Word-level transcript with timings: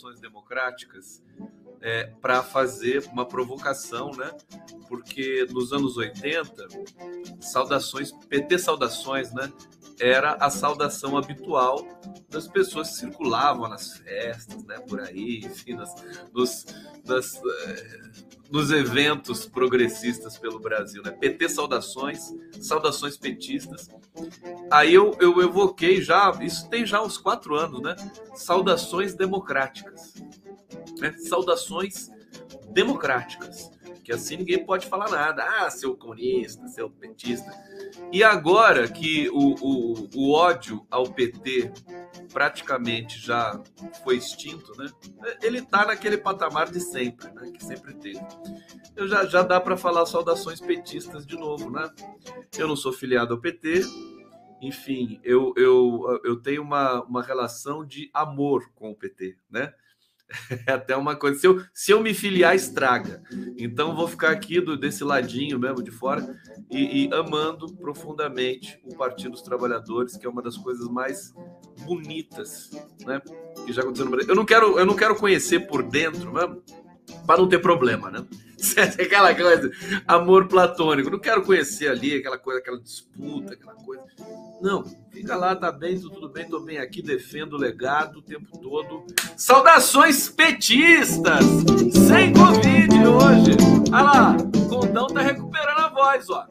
saudações 0.00 0.20
democráticas 0.20 1.22
é, 1.82 2.04
para 2.20 2.42
fazer 2.42 3.04
uma 3.12 3.26
provocação, 3.26 4.10
né? 4.12 4.30
Porque 4.88 5.46
nos 5.50 5.72
anos 5.72 5.96
80, 5.96 6.66
saudações, 7.40 8.12
PT 8.28 8.58
saudações, 8.58 9.32
né? 9.32 9.52
Era 9.98 10.32
a 10.34 10.48
saudação 10.48 11.16
habitual 11.18 11.86
das 12.30 12.48
pessoas 12.48 12.88
que 12.90 12.96
circulavam 12.96 13.68
nas 13.68 13.98
festas, 13.98 14.64
né? 14.64 14.78
Por 14.80 15.00
aí, 15.00 15.40
enfim, 15.44 15.74
nas, 15.74 15.94
nos, 16.32 16.66
nas, 17.04 17.36
é, 17.36 18.00
nos 18.50 18.70
eventos 18.70 19.46
progressistas 19.46 20.36
pelo 20.36 20.58
Brasil, 20.58 21.02
né? 21.02 21.10
PT 21.10 21.48
saudações, 21.48 22.34
saudações 22.60 23.16
petistas. 23.16 23.88
Aí 24.70 24.92
eu, 24.92 25.16
eu 25.20 25.40
evoquei 25.40 26.02
já, 26.02 26.36
isso 26.40 26.68
tem 26.68 26.84
já 26.84 27.02
uns 27.02 27.16
quatro 27.16 27.54
anos, 27.54 27.80
né? 27.80 27.94
Saudações 28.34 29.14
democráticas 29.14 30.14
né? 31.00 31.12
Saudações 31.18 32.10
democráticas, 32.70 33.70
que 34.10 34.14
assim 34.14 34.38
ninguém 34.38 34.64
pode 34.64 34.88
falar 34.88 35.08
nada. 35.08 35.44
Ah, 35.44 35.70
seu 35.70 35.96
comunista, 35.96 36.66
seu 36.66 36.90
petista. 36.90 37.48
E 38.10 38.24
agora 38.24 38.88
que 38.88 39.30
o, 39.30 39.54
o, 39.60 40.08
o 40.16 40.32
ódio 40.32 40.84
ao 40.90 41.04
PT 41.04 41.70
praticamente 42.32 43.20
já 43.20 43.62
foi 44.02 44.16
extinto, 44.16 44.76
né? 44.76 44.90
Ele 45.40 45.58
está 45.58 45.86
naquele 45.86 46.18
patamar 46.18 46.72
de 46.72 46.80
sempre, 46.80 47.30
né? 47.30 47.52
Que 47.52 47.64
sempre 47.64 47.94
teve. 47.94 48.20
Eu 48.96 49.06
já, 49.06 49.24
já 49.26 49.42
dá 49.42 49.60
para 49.60 49.76
falar 49.76 50.04
saudações 50.06 50.60
petistas 50.60 51.24
de 51.24 51.36
novo, 51.36 51.70
né? 51.70 51.88
Eu 52.58 52.66
não 52.66 52.74
sou 52.74 52.92
filiado 52.92 53.34
ao 53.34 53.40
PT, 53.40 53.84
enfim, 54.60 55.20
eu, 55.22 55.54
eu, 55.56 56.20
eu 56.24 56.36
tenho 56.36 56.62
uma, 56.62 57.04
uma 57.04 57.22
relação 57.22 57.86
de 57.86 58.10
amor 58.12 58.72
com 58.74 58.90
o 58.90 58.96
PT, 58.96 59.36
né? 59.48 59.72
É 60.66 60.72
até 60.72 60.96
uma 60.96 61.16
coisa. 61.16 61.38
Se 61.38 61.46
eu, 61.46 61.62
se 61.72 61.92
eu 61.92 62.00
me 62.00 62.14
filiar, 62.14 62.54
estraga. 62.54 63.22
Então, 63.56 63.94
vou 63.94 64.06
ficar 64.06 64.30
aqui 64.30 64.60
do, 64.60 64.76
desse 64.76 65.02
ladinho 65.04 65.58
mesmo 65.58 65.82
de 65.82 65.90
fora 65.90 66.36
e, 66.70 67.04
e, 67.04 67.14
amando 67.14 67.74
profundamente 67.76 68.80
o 68.84 68.96
Partido 68.96 69.32
dos 69.32 69.42
Trabalhadores, 69.42 70.16
que 70.16 70.26
é 70.26 70.30
uma 70.30 70.42
das 70.42 70.56
coisas 70.56 70.88
mais 70.88 71.32
bonitas 71.84 72.70
né, 73.04 73.20
que 73.64 73.72
já 73.72 73.82
aconteceu 73.82 74.04
no 74.04 74.10
Brasil. 74.10 74.30
Eu 74.30 74.36
não 74.36 74.44
quero, 74.44 74.78
eu 74.78 74.86
não 74.86 74.96
quero 74.96 75.16
conhecer 75.16 75.60
por 75.60 75.82
dentro 75.82 76.32
para 77.26 77.38
não 77.38 77.48
ter 77.48 77.58
problema, 77.58 78.10
né? 78.10 78.24
aquela 79.00 79.34
coisa, 79.34 79.70
amor 80.06 80.46
platônico. 80.48 81.10
Não 81.10 81.18
quero 81.18 81.42
conhecer 81.42 81.88
ali 81.88 82.16
aquela 82.16 82.38
coisa, 82.38 82.60
aquela 82.60 82.80
disputa, 82.80 83.54
aquela 83.54 83.74
coisa. 83.74 84.02
Não, 84.60 84.84
fica 85.10 85.36
lá, 85.36 85.56
tá 85.56 85.72
bem, 85.72 85.98
tudo 85.98 86.28
bem, 86.28 86.48
tô 86.48 86.60
bem 86.60 86.78
aqui, 86.78 87.02
defendo 87.02 87.54
o 87.54 87.58
legado 87.58 88.18
o 88.18 88.22
tempo 88.22 88.58
todo. 88.58 89.06
Saudações 89.36 90.28
petistas! 90.28 91.44
Sem 92.06 92.32
Covid 92.32 93.06
hoje. 93.06 93.56
Olha 93.92 94.02
lá, 94.02 94.36
o 94.36 94.68
Condão 94.68 95.06
tá 95.06 95.20
recuperando 95.20 95.78
a 95.78 95.88
voz, 95.88 96.28
ó. 96.28 96.46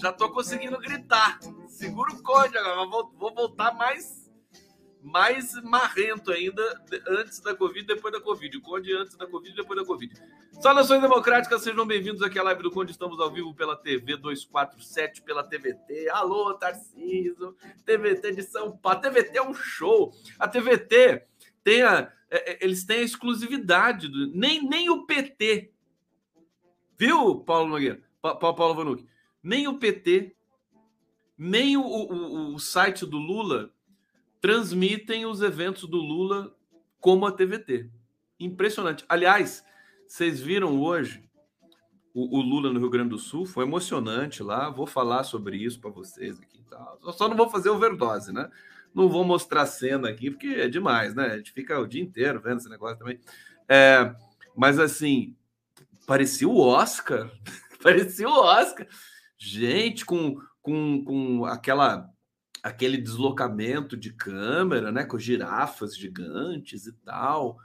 Já 0.00 0.12
tô 0.12 0.30
conseguindo 0.30 0.78
gritar. 0.78 1.38
Segura 1.68 2.12
o 2.12 2.22
código 2.22 2.58
agora, 2.58 2.88
vou 3.18 3.34
voltar 3.34 3.74
mais 3.74 4.21
mais 5.02 5.52
marrento 5.62 6.30
ainda 6.30 6.62
antes 7.08 7.40
da 7.40 7.54
Covid 7.54 7.86
depois 7.86 8.12
da 8.12 8.20
Covid. 8.20 8.56
O 8.56 8.60
Conde 8.62 8.94
antes 8.94 9.16
da 9.16 9.26
Covid 9.26 9.54
depois 9.54 9.78
da 9.78 9.84
Covid. 9.84 10.14
Saudações 10.60 11.02
democráticas, 11.02 11.62
sejam 11.62 11.84
bem-vindos 11.84 12.22
aqui 12.22 12.38
à 12.38 12.42
live 12.42 12.62
do 12.62 12.70
Conde. 12.70 12.92
Estamos 12.92 13.18
ao 13.18 13.30
vivo 13.30 13.52
pela 13.52 13.76
TV 13.76 14.16
247, 14.16 15.22
pela 15.22 15.42
TVT. 15.42 16.08
Alô, 16.10 16.54
Tarciso, 16.54 17.56
TVT 17.84 18.32
de 18.32 18.42
São 18.42 18.76
Paulo. 18.76 18.98
A 18.98 19.00
TVT 19.00 19.38
é 19.38 19.42
um 19.42 19.52
show. 19.52 20.12
A 20.38 20.46
TVT 20.46 21.26
tem 21.64 21.82
a, 21.82 22.12
é, 22.30 22.52
é, 22.52 22.64
eles 22.64 22.84
têm 22.84 23.00
a 23.00 23.02
exclusividade, 23.02 24.08
do, 24.08 24.28
nem, 24.28 24.66
nem 24.66 24.88
o 24.88 25.04
PT, 25.04 25.70
viu, 26.96 27.40
Paulo 27.40 27.68
Nogueira? 27.68 28.00
Pa, 28.22 28.34
Paulo 28.34 28.74
Vanucci? 28.74 29.06
Nem 29.42 29.68
o 29.68 29.78
PT, 29.78 30.34
nem 31.36 31.76
o, 31.76 31.82
o, 31.82 32.54
o 32.54 32.58
site 32.58 33.04
do 33.04 33.18
Lula 33.18 33.70
transmitem 34.42 35.24
os 35.24 35.40
eventos 35.40 35.88
do 35.88 35.98
Lula 35.98 36.52
como 37.00 37.24
a 37.24 37.32
TVT. 37.32 37.88
Impressionante. 38.40 39.04
Aliás, 39.08 39.64
vocês 40.06 40.40
viram 40.40 40.80
hoje 40.82 41.22
o, 42.12 42.38
o, 42.38 42.42
Lula 42.42 42.72
no 42.72 42.80
Rio 42.80 42.90
Grande 42.90 43.10
do 43.10 43.18
Sul? 43.18 43.46
Foi 43.46 43.64
emocionante 43.64 44.42
lá. 44.42 44.68
Vou 44.68 44.84
falar 44.84 45.22
sobre 45.22 45.56
isso 45.56 45.80
para 45.80 45.90
vocês 45.90 46.40
aqui. 46.40 46.60
Tá? 46.68 46.96
Só 47.12 47.28
não 47.28 47.36
vou 47.36 47.48
fazer 47.48 47.70
overdose, 47.70 48.32
né? 48.32 48.50
Não 48.92 49.08
vou 49.08 49.24
mostrar 49.24 49.64
cena 49.64 50.10
aqui, 50.10 50.28
porque 50.28 50.48
é 50.48 50.68
demais, 50.68 51.14
né? 51.14 51.26
A 51.26 51.36
gente 51.36 51.52
fica 51.52 51.78
o 51.78 51.86
dia 51.86 52.02
inteiro 52.02 52.40
vendo 52.40 52.58
esse 52.58 52.68
negócio 52.68 52.98
também. 52.98 53.20
É, 53.68 54.12
mas 54.56 54.78
assim, 54.80 55.36
parecia 56.04 56.48
o 56.48 56.58
Oscar. 56.58 57.30
parecia 57.80 58.28
o 58.28 58.42
Oscar. 58.42 58.88
Gente, 59.38 60.04
com, 60.04 60.36
com, 60.60 61.04
com 61.04 61.44
aquela 61.44 62.11
aquele 62.62 62.96
deslocamento 62.96 63.96
de 63.96 64.12
câmera, 64.12 64.92
né, 64.92 65.04
com 65.04 65.18
girafas 65.18 65.96
gigantes 65.96 66.86
e 66.86 66.92
tal, 67.04 67.58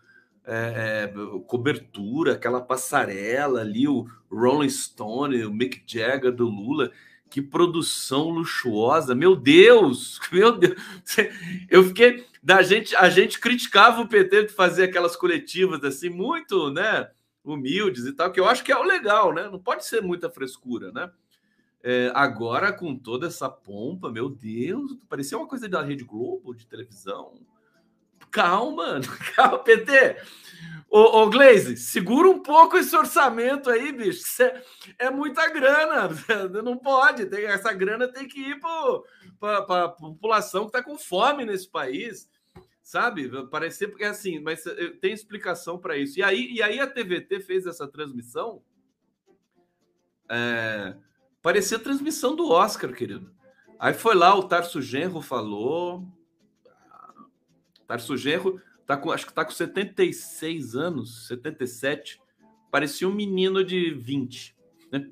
é, 0.44 1.12
é, 1.14 1.40
cobertura, 1.46 2.34
aquela 2.34 2.62
passarela 2.62 3.62
ali, 3.62 3.88
o 3.88 4.08
Rolling 4.32 4.70
Stone, 4.70 5.46
o 5.46 5.54
Mick 5.54 5.84
Jagger 5.86 6.32
do 6.32 6.48
Lula, 6.48 6.92
que 7.30 7.42
produção 7.42 8.30
luxuosa, 8.30 9.14
meu 9.14 9.36
Deus, 9.36 10.20
meu 10.32 10.58
Deus, 10.58 10.76
eu 11.70 11.84
fiquei, 11.84 12.26
da 12.42 12.62
gente, 12.62 12.96
a 12.96 13.10
gente 13.10 13.40
criticava 13.40 14.02
o 14.02 14.08
PT 14.08 14.46
de 14.46 14.54
fazer 14.54 14.86
aquelas 14.86 15.16
coletivas 15.16 15.84
assim 15.84 16.10
muito, 16.10 16.72
né, 16.72 17.10
humildes 17.44 18.06
e 18.06 18.14
tal, 18.14 18.32
que 18.32 18.40
eu 18.40 18.48
acho 18.48 18.64
que 18.64 18.72
é 18.72 18.78
o 18.78 18.84
legal, 18.84 19.34
né, 19.34 19.48
não 19.52 19.60
pode 19.60 19.86
ser 19.86 20.02
muita 20.02 20.30
frescura, 20.30 20.92
né, 20.92 21.12
é, 21.90 22.12
agora, 22.14 22.74
com 22.74 22.94
toda 22.98 23.28
essa 23.28 23.50
pompa, 23.50 24.12
meu 24.12 24.28
Deus, 24.28 24.98
parecia 25.08 25.38
uma 25.38 25.48
coisa 25.48 25.70
da 25.70 25.82
Rede 25.82 26.04
Globo 26.04 26.54
de 26.54 26.68
televisão. 26.68 27.40
Calma, 28.30 29.00
calma, 29.34 29.60
PT. 29.60 30.18
Ô, 30.90 31.22
ô 31.22 31.30
Glaze, 31.30 31.78
segura 31.78 32.28
um 32.28 32.42
pouco 32.42 32.76
esse 32.76 32.94
orçamento 32.94 33.70
aí, 33.70 33.94
bicho. 33.94 34.22
É, 34.44 34.62
é, 35.00 35.10
muita 35.10 35.50
grana. 35.50 36.10
Não 36.62 36.76
pode. 36.78 37.26
Tem, 37.28 37.46
essa 37.46 37.72
grana 37.72 38.06
tem 38.12 38.28
que 38.28 38.42
ir 38.42 38.60
para 39.40 39.86
a 39.86 39.88
população 39.88 40.64
que 40.64 40.78
está 40.78 40.84
com 40.84 40.98
fome 40.98 41.46
nesse 41.46 41.70
país. 41.70 42.30
Sabe? 42.84 43.30
Parecer 43.48 43.88
porque 43.88 44.04
é 44.04 44.10
assim, 44.10 44.40
mas 44.40 44.66
eh, 44.66 44.90
tem 45.00 45.14
explicação 45.14 45.80
para 45.80 45.96
isso. 45.96 46.20
E 46.20 46.24
aí, 46.24 46.52
e 46.52 46.62
aí 46.62 46.82
a 46.82 46.88
TVT 46.88 47.40
fez 47.40 47.66
essa 47.66 47.88
transmissão. 47.88 48.62
É, 50.30 50.94
Parecia 51.48 51.80
transmissão 51.80 52.36
do 52.36 52.50
Oscar, 52.50 52.92
querido. 52.92 53.32
Aí 53.80 53.94
foi 53.94 54.14
lá, 54.16 54.38
o 54.38 54.44
Tarso 54.44 54.82
Genro 54.82 55.22
falou. 55.22 56.06
Tarso 57.88 58.18
Genro 58.18 58.62
tá 58.86 58.98
com, 58.98 59.14
acho 59.14 59.26
que 59.26 59.32
tá 59.32 59.46
com 59.46 59.52
76 59.52 60.76
anos, 60.76 61.26
77. 61.30 62.20
Parecia 62.70 63.08
um 63.08 63.14
menino 63.14 63.64
de 63.64 63.92
20. 63.92 64.58
Né? 64.92 65.10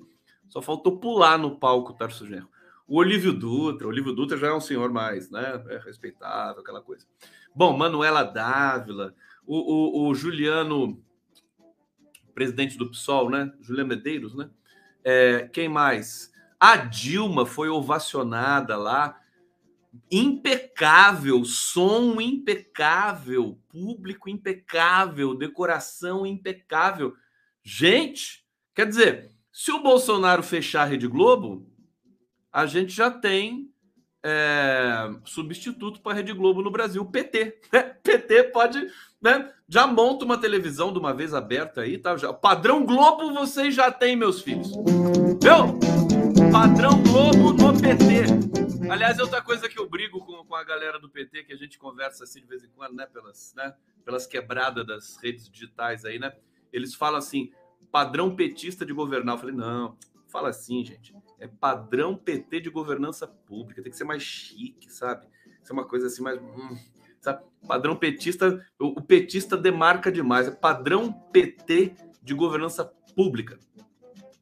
Só 0.49 0.61
faltou 0.61 0.99
pular 0.99 1.37
no 1.37 1.57
palco 1.57 1.93
o 1.93 1.95
Tarso 1.95 2.27
Genro. 2.27 2.49
O 2.85 2.97
Olívio 2.97 3.31
Dutra, 3.31 3.87
o 3.87 3.89
Olívio 3.89 4.11
Dutra 4.11 4.35
já 4.37 4.47
é 4.47 4.53
um 4.53 4.59
senhor 4.59 4.91
mais, 4.91 5.31
né? 5.31 5.63
É 5.69 5.77
respeitável, 5.77 6.61
aquela 6.61 6.81
coisa. 6.81 7.07
Bom, 7.55 7.77
Manuela 7.77 8.23
Dávila, 8.23 9.15
o, 9.47 9.55
o, 9.55 10.09
o 10.09 10.13
Juliano, 10.13 11.01
presidente 12.33 12.77
do 12.77 12.89
PSOL, 12.89 13.29
né? 13.29 13.53
Juliano 13.61 13.87
Medeiros, 13.87 14.35
né? 14.35 14.49
É, 15.05 15.47
quem 15.53 15.69
mais? 15.69 16.33
A 16.59 16.77
Dilma 16.77 17.45
foi 17.45 17.69
ovacionada 17.69 18.75
lá. 18.75 19.21
Impecável, 20.11 21.45
som 21.45 22.19
impecável, 22.19 23.57
público 23.69 24.27
impecável, 24.27 25.35
decoração 25.35 26.25
impecável. 26.25 27.13
Gente, 27.63 28.43
quer 28.73 28.87
dizer, 28.87 29.29
se 29.51 29.71
o 29.71 29.81
Bolsonaro 29.81 30.43
fechar 30.43 30.81
a 30.81 30.85
Rede 30.85 31.07
Globo, 31.07 31.65
a 32.51 32.65
gente 32.65 32.91
já 32.91 33.09
tem 33.11 33.71
é, 34.23 35.11
substituto 35.23 36.01
para 36.01 36.13
a 36.13 36.15
Rede 36.15 36.33
Globo 36.33 36.63
no 36.63 36.71
Brasil, 36.71 37.05
PT. 37.05 37.61
PT 38.03 38.43
pode, 38.45 38.85
né, 39.21 39.53
já 39.67 39.87
monta 39.87 40.25
uma 40.25 40.37
televisão 40.37 40.93
de 40.93 40.99
uma 40.99 41.13
vez 41.13 41.33
aberta 41.33 41.81
aí, 41.81 41.97
tá? 41.97 42.15
Já, 42.17 42.31
padrão 42.31 42.85
Globo 42.85 43.33
vocês 43.33 43.73
já 43.73 43.91
têm, 43.91 44.15
meus 44.15 44.41
filhos. 44.41 44.71
Viu? 44.71 46.51
Padrão 46.51 47.01
Globo 47.01 47.53
no 47.53 47.79
PT. 47.79 48.89
Aliás, 48.89 49.19
outra 49.19 49.41
coisa 49.41 49.67
que 49.67 49.79
eu 49.79 49.89
brigo 49.89 50.19
com, 50.19 50.45
com 50.45 50.55
a 50.55 50.63
galera 50.63 50.99
do 50.99 51.09
PT, 51.09 51.43
que 51.43 51.53
a 51.53 51.57
gente 51.57 51.79
conversa 51.79 52.23
assim 52.23 52.41
de 52.41 52.47
vez 52.47 52.63
em 52.63 52.69
quando, 52.75 52.93
né, 52.93 53.07
pelas, 53.07 53.53
né, 53.57 53.73
pelas 54.03 54.27
quebradas 54.27 54.85
das 54.85 55.17
redes 55.17 55.49
digitais 55.49 56.05
aí, 56.05 56.19
né? 56.19 56.33
Eles 56.71 56.93
falam 56.93 57.17
assim: 57.17 57.51
padrão 57.91 58.35
petista 58.35 58.85
de 58.85 58.93
governar. 58.93 59.35
Eu 59.35 59.39
falei, 59.39 59.55
não, 59.55 59.97
fala 60.27 60.49
assim, 60.49 60.85
gente. 60.85 61.15
É 61.39 61.47
padrão 61.47 62.15
PT 62.15 62.61
de 62.61 62.69
governança 62.69 63.27
pública. 63.27 63.81
Tem 63.81 63.91
que 63.91 63.97
ser 63.97 64.03
mais 64.03 64.21
chique, 64.21 64.91
sabe? 64.91 65.27
Isso 65.63 65.71
é 65.71 65.73
uma 65.73 65.87
coisa 65.87 66.07
assim 66.07 66.21
mais. 66.21 66.39
Hum, 66.39 66.77
sabe? 67.25 67.43
Padrão 67.67 67.95
petista, 67.95 68.63
o, 68.79 69.01
petista 69.01 69.57
demarca 69.57 70.11
demais. 70.11 70.47
É 70.47 70.51
padrão 70.51 71.11
PT 71.11 71.95
de 72.21 72.33
governança 72.33 72.85
pública. 73.15 73.57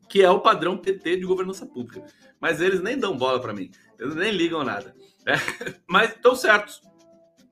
Que 0.10 0.22
é 0.22 0.30
o 0.30 0.42
padrão 0.42 0.78
PT 0.78 1.18
de 1.18 1.26
governança 1.26 1.66
pública. 1.66 2.06
Mas 2.40 2.62
eles 2.62 2.82
nem 2.82 2.98
dão 2.98 3.18
bola 3.18 3.40
para 3.40 3.54
mim. 3.54 3.72
Eles 3.98 4.16
nem 4.16 4.32
ligam 4.32 4.64
nada. 4.64 4.94
É. 5.26 5.34
Mas 5.88 6.12
estão 6.12 6.36
certos. 6.36 6.82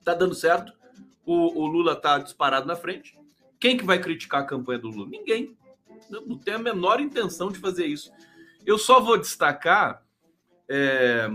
Tá 0.03 0.13
dando 0.13 0.35
certo. 0.35 0.73
O, 1.25 1.61
o 1.61 1.65
Lula 1.65 1.95
tá 1.95 2.19
disparado 2.19 2.67
na 2.67 2.75
frente. 2.75 3.17
Quem 3.59 3.77
que 3.77 3.85
vai 3.85 3.99
criticar 3.99 4.41
a 4.41 4.45
campanha 4.45 4.79
do 4.79 4.89
Lula? 4.89 5.09
Ninguém. 5.09 5.57
Não, 6.09 6.25
não 6.25 6.37
tem 6.37 6.55
a 6.55 6.59
menor 6.59 6.99
intenção 6.99 7.51
de 7.51 7.59
fazer 7.59 7.85
isso. 7.85 8.11
Eu 8.65 8.77
só 8.77 8.99
vou 8.99 9.17
destacar 9.17 10.03
é, 10.67 11.29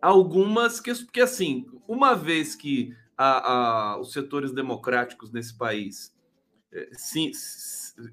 algumas 0.00 0.80
questões, 0.80 1.06
porque 1.06 1.20
assim, 1.20 1.66
uma 1.86 2.14
vez 2.14 2.54
que 2.54 2.94
a, 3.16 3.52
a, 3.52 4.00
os 4.00 4.12
setores 4.12 4.52
democráticos 4.52 5.32
nesse 5.32 5.56
país 5.56 6.14
é, 6.72 6.88
se, 6.92 7.32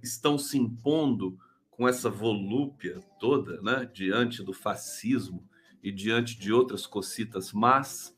estão 0.02 0.38
se 0.38 0.58
impondo 0.58 1.38
com 1.70 1.88
essa 1.88 2.10
volúpia 2.10 3.00
toda, 3.20 3.62
né, 3.62 3.90
diante 3.94 4.42
do 4.42 4.54
fascismo 4.54 5.48
e 5.84 5.92
diante 5.92 6.40
de 6.40 6.52
outras 6.52 6.88
cocitas 6.88 7.52
mas 7.52 8.16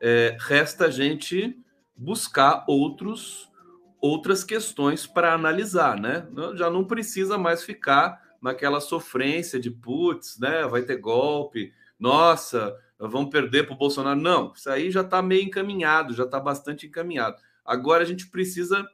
é, 0.00 0.36
resta 0.40 0.86
a 0.86 0.90
gente 0.90 1.58
buscar 1.96 2.64
outros 2.66 3.50
outras 3.98 4.44
questões 4.44 5.06
para 5.06 5.32
analisar, 5.32 5.98
né? 5.98 6.28
Já 6.54 6.70
não 6.70 6.84
precisa 6.84 7.38
mais 7.38 7.64
ficar 7.64 8.22
naquela 8.42 8.80
sofrência 8.80 9.58
de 9.58 9.70
putz, 9.70 10.38
né? 10.38 10.66
Vai 10.66 10.82
ter 10.82 10.98
golpe, 10.98 11.72
nossa, 11.98 12.76
vão 12.98 13.28
perder 13.28 13.66
para 13.66 13.74
o 13.74 13.78
Bolsonaro. 13.78 14.20
Não, 14.20 14.52
isso 14.54 14.70
aí 14.70 14.90
já 14.90 15.02
está 15.02 15.20
meio 15.20 15.44
encaminhado, 15.44 16.14
já 16.14 16.24
está 16.24 16.40
bastante 16.40 16.86
encaminhado. 16.86 17.36
Agora 17.64 18.02
a 18.02 18.06
gente 18.06 18.28
precisa 18.28 18.86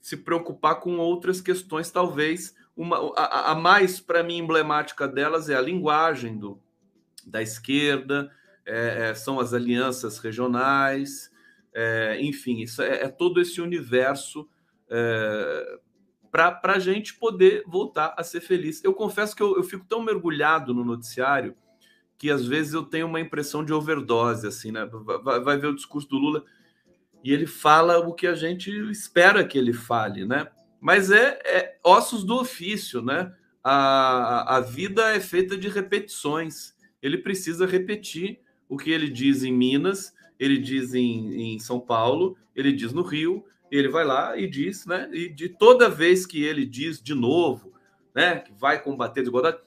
se 0.00 0.16
preocupar 0.16 0.80
com 0.80 0.98
outras 0.98 1.40
questões, 1.40 1.90
talvez. 1.90 2.54
Uma, 2.76 3.12
a, 3.16 3.52
a 3.52 3.54
mais, 3.54 4.00
para 4.00 4.22
mim, 4.22 4.38
emblemática 4.38 5.06
delas 5.06 5.48
é 5.48 5.56
a 5.56 5.60
linguagem 5.60 6.38
do, 6.38 6.60
da 7.26 7.42
esquerda, 7.42 8.30
é, 8.64 9.10
é, 9.10 9.14
são 9.14 9.40
as 9.40 9.52
alianças 9.52 10.18
regionais, 10.18 11.30
é, 11.74 12.18
enfim, 12.20 12.60
isso 12.60 12.82
é, 12.82 13.04
é, 13.04 13.08
todo 13.08 13.40
esse 13.40 13.60
universo 13.60 14.48
é, 14.90 15.78
para 16.30 16.60
a 16.64 16.78
gente 16.78 17.14
poder 17.14 17.64
voltar 17.66 18.14
a 18.16 18.22
ser 18.22 18.40
feliz. 18.40 18.82
Eu 18.84 18.94
confesso 18.94 19.34
que 19.34 19.42
eu, 19.42 19.56
eu, 19.56 19.62
fico 19.62 19.84
tão 19.86 20.02
mergulhado 20.02 20.74
no 20.74 20.84
noticiário 20.84 21.56
que 22.18 22.30
às 22.30 22.44
vezes 22.46 22.74
eu 22.74 22.82
tenho 22.82 23.06
uma 23.06 23.20
impressão 23.20 23.64
de 23.64 23.72
overdose, 23.72 24.46
assim, 24.46 24.72
né? 24.72 24.88
Vai, 25.22 25.40
vai 25.40 25.56
ver 25.56 25.68
o 25.68 25.74
discurso 25.74 26.08
do 26.08 26.18
Lula 26.18 26.44
e 27.22 27.32
ele 27.32 27.46
fala 27.46 27.98
o 27.98 28.12
que 28.12 28.26
a 28.26 28.34
gente 28.34 28.70
espera 28.90 29.44
que 29.44 29.56
ele 29.56 29.72
fale, 29.72 30.24
né? 30.26 30.48
Mas 30.80 31.10
é, 31.10 31.38
é 31.44 31.78
ossos 31.84 32.24
do 32.24 32.36
ofício, 32.40 33.00
né? 33.00 33.32
A, 33.62 34.56
a 34.56 34.60
vida 34.60 35.14
é 35.14 35.20
feita 35.20 35.56
de 35.56 35.68
repetições. 35.68 36.74
Ele 37.00 37.18
precisa 37.18 37.66
repetir 37.66 38.40
o 38.68 38.76
que 38.76 38.90
ele 38.90 39.08
diz 39.08 39.42
em 39.42 39.52
Minas 39.52 40.12
ele 40.38 40.56
diz 40.56 40.94
em, 40.94 41.54
em 41.54 41.58
São 41.58 41.80
Paulo, 41.80 42.36
ele 42.54 42.72
diz 42.72 42.92
no 42.92 43.02
Rio, 43.02 43.44
ele 43.70 43.88
vai 43.88 44.04
lá 44.04 44.36
e 44.38 44.48
diz, 44.48 44.86
né? 44.86 45.08
E 45.12 45.28
de 45.28 45.48
toda 45.48 45.90
vez 45.90 46.24
que 46.24 46.42
ele 46.42 46.64
diz 46.64 47.02
de 47.02 47.14
novo, 47.14 47.72
né, 48.14 48.38
que 48.38 48.52
vai 48.52 48.82
combater 48.82 49.20
a 49.20 49.22
desigualdade, 49.22 49.58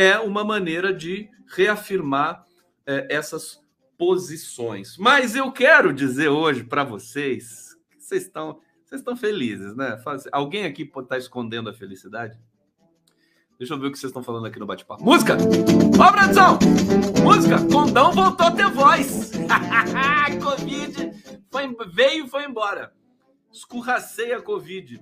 é 0.00 0.18
uma 0.18 0.42
maneira 0.42 0.94
de 0.94 1.28
reafirmar 1.54 2.46
é, 2.86 3.06
essas 3.10 3.60
posições. 3.98 4.96
Mas 4.96 5.36
eu 5.36 5.52
quero 5.52 5.92
dizer 5.92 6.28
hoje 6.28 6.64
para 6.64 6.84
vocês 6.84 7.76
vocês 7.98 8.24
estão, 8.24 8.58
vocês 8.84 9.00
estão 9.02 9.14
felizes, 9.14 9.76
né? 9.76 10.02
Alguém 10.32 10.64
aqui 10.64 10.82
estar 10.82 11.18
escondendo 11.18 11.68
a 11.68 11.74
felicidade? 11.74 12.40
Deixa 13.58 13.74
eu 13.74 13.78
ver 13.78 13.88
o 13.88 13.92
que 13.92 13.98
vocês 13.98 14.08
estão 14.08 14.22
falando 14.22 14.46
aqui 14.46 14.58
no 14.58 14.66
bate-papo. 14.66 15.04
Música! 15.04 15.36
Ó, 16.00 16.10
produção! 16.10 16.58
Música! 17.22 17.58
Condão 17.70 18.10
voltou 18.10 18.46
a 18.46 18.50
ter 18.52 18.70
voz! 18.70 19.32
Covid 20.42 21.12
foi, 21.50 21.76
veio 21.92 22.24
e 22.24 22.28
foi 22.28 22.46
embora. 22.46 22.92
Escurracei 23.52 24.32
a 24.32 24.40
Covid 24.40 25.00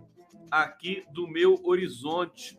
aqui 0.51 1.05
do 1.13 1.29
meu 1.29 1.61
horizonte. 1.65 2.59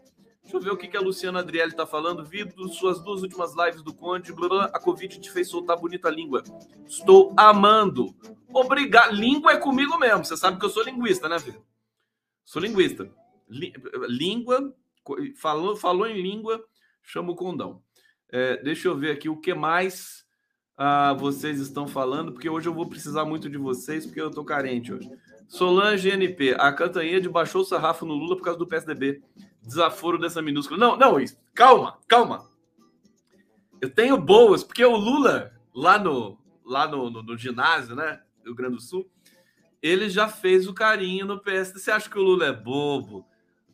Deixa 0.50 0.58
eu 0.58 0.62
ver 0.62 0.72
o 0.72 0.77
que, 0.77 0.88
que 0.88 0.98
a 0.98 1.00
Luciana 1.00 1.41
Adriele 1.41 1.70
está 1.70 1.86
falando. 1.86 2.25
Vi 2.25 2.44
suas 2.72 3.00
duas 3.03 3.22
últimas 3.22 3.53
lives 3.56 3.84
do 3.84 3.94
Conde. 3.94 4.34
Blá, 4.34 4.50
blá, 4.50 4.65
a 4.65 4.79
Covid 4.79 5.20
te 5.20 5.29
fez 5.29 5.48
soltar 5.48 5.77
bonita 5.77 6.10
língua. 6.10 6.41
Estou 6.88 7.36
amando. 7.38 8.15
Obrigado. 8.51 9.13
Língua 9.13 9.51
é 9.51 9.58
comigo 9.58 9.96
mesmo. 10.00 10.25
Você 10.25 10.36
sabe 10.36 10.58
que 10.60 10.65
eu 10.65 10.70
sou 10.72 10.84
linguista, 10.84 11.29
né, 11.29 11.38
filho? 11.38 11.63
Sou 12.44 12.60
linguista. 12.60 13.08
Língua 13.48 14.75
falou, 15.36 15.75
falou 15.75 16.08
em 16.08 16.20
língua, 16.20 16.65
chama 17.03 17.32
o 17.32 17.36
condão. 17.36 17.84
É, 18.32 18.58
deixa 18.63 18.88
eu 18.88 18.98
ver 18.98 19.12
aqui 19.12 19.29
o 19.29 19.38
que 19.38 19.53
mais 19.53 20.25
ah, 20.75 21.13
vocês 21.13 21.60
estão 21.60 21.88
falando, 21.88 22.32
porque 22.32 22.50
hoje 22.50 22.68
eu 22.68 22.74
vou 22.74 22.89
precisar 22.89 23.24
muito 23.24 23.48
de 23.48 23.58
vocês, 23.60 24.03
porque 24.03 24.20
eu 24.20 24.32
tô 24.32 24.44
carente 24.44 24.91
hoje. 24.91 25.12
Solange 25.48 26.10
NP, 26.10 26.56
a 26.58 26.74
Cantanhede 26.74 27.29
baixou 27.29 27.62
o 27.62 27.65
sarrafo 27.65 28.03
no 28.03 28.15
Lula 28.15 28.36
por 28.36 28.44
causa 28.44 28.58
do 28.58 28.68
PSDB. 28.68 29.22
Desaforo 29.62 30.18
dessa 30.18 30.42
minúscula. 30.42 30.80
Não, 30.80 30.98
não, 30.98 31.18
calma, 31.54 32.00
calma. 32.08 32.50
Eu 33.82 33.89
tenho 33.89 34.18
boas, 34.18 34.63
porque 34.63 34.84
o 34.84 34.96
Lula, 34.96 35.54
lá 35.74 35.98
no, 35.98 36.38
lá 36.66 36.88
no, 36.88 37.10
no, 37.10 37.24
no 37.24 37.38
ginásio, 37.38 37.96
né, 37.96 38.22
do 38.39 38.46
Rio 38.46 38.56
Grande 38.56 38.75
do 38.75 38.82
Sul, 38.82 39.10
ele 39.82 40.10
já 40.10 40.28
fez 40.28 40.68
o 40.68 40.74
carinho 40.74 41.25
no 41.25 41.39
PSD. 41.39 41.80
Você 41.80 41.92
acha 41.92 42.10
que 42.10 42.18
o 42.18 42.24
Lula 42.24 42.48
é 42.48 42.54
bobo? 42.54 43.25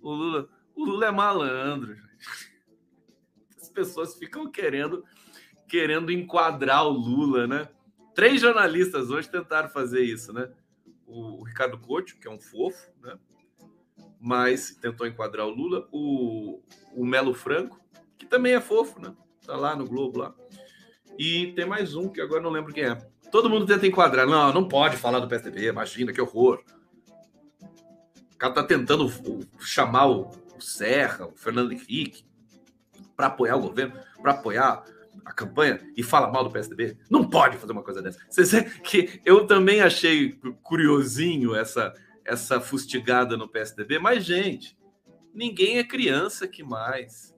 O 0.02 0.12
Lula, 0.12 0.50
o 0.76 0.86
Lula 0.86 1.08
é 1.08 1.12
malandro. 1.12 1.96
As 3.60 3.70
pessoas 3.70 4.16
ficam 4.16 4.50
querendo 4.50 5.04
querendo 5.68 6.12
enquadrar 6.12 6.86
o 6.86 6.92
Lula, 6.92 7.48
né? 7.48 7.68
Três 8.14 8.40
jornalistas 8.42 9.10
hoje 9.10 9.30
tentaram 9.30 9.70
fazer 9.70 10.02
isso, 10.04 10.32
né? 10.32 10.50
O, 11.06 11.44
Ricardo 11.44 11.78
Couto, 11.78 12.18
que 12.18 12.28
é 12.28 12.32
um 12.32 12.40
fofo, 12.40 12.92
né? 13.02 13.18
Mas 14.26 14.76
tentou 14.82 15.06
enquadrar 15.06 15.46
o 15.46 15.52
Lula. 15.52 15.88
O, 15.92 16.60
o 16.96 17.06
Melo 17.06 17.34
Franco, 17.34 17.80
que 18.18 18.26
também 18.26 18.54
é 18.54 18.60
fofo, 18.60 19.00
né? 19.00 19.14
Tá 19.46 19.56
lá 19.56 19.76
no 19.76 19.86
Globo 19.86 20.18
lá. 20.18 20.34
E 21.18 21.54
tem 21.54 21.66
mais 21.66 21.96
um 21.96 22.10
que 22.10 22.20
agora 22.20 22.42
não 22.42 22.50
lembro 22.50 22.74
quem 22.74 22.86
é. 22.86 22.96
Todo 23.32 23.50
mundo 23.50 23.68
tenta 23.68 23.86
enquadrar. 23.86 24.26
Não, 24.26 24.52
não 24.52 24.68
pode 24.68 24.98
falar 24.98 25.20
do 25.20 25.28
PSDB, 25.28 25.68
imagina 25.68 26.12
que 26.12 26.20
horror. 26.20 26.64
O 28.34 28.38
cara 28.38 28.54
tá 28.54 28.64
tentando 28.64 29.08
chamar 29.60 30.08
o 30.08 30.32
o 30.58 30.62
Serra, 30.62 31.28
o 31.28 31.36
Fernando 31.36 31.72
Henrique, 31.72 32.26
para 33.16 33.28
apoiar 33.28 33.56
o 33.56 33.62
governo, 33.62 33.94
para 34.22 34.32
apoiar 34.32 34.84
a 35.24 35.34
campanha 35.34 35.80
e 35.96 36.04
fala 36.04 36.32
mal 36.32 36.44
do 36.44 36.52
PSDB? 36.52 36.98
Não 37.10 37.28
pode 37.28 37.58
fazer 37.58 37.72
uma 37.72 37.84
coisa 37.84 38.02
dessa. 38.02 38.20
Você 38.30 38.64
que 38.84 39.22
eu 39.26 39.46
também 39.46 39.82
achei 39.82 40.40
curiosinho 40.62 41.56
essa 41.56 41.94
essa 42.26 42.60
fustigada 42.60 43.38
no 43.38 43.48
PSDB, 43.48 44.00
mas 44.00 44.26
gente, 44.26 44.78
ninguém 45.34 45.78
é 45.78 45.84
criança 45.84 46.48
que 46.48 46.64
mais, 46.64 47.36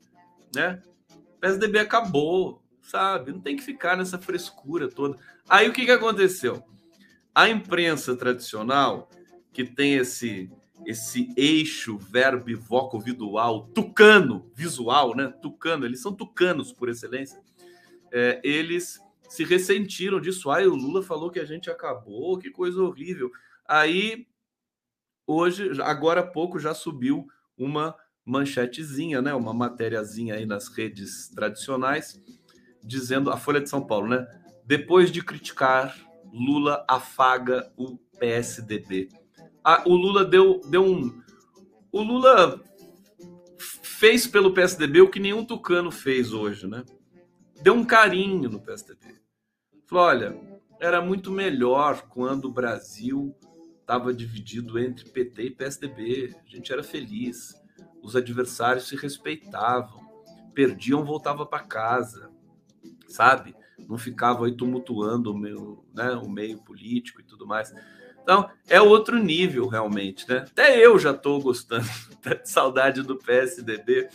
né? 0.55 0.81
O 1.11 1.39
PSDB 1.39 1.79
acabou, 1.79 2.63
sabe? 2.81 3.31
Não 3.31 3.41
tem 3.41 3.55
que 3.55 3.63
ficar 3.63 3.97
nessa 3.97 4.17
frescura 4.17 4.89
toda. 4.89 5.17
Aí 5.47 5.67
o 5.67 5.73
que 5.73 5.85
que 5.85 5.91
aconteceu? 5.91 6.63
A 7.35 7.49
imprensa 7.49 8.15
tradicional 8.15 9.09
que 9.51 9.63
tem 9.63 9.95
esse 9.95 10.49
esse 10.85 11.33
eixo 11.35 11.97
verbo-voco-visual, 11.97 13.67
tucano, 13.73 14.49
visual, 14.53 15.15
né? 15.15 15.33
Tucano, 15.41 15.85
eles 15.85 15.99
são 15.99 16.13
tucanos 16.13 16.71
por 16.71 16.87
excelência. 16.87 17.41
É, 18.11 18.39
eles 18.43 18.99
se 19.27 19.43
ressentiram 19.43 20.21
disso. 20.21 20.49
Ai, 20.49 20.65
o 20.67 20.75
Lula 20.75 21.03
falou 21.03 21.29
que 21.29 21.39
a 21.39 21.45
gente 21.45 21.69
acabou, 21.69 22.37
que 22.37 22.49
coisa 22.49 22.81
horrível. 22.81 23.31
Aí, 23.67 24.27
hoje, 25.27 25.81
agora 25.81 26.21
há 26.21 26.25
pouco, 26.25 26.57
já 26.57 26.73
subiu 26.73 27.27
uma 27.55 27.93
manchetezinha, 28.25 29.21
né? 29.21 29.33
Uma 29.33 29.53
matériazinha 29.53 30.35
aí 30.35 30.45
nas 30.45 30.69
redes 30.69 31.29
tradicionais, 31.29 32.19
dizendo 32.83 33.29
a 33.29 33.37
Folha 33.37 33.61
de 33.61 33.69
São 33.69 33.85
Paulo, 33.85 34.07
né? 34.07 34.25
Depois 34.65 35.11
de 35.11 35.21
criticar, 35.21 35.95
Lula 36.33 36.83
afaga 36.87 37.71
o 37.77 37.97
PSDB 38.19 39.09
a, 39.67 39.83
o 39.85 39.93
Lula 39.97 40.23
deu, 40.23 40.61
deu 40.69 40.81
um. 40.81 41.21
O 41.91 42.01
Lula 42.01 42.63
fez 43.59 44.25
pelo 44.25 44.53
PSDB 44.53 45.01
o 45.01 45.09
que 45.09 45.19
nenhum 45.19 45.43
tucano 45.43 45.91
fez 45.91 46.31
hoje, 46.31 46.65
né? 46.65 46.85
Deu 47.61 47.73
um 47.73 47.83
carinho 47.83 48.49
no 48.49 48.61
PSDB. 48.61 49.19
Falou: 49.85 50.05
olha, 50.05 50.39
era 50.79 51.01
muito 51.01 51.29
melhor 51.29 52.03
quando 52.07 52.45
o 52.45 52.53
Brasil 52.53 53.35
estava 53.87 54.13
dividido 54.13 54.77
entre 54.77 55.09
PT 55.09 55.43
e 55.43 55.49
PSDB. 55.49 56.35
A 56.45 56.49
gente 56.49 56.73
era 56.73 56.83
feliz. 56.83 57.55
os 58.03 58.15
adversários 58.15 58.87
se 58.87 58.95
respeitavam, 58.97 60.05
perdiam, 60.53 61.05
voltava 61.05 61.45
para 61.45 61.63
casa, 61.63 62.29
sabe? 63.07 63.55
Não 63.87 63.97
ficava 63.97 64.45
aí 64.45 64.51
tumultuando 64.51 65.31
o, 65.31 65.37
meu, 65.37 65.85
né, 65.93 66.11
o 66.11 66.29
meio 66.29 66.57
político 66.59 67.21
e 67.21 67.23
tudo 67.23 67.47
mais. 67.47 67.73
Então, 68.21 68.49
é 68.67 68.81
outro 68.81 69.17
nível, 69.17 69.67
realmente, 69.67 70.27
né? 70.27 70.39
Até 70.39 70.85
eu 70.85 70.99
já 70.99 71.11
estou 71.11 71.41
gostando, 71.41 71.87
de 72.23 72.49
saudade 72.49 73.01
do 73.01 73.17
PSDB, 73.17 74.09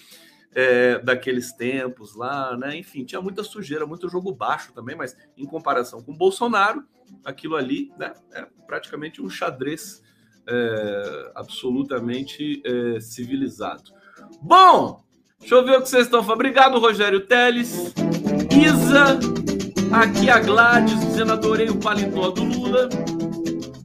é, 0.55 0.99
daqueles 0.99 1.52
tempos 1.52 2.14
lá, 2.14 2.57
né? 2.57 2.76
Enfim, 2.76 3.05
tinha 3.05 3.23
muita 3.23 3.43
sujeira, 3.43 3.87
muito 3.87 4.09
jogo 4.09 4.35
baixo 4.35 4.73
também, 4.73 4.95
mas 4.95 5.17
em 5.37 5.47
comparação 5.47 6.02
com 6.02 6.12
o 6.12 6.17
Bolsonaro, 6.17 6.87
aquilo 7.25 7.57
ali 7.57 7.92
né, 7.99 8.14
é 8.33 8.47
praticamente 8.66 9.21
um 9.21 9.28
xadrez 9.28 10.02
é, 10.47 11.33
absolutamente 11.35 12.62
é, 12.64 13.00
civilizado. 13.00 13.92
Bom, 14.40 15.04
deixa 15.38 15.54
eu 15.54 15.64
ver 15.64 15.78
o 15.78 15.83
que 15.83 15.88
vocês 15.88 16.04
estão 16.04 16.23
falando. 16.23 16.40
Obrigado, 16.40 16.78
Rogério 16.78 17.21
Teles. 17.26 17.95
Isa, 18.50 19.19
aqui 19.92 20.31
a 20.31 20.38
Gladys 20.38 21.00
dizendo 21.00 21.33
adorei 21.33 21.69
o 21.69 21.78
paletó 21.78 22.31
do 22.31 22.45
Lula. 22.45 22.88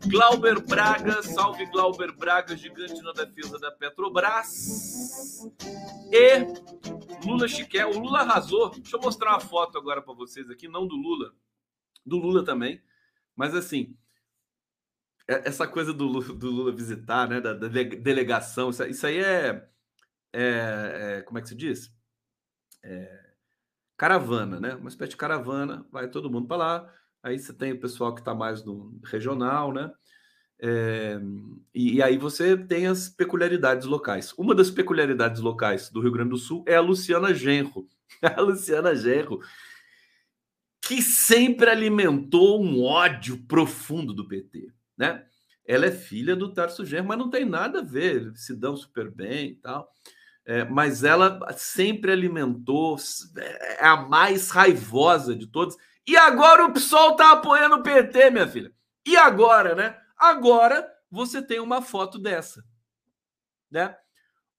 Glauber 0.10 0.62
Braga, 0.65 1.22
salve 1.22 1.65
Glauber 1.65 2.15
Braga, 2.15 2.55
gigante 2.55 3.01
na 3.01 3.12
defesa 3.12 3.60
da 3.60 3.72
Petrobras. 3.72 5.41
E 6.12 7.25
Lula 7.25 7.48
Chiqué, 7.48 7.86
o 7.86 8.00
Lula 8.00 8.19
arrasou. 8.19 8.69
Deixa 8.69 8.96
eu 8.96 9.01
mostrar 9.01 9.31
uma 9.31 9.39
foto 9.39 9.77
agora 9.77 10.01
para 10.01 10.13
vocês 10.13 10.50
aqui, 10.50 10.67
não 10.67 10.88
do 10.88 10.96
Lula, 10.96 11.34
do 12.05 12.17
Lula 12.17 12.43
também, 12.43 12.81
mas 13.38 13.56
assim, 13.56 13.96
é, 15.29 15.48
essa 15.48 15.67
coisa 15.67 15.94
do 15.94 16.06
Lula, 16.06 16.34
do 16.34 16.51
Lula 16.51 16.75
visitar, 16.75 17.29
né, 17.29 17.39
da, 17.39 17.53
da 17.53 17.67
delegação, 17.67 18.70
isso, 18.70 18.84
isso 18.86 19.08
aí 19.08 19.20
é, 19.20 19.70
é, 20.34 21.20
é, 21.20 21.22
como 21.24 21.39
é 21.39 21.41
que 21.41 21.50
se 21.50 21.56
diz? 21.56 21.94
É, 22.84 23.34
caravana, 23.98 24.60
né? 24.60 24.75
Uma 24.75 24.89
espécie 24.89 25.12
de 25.12 25.17
caravana, 25.17 25.88
vai 25.91 26.10
todo 26.10 26.29
mundo 26.29 26.48
para 26.48 26.58
lá 26.58 26.94
Aí 27.27 27.38
você 27.38 27.53
tem 27.53 27.74
o 27.74 27.79
pessoal 27.79 28.13
que 28.13 28.22
está 28.22 28.34
mais 28.34 28.63
no 28.63 29.00
regional, 29.03 29.74
né? 29.74 29.91
É, 30.60 31.20
e, 31.74 31.96
e, 31.96 32.01
aí 32.01 32.17
você 32.17 32.58
tem 32.58 32.88
as 32.88 33.10
peculiaridades 33.10 33.86
locais. 33.86 34.34
Uma 34.38 34.56
das 34.56 34.72
peculiaridades 34.72 35.41
locais 35.41 35.89
do 35.89 36.00
Rio 36.01 36.12
Grande 36.12 36.32
do 36.32 36.38
Sul 36.38 36.63
é 36.65 36.75
a 36.75 36.82
Luciana 36.82 37.34
Genro. 37.34 37.88
A 38.24 38.41
Luciana 38.41 38.96
Genro, 38.96 39.41
que 40.88 41.01
sempre 41.01 41.70
alimentou 41.70 42.63
um 42.63 42.82
ódio 42.82 43.38
profundo 43.46 44.13
do 44.13 44.25
PT, 44.25 44.72
né? 44.98 45.25
Ela 45.65 45.88
é 45.88 45.91
filha 45.91 46.34
do 46.34 46.53
Tarso 46.53 46.86
Genro, 46.86 47.10
mas 47.10 47.17
não 47.17 47.29
tem 47.29 47.44
nada 47.44 47.79
a 47.79 47.84
ver, 47.84 48.32
se 48.36 48.56
dão 48.56 48.74
super 48.77 49.12
bem 49.12 49.50
e 49.50 49.56
tal. 49.56 49.91
É, 50.46 50.63
mas 50.63 51.03
ela 51.03 51.46
sempre 51.58 52.10
alimentou, 52.10 52.96
é 53.38 53.86
a 53.86 53.98
mais 53.98 54.50
raivosa 54.50 55.36
de 55.36 55.46
todas 55.46 55.75
e 56.08 56.15
agora 56.15 56.65
o 56.65 56.72
PSOL 56.72 57.17
tá 57.17 57.34
apoiando 57.34 57.75
o 57.75 57.84
PT, 57.84 58.29
minha 58.29 58.48
filha. 58.48 58.72
E 59.06 59.17
agora, 59.17 59.75
né? 59.75 60.00
Agora 60.17 60.89
você 61.12 61.41
tem 61.41 61.60
uma 61.60 61.82
foto 61.82 62.17
dessa, 62.17 62.63
né? 63.70 63.94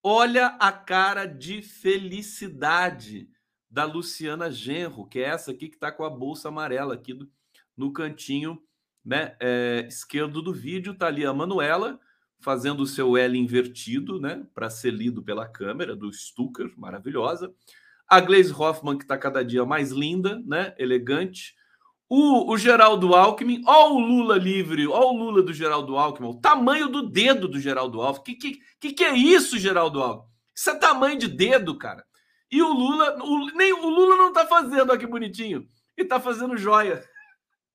Olha 0.03 0.49
a 0.61 0.71
cara 0.71 1.25
de 1.25 1.63
felicidade 1.63 3.31
da 3.71 3.85
Luciana 3.85 4.51
Genro, 4.51 5.07
que 5.07 5.19
é 5.19 5.25
essa 5.25 5.51
aqui 5.51 5.69
que 5.69 5.77
está 5.77 5.93
com 5.93 6.05
a 6.05 6.11
bolsa 6.11 6.49
amarela 6.49 6.95
aqui 6.95 7.13
do, 7.13 7.29
no 7.77 7.93
cantinho 7.93 8.61
né, 9.05 9.37
é, 9.41 9.87
esquerdo 9.89 10.43
do 10.43 10.53
vídeo. 10.53 10.95
Tá 10.95 11.07
ali 11.07 11.25
a 11.25 11.33
Manuela 11.33 11.99
fazendo 12.41 12.81
o 12.81 12.87
seu 12.87 13.17
L 13.17 13.37
invertido, 13.37 14.21
né, 14.21 14.47
para 14.55 14.71
ser 14.71 14.93
lido 14.93 15.23
pela 15.23 15.49
câmera 15.49 15.97
do 15.97 16.13
Stucker, 16.13 16.73
maravilhosa. 16.77 17.53
A 18.09 18.21
Glaze 18.21 18.53
Hoffman, 18.53 18.97
que 18.97 19.05
está 19.05 19.19
cada 19.19 19.45
dia 19.45 19.65
mais 19.67 19.91
linda, 19.91 20.43
né? 20.47 20.75
Elegante. 20.79 21.55
O, 22.09 22.51
o 22.51 22.57
Geraldo 22.57 23.15
Alckmin, 23.15 23.63
ó 23.67 23.93
o 23.93 23.99
Lula 23.99 24.39
livre, 24.39 24.87
ó 24.87 25.13
o 25.13 25.17
Lula 25.17 25.43
do 25.43 25.53
Geraldo 25.53 25.95
Alckmin, 25.95 26.29
o 26.29 26.41
tamanho 26.41 26.89
do 26.89 27.07
dedo 27.07 27.47
do 27.47 27.61
Geraldo 27.61 28.01
Alckmin. 28.01 28.35
Que, 28.35 28.53
que, 28.53 28.61
que, 28.81 28.93
que 28.95 29.05
é 29.05 29.15
isso, 29.15 29.59
Geraldo 29.59 30.01
Alckmin? 30.03 30.33
Isso 30.57 30.71
é 30.71 30.75
tamanho 30.77 31.19
de 31.19 31.29
dedo, 31.29 31.77
cara. 31.77 32.03
E 32.51 32.63
o 32.63 32.73
Lula, 32.73 33.23
o, 33.23 33.47
nem 33.53 33.73
o 33.73 33.89
Lula 33.89 34.17
não 34.17 34.33
tá 34.33 34.47
fazendo, 34.47 34.97
que 34.99 35.07
bonitinho. 35.07 35.67
Ele 35.97 36.09
tá 36.09 36.21
fazendo 36.21 36.57
joia. 36.57 37.05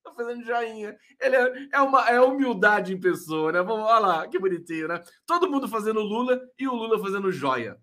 Tá 0.03 0.11
fazendo 0.13 0.43
joinha. 0.43 0.97
Ele 1.17 1.35
é, 1.37 1.69
é 1.71 1.79
uma 1.79 2.09
é 2.09 2.19
humildade 2.19 2.93
em 2.93 2.99
pessoa, 2.99 3.53
né? 3.53 3.61
Vamos 3.61 3.85
olha 3.85 3.99
lá, 3.99 4.27
que 4.27 4.37
bonitinho, 4.37 4.89
né? 4.89 5.01
Todo 5.25 5.49
mundo 5.49 5.65
fazendo 5.65 6.01
Lula 6.01 6.41
e 6.59 6.67
o 6.67 6.75
Lula 6.75 6.99
fazendo 6.99 7.31
joia. 7.31 7.79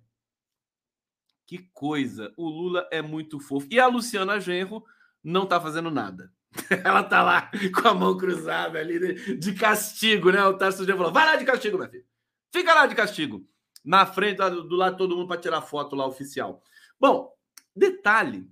Que 1.47 1.67
coisa! 1.73 2.31
O 2.37 2.47
Lula 2.47 2.87
é 2.93 3.01
muito 3.01 3.41
fofo. 3.41 3.67
E 3.71 3.81
a 3.81 3.87
Luciana 3.87 4.39
Genro 4.39 4.85
não 5.25 5.47
tá 5.47 5.59
fazendo 5.59 5.91
nada. 5.91 6.31
Ela 6.85 7.03
tá 7.03 7.23
lá 7.23 7.51
com 7.75 7.89
a 7.89 7.95
mão 7.95 8.17
cruzada 8.17 8.79
ali 8.79 9.37
de 9.39 9.55
castigo, 9.55 10.31
né? 10.31 10.45
O 10.45 10.59
Tarso 10.59 10.85
Genro 10.85 10.99
falou: 10.99 11.13
vai 11.13 11.25
lá 11.25 11.37
de 11.37 11.45
castigo, 11.45 11.79
minha 11.79 11.89
filha. 11.89 12.05
Fica 12.53 12.75
lá 12.75 12.87
de 12.87 12.95
castigo. 12.95 13.45
Na 13.85 14.05
frente, 14.05 14.37
do 14.37 14.77
lado 14.77 14.97
todo 14.97 15.17
mundo 15.17 15.27
para 15.27 15.41
tirar 15.41 15.63
foto 15.63 15.97
lá 15.97 16.07
oficial. 16.07 16.63
Bom, 17.01 17.33
detalhe: 17.75 18.47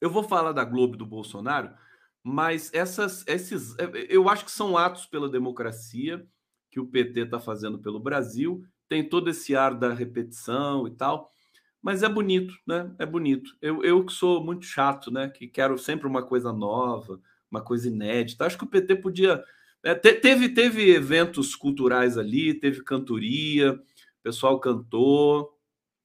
eu 0.00 0.10
vou 0.10 0.22
falar 0.22 0.52
da 0.52 0.64
Globo 0.64 0.96
do 0.96 1.04
Bolsonaro, 1.04 1.70
mas 2.22 2.72
essas, 2.72 3.22
esses, 3.26 3.76
eu 4.08 4.28
acho 4.28 4.44
que 4.44 4.50
são 4.50 4.76
atos 4.76 5.06
pela 5.06 5.28
democracia 5.28 6.26
que 6.70 6.80
o 6.80 6.86
PT 6.86 7.20
está 7.20 7.38
fazendo 7.38 7.78
pelo 7.78 8.00
Brasil. 8.00 8.64
Tem 8.88 9.08
todo 9.08 9.28
esse 9.30 9.54
ar 9.54 9.74
da 9.74 9.92
repetição 9.92 10.86
e 10.86 10.90
tal. 10.90 11.30
Mas 11.82 12.02
é 12.02 12.08
bonito, 12.08 12.54
né? 12.66 12.92
É 12.98 13.06
bonito. 13.06 13.56
Eu, 13.62 13.84
eu 13.84 14.04
que 14.04 14.12
sou 14.12 14.44
muito 14.44 14.64
chato, 14.64 15.10
né? 15.10 15.28
Que 15.28 15.46
quero 15.46 15.78
sempre 15.78 16.06
uma 16.06 16.22
coisa 16.22 16.52
nova, 16.52 17.20
uma 17.50 17.60
coisa 17.62 17.88
inédita. 17.88 18.44
Acho 18.44 18.58
que 18.58 18.64
o 18.64 18.68
PT 18.68 18.96
podia. 18.96 19.42
É, 19.84 19.94
te, 19.94 20.14
teve, 20.14 20.48
teve 20.48 20.90
eventos 20.90 21.54
culturais 21.54 22.18
ali, 22.18 22.54
teve 22.54 22.82
cantoria, 22.82 23.72
o 23.74 24.22
pessoal 24.22 24.58
cantou, 24.58 25.55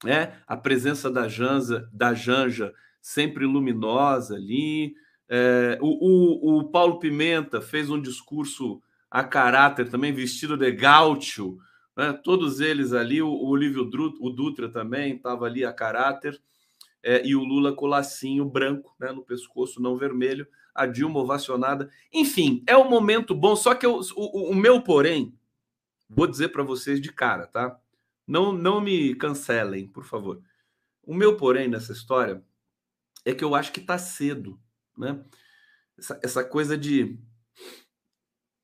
né? 0.04 0.40
A 0.48 0.58
presença 0.58 1.10
da 1.10 1.28
Janja, 1.28 1.90
da 1.92 2.14
Janja 2.14 2.74
sempre 3.02 3.46
luminosa 3.46 4.36
ali. 4.36 4.96
É, 5.30 5.78
o, 5.82 6.58
o, 6.58 6.60
o 6.60 6.64
Paulo 6.66 7.00
Pimenta 7.00 7.62
fez 7.62 7.90
um 7.90 8.02
discurso 8.02 8.82
a 9.10 9.24
caráter 9.24 9.90
também, 9.90 10.14
vestido 10.14 10.56
de 10.56 10.72
gaúcho, 10.72 11.58
né? 11.98 12.14
todos 12.24 12.62
eles 12.62 12.94
ali, 12.94 13.22
o, 13.22 13.28
o 13.28 13.50
Olívio 13.50 13.90
o 14.22 14.30
Dutra 14.30 14.70
também 14.70 15.16
estava 15.16 15.46
ali 15.46 15.66
a 15.66 15.74
caráter, 15.74 16.42
é, 17.04 17.26
e 17.26 17.36
o 17.36 17.44
Lula 17.44 17.74
com 17.74 17.88
lacinho 17.88 18.46
branco 18.46 18.96
né, 19.00 19.12
no 19.12 19.24
pescoço, 19.24 19.82
não 19.82 19.98
vermelho, 19.98 20.48
a 20.74 20.86
Dilma 20.86 21.20
ovacionada. 21.20 21.90
Enfim, 22.14 22.64
é 22.68 22.78
um 22.78 22.90
momento 22.90 23.36
bom, 23.36 23.56
só 23.56 23.74
que 23.74 23.86
eu, 23.86 24.00
o, 24.16 24.52
o 24.52 24.56
meu, 24.56 24.82
porém, 24.82 25.34
vou 26.10 26.28
dizer 26.28 26.50
para 26.50 26.64
vocês 26.64 27.02
de 27.02 27.12
cara, 27.12 27.48
tá? 27.48 27.78
Não, 28.32 28.54
não 28.54 28.80
me 28.80 29.14
cancelem, 29.16 29.88
por 29.88 30.06
favor. 30.06 30.42
O 31.04 31.14
meu, 31.14 31.36
porém, 31.36 31.68
nessa 31.68 31.92
história 31.92 32.44
é 33.26 33.34
que 33.34 33.44
eu 33.44 33.54
acho 33.54 33.72
que 33.72 33.82
está 33.82 33.98
cedo, 33.98 34.60
né? 34.98 35.24
Essa, 35.98 36.20
essa 36.24 36.44
coisa 36.44 36.78
de 36.78 37.20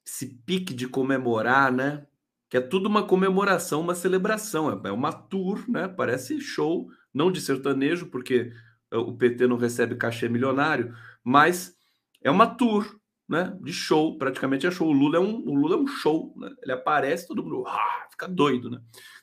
esse 0.05 0.27
pique 0.45 0.73
de 0.73 0.87
comemorar, 0.87 1.71
né? 1.71 2.07
que 2.49 2.57
é 2.57 2.61
tudo 2.61 2.87
uma 2.87 3.05
comemoração, 3.05 3.81
uma 3.81 3.95
celebração, 3.95 4.71
é, 4.71 4.87
é 4.87 4.91
uma 4.91 5.11
tour, 5.11 5.69
né? 5.69 5.87
Parece 5.87 6.39
show, 6.39 6.89
não 7.13 7.31
de 7.31 7.41
sertanejo, 7.41 8.07
porque 8.07 8.53
eh, 8.91 8.97
o 8.97 9.13
PT 9.17 9.47
não 9.47 9.57
recebe 9.57 9.95
cachê 9.95 10.29
milionário, 10.29 10.95
mas 11.23 11.75
é 12.21 12.31
uma 12.31 12.47
tour, 12.47 12.85
né? 13.27 13.57
De 13.61 13.73
show, 13.73 14.17
praticamente 14.17 14.65
é 14.65 14.71
show. 14.71 14.87
O 14.87 14.93
Lula 14.93 15.17
é 15.17 15.19
um, 15.19 15.45
o 15.45 15.53
Lula 15.53 15.75
é 15.75 15.79
um 15.79 15.87
show, 15.87 16.33
né? 16.37 16.49
Ele 16.63 16.71
aparece, 16.71 17.27
todo 17.27 17.43
mundo 17.43 17.65
ah, 17.67 18.07
fica 18.09 18.27
doido, 18.27 18.69
né? 18.69 18.79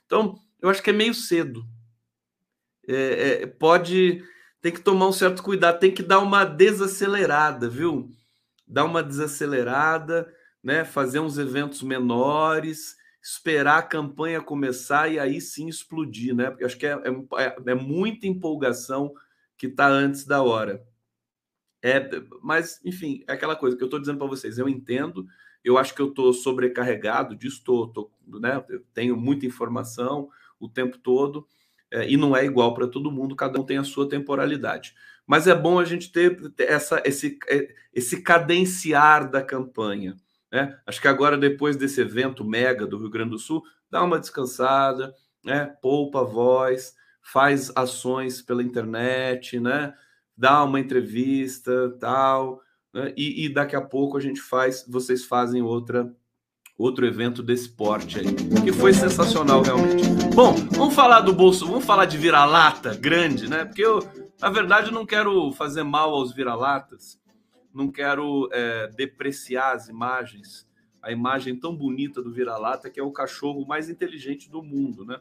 Então, 0.07 0.39
eu 0.61 0.69
acho 0.69 0.83
que 0.83 0.91
é 0.91 0.93
meio 0.93 1.15
cedo. 1.15 1.65
É, 2.87 3.43
é, 3.43 3.47
pode, 3.47 4.23
tem 4.61 4.73
que 4.73 4.81
tomar 4.81 5.09
um 5.09 5.13
certo 5.13 5.43
cuidado, 5.43 5.81
tem 5.81 5.93
que 5.93 6.03
dar 6.03 6.19
uma 6.19 6.45
desacelerada, 6.45 7.69
viu? 7.69 8.11
Dar 8.67 8.85
uma 8.85 9.03
desacelerada, 9.03 10.33
né? 10.63 10.85
Fazer 10.85 11.21
uns 11.21 11.39
eventos 11.39 11.83
menores 11.83 12.97
esperar 13.25 13.79
a 13.79 13.83
campanha 13.83 14.43
começar 14.43 15.11
e 15.11 15.19
aí 15.19 15.41
sim 15.41 15.67
explodir, 15.67 16.35
né? 16.35 16.51
Porque 16.51 16.65
acho 16.65 16.77
que 16.77 16.87
é, 16.87 16.93
é, 16.93 17.57
é 17.69 17.75
muita 17.75 18.27
empolgação 18.27 19.15
que 19.57 19.67
está 19.67 19.89
antes 19.89 20.27
da 20.27 20.43
hora. 20.43 20.87
É, 21.83 22.07
mas, 22.43 22.81
enfim, 22.85 23.25
é 23.27 23.33
aquela 23.33 23.57
coisa 23.57 23.77
que 23.77 23.83
eu 23.83 23.87
estou 23.87 23.99
dizendo 23.99 24.19
para 24.19 24.27
vocês. 24.27 24.59
Eu 24.59 24.69
entendo, 24.69 25.27
eu 25.65 25.79
acho 25.79 25.95
que 25.95 26.03
eu 26.03 26.09
estou 26.09 26.35
sobrecarregado 26.35 27.35
disso, 27.35 27.65
tô, 27.65 28.11
né? 28.27 28.65
Eu 28.69 28.83
tenho 28.93 29.17
muita 29.17 29.47
informação 29.47 30.29
o 30.59 30.69
tempo 30.69 30.99
todo 30.99 31.47
é, 31.91 32.11
e 32.11 32.17
não 32.17 32.37
é 32.37 32.45
igual 32.45 32.75
para 32.75 32.89
todo 32.89 33.11
mundo, 33.11 33.37
cada 33.37 33.61
um 33.61 33.65
tem 33.65 33.79
a 33.79 33.85
sua 33.85 34.09
temporalidade. 34.09 34.95
Mas 35.27 35.47
é 35.47 35.55
bom 35.55 35.79
a 35.79 35.85
gente 35.85 36.13
ter 36.13 36.39
essa, 36.59 37.03
esse, 37.05 37.39
é, 37.49 37.75
esse 37.93 38.23
cadenciar 38.23 39.31
da 39.31 39.43
campanha. 39.43 40.17
Né? 40.53 40.79
Acho 40.87 41.01
que 41.01 41.09
agora, 41.09 41.39
depois 41.39 41.77
desse 41.77 42.01
evento 42.01 42.45
mega 42.45 42.87
do 42.87 42.99
Rio 42.99 43.11
Grande 43.11 43.31
do 43.31 43.39
Sul, 43.39 43.63
dá 43.91 44.03
uma 44.03 44.19
descansada, 44.19 45.15
né? 45.45 45.67
Poupa 45.81 46.25
voz, 46.25 46.95
faz 47.23 47.71
ações 47.77 48.43
pela 48.43 48.63
internet, 48.63 49.59
né? 49.61 49.95
Dá 50.37 50.65
uma 50.65 50.81
entrevista, 50.81 51.97
tal, 52.01 52.61
né? 52.93 53.13
e, 53.17 53.45
e 53.45 53.49
daqui 53.49 53.77
a 53.77 53.81
pouco 53.81 54.17
a 54.17 54.21
gente 54.21 54.41
faz, 54.41 54.85
vocês 54.89 55.25
fazem 55.25 55.63
outra 55.63 56.13
outro 56.77 57.07
evento 57.07 57.43
desse 57.43 57.69
porte 57.69 58.19
aí, 58.19 58.35
que 58.63 58.73
foi 58.73 58.93
sensacional 58.93 59.63
realmente. 59.63 60.05
Bom, 60.35 60.55
vamos 60.73 60.95
falar 60.95 61.21
do 61.21 61.33
bolso, 61.33 61.67
vamos 61.67 61.85
falar 61.85 62.05
de 62.05 62.19
vira-lata 62.19 62.95
grande, 62.95 63.49
né? 63.49 63.65
Porque 63.65 63.85
eu, 63.85 64.01
na 64.41 64.51
verdade, 64.51 64.91
não 64.93 65.07
quero 65.07 65.53
fazer 65.53 65.85
mal 65.85 66.13
aos 66.13 66.35
vira-latas, 66.35 67.21
não 67.73 67.91
quero 67.91 68.49
é, 68.53 68.89
depreciar 68.89 69.75
as 69.75 69.89
imagens, 69.89 70.67
a 71.01 71.13
imagem 71.13 71.59
tão 71.59 71.75
bonita 71.75 72.23
do 72.23 72.33
vira-lata, 72.33 72.91
que 72.91 72.99
é 72.99 73.03
o 73.03 73.13
cachorro 73.13 73.65
mais 73.67 73.89
inteligente 73.89 74.51
do 74.51 74.63
mundo, 74.63 75.05
né? 75.05 75.19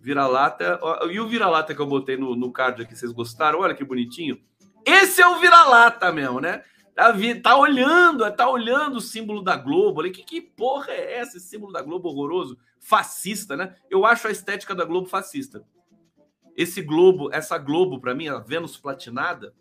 Vira-lata, 0.00 0.78
e 1.10 1.18
o 1.18 1.26
vira-lata 1.26 1.74
que 1.74 1.80
eu 1.80 1.86
botei 1.86 2.16
no, 2.16 2.36
no 2.36 2.52
card 2.52 2.82
aqui, 2.82 2.96
vocês 2.96 3.10
gostaram? 3.10 3.60
Olha 3.60 3.74
que 3.74 3.84
bonitinho. 3.84 4.38
Esse 4.86 5.20
é 5.20 5.28
o 5.28 5.38
vira-lata 5.38 6.12
mesmo, 6.12 6.40
né? 6.40 6.62
Tá, 6.98 7.14
tá 7.40 7.56
olhando, 7.56 8.28
tá 8.34 8.50
olhando 8.50 8.96
o 8.96 9.00
símbolo 9.00 9.40
da 9.40 9.56
Globo. 9.56 10.00
Ali, 10.00 10.10
que, 10.10 10.24
que 10.24 10.40
porra 10.40 10.90
é 10.90 11.18
essa? 11.18 11.36
Esse 11.36 11.46
símbolo 11.46 11.72
da 11.72 11.80
Globo 11.80 12.08
horroroso, 12.08 12.58
fascista, 12.80 13.56
né? 13.56 13.76
Eu 13.88 14.04
acho 14.04 14.26
a 14.26 14.32
estética 14.32 14.74
da 14.74 14.84
Globo 14.84 15.06
fascista. 15.06 15.64
Esse 16.56 16.82
Globo, 16.82 17.32
essa 17.32 17.56
Globo, 17.56 18.00
para 18.00 18.16
mim, 18.16 18.26
a 18.26 18.40
Vênus 18.40 18.76
platinada, 18.76 19.54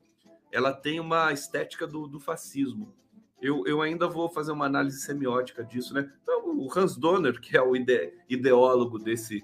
ela 0.51 0.73
tem 0.73 0.99
uma 0.99 1.31
estética 1.31 1.85
do, 1.85 2.07
do 2.07 2.19
fascismo. 2.19 2.91
Eu, 3.39 3.63
eu, 3.67 3.83
ainda 3.83 4.07
vou 4.07 4.27
fazer 4.29 4.51
uma 4.51 4.65
análise 4.65 4.99
semiótica 5.01 5.63
disso, 5.63 5.93
né? 5.93 6.11
Então, 6.23 6.57
o 6.57 6.67
Hans 6.75 6.97
Donner, 6.97 7.39
que 7.39 7.55
é 7.55 7.61
o 7.61 7.75
ide, 7.75 8.15
ideólogo 8.27 8.97
desse, 8.97 9.43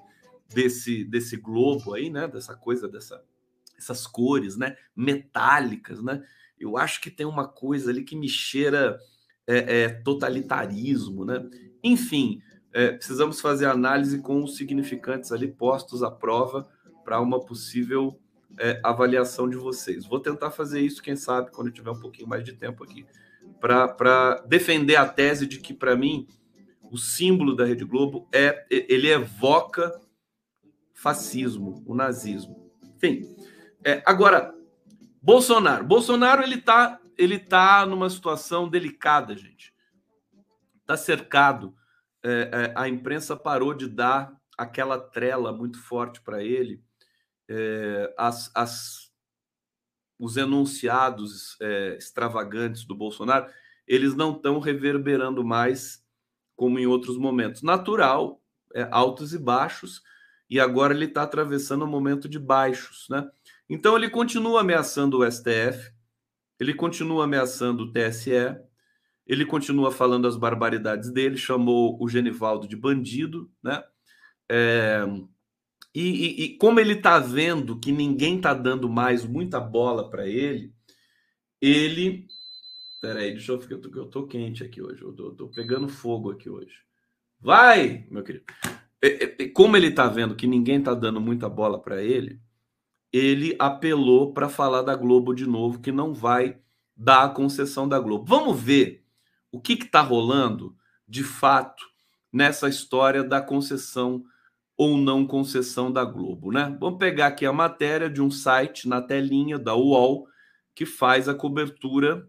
desse, 0.49 1.03
desse 1.03 1.37
globo 1.37 1.93
aí, 1.93 2.09
né? 2.09 2.27
Dessa 2.27 2.55
coisa, 2.55 2.87
dessa, 2.87 3.23
essas 3.77 4.07
cores, 4.07 4.57
né? 4.57 4.75
Metálicas, 4.95 6.01
né? 6.01 6.23
Eu 6.63 6.77
acho 6.77 7.01
que 7.01 7.11
tem 7.11 7.25
uma 7.25 7.47
coisa 7.47 7.91
ali 7.91 8.03
que 8.03 8.15
me 8.15 8.27
cheira 8.27 8.97
é, 9.45 9.83
é, 9.83 9.89
totalitarismo, 9.89 11.25
né? 11.25 11.45
Enfim, 11.83 12.41
é, 12.71 12.91
precisamos 12.91 13.41
fazer 13.41 13.65
análise 13.65 14.19
com 14.19 14.43
os 14.43 14.55
significantes 14.55 15.31
ali 15.31 15.47
postos 15.47 16.01
à 16.01 16.09
prova 16.09 16.67
para 17.03 17.19
uma 17.19 17.39
possível 17.39 18.17
é, 18.57 18.79
avaliação 18.83 19.49
de 19.49 19.57
vocês. 19.57 20.05
Vou 20.05 20.19
tentar 20.19 20.51
fazer 20.51 20.79
isso, 20.79 21.03
quem 21.03 21.15
sabe, 21.15 21.51
quando 21.51 21.71
tiver 21.71 21.91
um 21.91 21.99
pouquinho 21.99 22.27
mais 22.27 22.43
de 22.43 22.53
tempo 22.53 22.83
aqui, 22.83 23.05
para 23.59 24.43
defender 24.47 24.95
a 24.95 25.07
tese 25.07 25.45
de 25.45 25.59
que, 25.59 25.73
para 25.73 25.95
mim, 25.95 26.27
o 26.91 26.97
símbolo 26.97 27.55
da 27.55 27.65
Rede 27.65 27.83
Globo 27.83 28.27
é 28.31 28.65
ele 28.69 29.09
evoca 29.09 29.99
fascismo, 30.93 31.83
o 31.85 31.93
nazismo. 31.93 32.71
Enfim, 32.95 33.35
é, 33.83 34.01
agora 34.05 34.53
Bolsonaro. 35.23 35.85
Bolsonaro 35.85 36.43
ele 36.43 36.57
tá, 36.57 36.99
ele 37.17 37.39
tá 37.39 37.85
numa 37.85 38.09
situação 38.09 38.67
delicada, 38.67 39.37
gente. 39.37 39.73
Tá 40.85 40.97
cercado. 40.97 41.73
É, 42.21 42.29
é, 42.51 42.73
a 42.75 42.89
imprensa 42.89 43.33
parou 43.37 43.73
de 43.73 43.87
dar 43.87 44.35
aquela 44.57 44.99
trela 44.99 45.53
muito 45.53 45.81
forte 45.81 46.19
para 46.19 46.43
ele. 46.43 46.83
É, 47.49 48.13
as, 48.17 48.51
as, 48.53 49.13
os 50.19 50.35
enunciados 50.35 51.55
é, 51.61 51.95
extravagantes 51.97 52.83
do 52.83 52.93
Bolsonaro, 52.93 53.49
eles 53.87 54.15
não 54.15 54.33
estão 54.33 54.59
reverberando 54.59 55.41
mais 55.41 56.03
como 56.53 56.77
em 56.77 56.85
outros 56.85 57.17
momentos. 57.17 57.61
Natural, 57.61 58.41
é, 58.75 58.87
altos 58.91 59.33
e 59.33 59.39
baixos, 59.39 60.01
e 60.49 60.59
agora 60.59 60.93
ele 60.93 61.05
está 61.05 61.23
atravessando 61.23 61.85
um 61.85 61.89
momento 61.89 62.27
de 62.27 62.37
baixos, 62.37 63.07
né? 63.09 63.29
Então 63.69 63.95
ele 63.95 64.09
continua 64.09 64.61
ameaçando 64.61 65.19
o 65.19 65.31
STF, 65.31 65.91
ele 66.59 66.73
continua 66.73 67.23
ameaçando 67.23 67.83
o 67.83 67.91
TSE, 67.91 68.31
ele 69.25 69.45
continua 69.45 69.91
falando 69.91 70.27
as 70.27 70.35
barbaridades 70.35 71.11
dele, 71.11 71.37
chamou 71.37 71.97
o 72.01 72.09
Genivaldo 72.09 72.67
de 72.67 72.75
bandido, 72.75 73.49
né? 73.63 73.83
É, 74.51 75.05
e, 75.95 76.01
e, 76.01 76.43
e, 76.43 76.57
como 76.57 76.79
ele 76.79 76.93
está 76.93 77.19
vendo 77.19 77.79
que 77.79 77.91
ninguém 77.91 78.37
está 78.37 78.53
dando 78.53 78.89
mais 78.89 79.25
muita 79.25 79.59
bola 79.59 80.09
para 80.09 80.27
ele, 80.27 80.73
ele. 81.61 82.27
Peraí, 83.01 83.31
deixa 83.31 83.51
eu 83.51 83.61
ficar. 83.61 83.75
Eu 83.75 84.07
tô 84.07 84.27
quente 84.27 84.63
aqui 84.63 84.81
hoje, 84.81 85.01
eu 85.01 85.13
tô, 85.13 85.31
tô 85.31 85.47
pegando 85.49 85.87
fogo 85.87 86.31
aqui 86.31 86.49
hoje. 86.49 86.73
Vai, 87.39 88.07
meu 88.09 88.23
querido. 88.23 88.45
Como 89.53 89.77
ele 89.77 89.87
está 89.87 90.07
vendo 90.07 90.35
que 90.35 90.47
ninguém 90.47 90.79
está 90.79 90.93
dando 90.93 91.21
muita 91.21 91.47
bola 91.47 91.81
para 91.81 92.01
ele, 92.01 92.39
ele 93.13 93.55
apelou 93.59 94.33
para 94.33 94.49
falar 94.49 94.81
da 94.81 94.95
Globo 94.95 95.35
de 95.35 95.45
novo, 95.45 95.79
que 95.79 95.91
não 95.91 96.13
vai 96.15 96.57
dar 96.97 97.25
a 97.25 97.29
concessão 97.29 97.87
da 97.87 97.99
Globo. 97.99 98.25
Vamos 98.25 98.59
ver 98.59 99.05
o 99.51 99.61
que 99.61 99.73
está 99.73 100.01
rolando 100.01 100.75
de 101.07 101.23
fato 101.23 101.85
nessa 102.31 102.67
história 102.67 103.23
da 103.23 103.39
concessão 103.39 104.23
ou 104.75 104.97
não 104.97 105.27
concessão 105.27 105.91
da 105.91 106.03
Globo, 106.03 106.51
né? 106.51 106.75
Vamos 106.79 106.97
pegar 106.97 107.27
aqui 107.27 107.45
a 107.45 107.53
matéria 107.53 108.09
de 108.09 108.19
um 108.19 108.31
site 108.31 108.87
na 108.87 108.99
telinha 108.99 109.59
da 109.59 109.75
UOL 109.75 110.27
que 110.73 110.85
faz 110.85 111.29
a 111.29 111.35
cobertura 111.35 112.27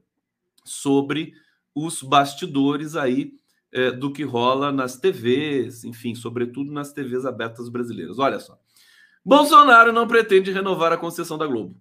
sobre 0.62 1.32
os 1.74 2.02
bastidores 2.02 2.94
aí 2.94 3.32
é, 3.72 3.90
do 3.90 4.12
que 4.12 4.22
rola 4.22 4.70
nas 4.70 4.98
TVs, 4.98 5.84
enfim, 5.84 6.14
sobretudo 6.14 6.70
nas 6.70 6.92
TVs 6.92 7.24
abertas 7.24 7.70
brasileiras. 7.70 8.18
Olha 8.18 8.38
só. 8.38 8.58
Bolsonaro 9.24 9.92
não 9.92 10.06
pretende 10.06 10.52
renovar 10.52 10.92
a 10.92 10.96
concessão 10.96 11.38
da 11.38 11.46
Globo. 11.46 11.74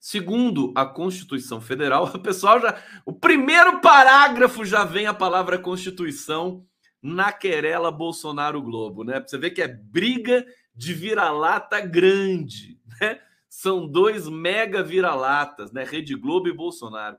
Segundo 0.00 0.72
a 0.74 0.84
Constituição 0.84 1.60
Federal, 1.60 2.06
o 2.12 2.18
pessoal 2.18 2.60
já. 2.60 2.82
O 3.06 3.12
primeiro 3.12 3.80
parágrafo 3.80 4.64
já 4.64 4.84
vem 4.84 5.06
a 5.06 5.14
palavra 5.14 5.58
Constituição 5.58 6.66
na 7.00 7.32
querela 7.32 7.90
Bolsonaro 7.90 8.60
Globo, 8.60 9.04
né? 9.04 9.22
Você 9.24 9.38
ver 9.38 9.50
que 9.50 9.62
é 9.62 9.68
briga 9.68 10.44
de 10.74 10.92
vira-lata 10.92 11.80
grande, 11.80 12.80
né? 13.00 13.20
São 13.48 13.86
dois 13.86 14.28
mega 14.28 14.82
vira-latas, 14.82 15.70
né? 15.70 15.84
Rede 15.84 16.16
Globo 16.16 16.48
e 16.48 16.52
Bolsonaro. 16.52 17.16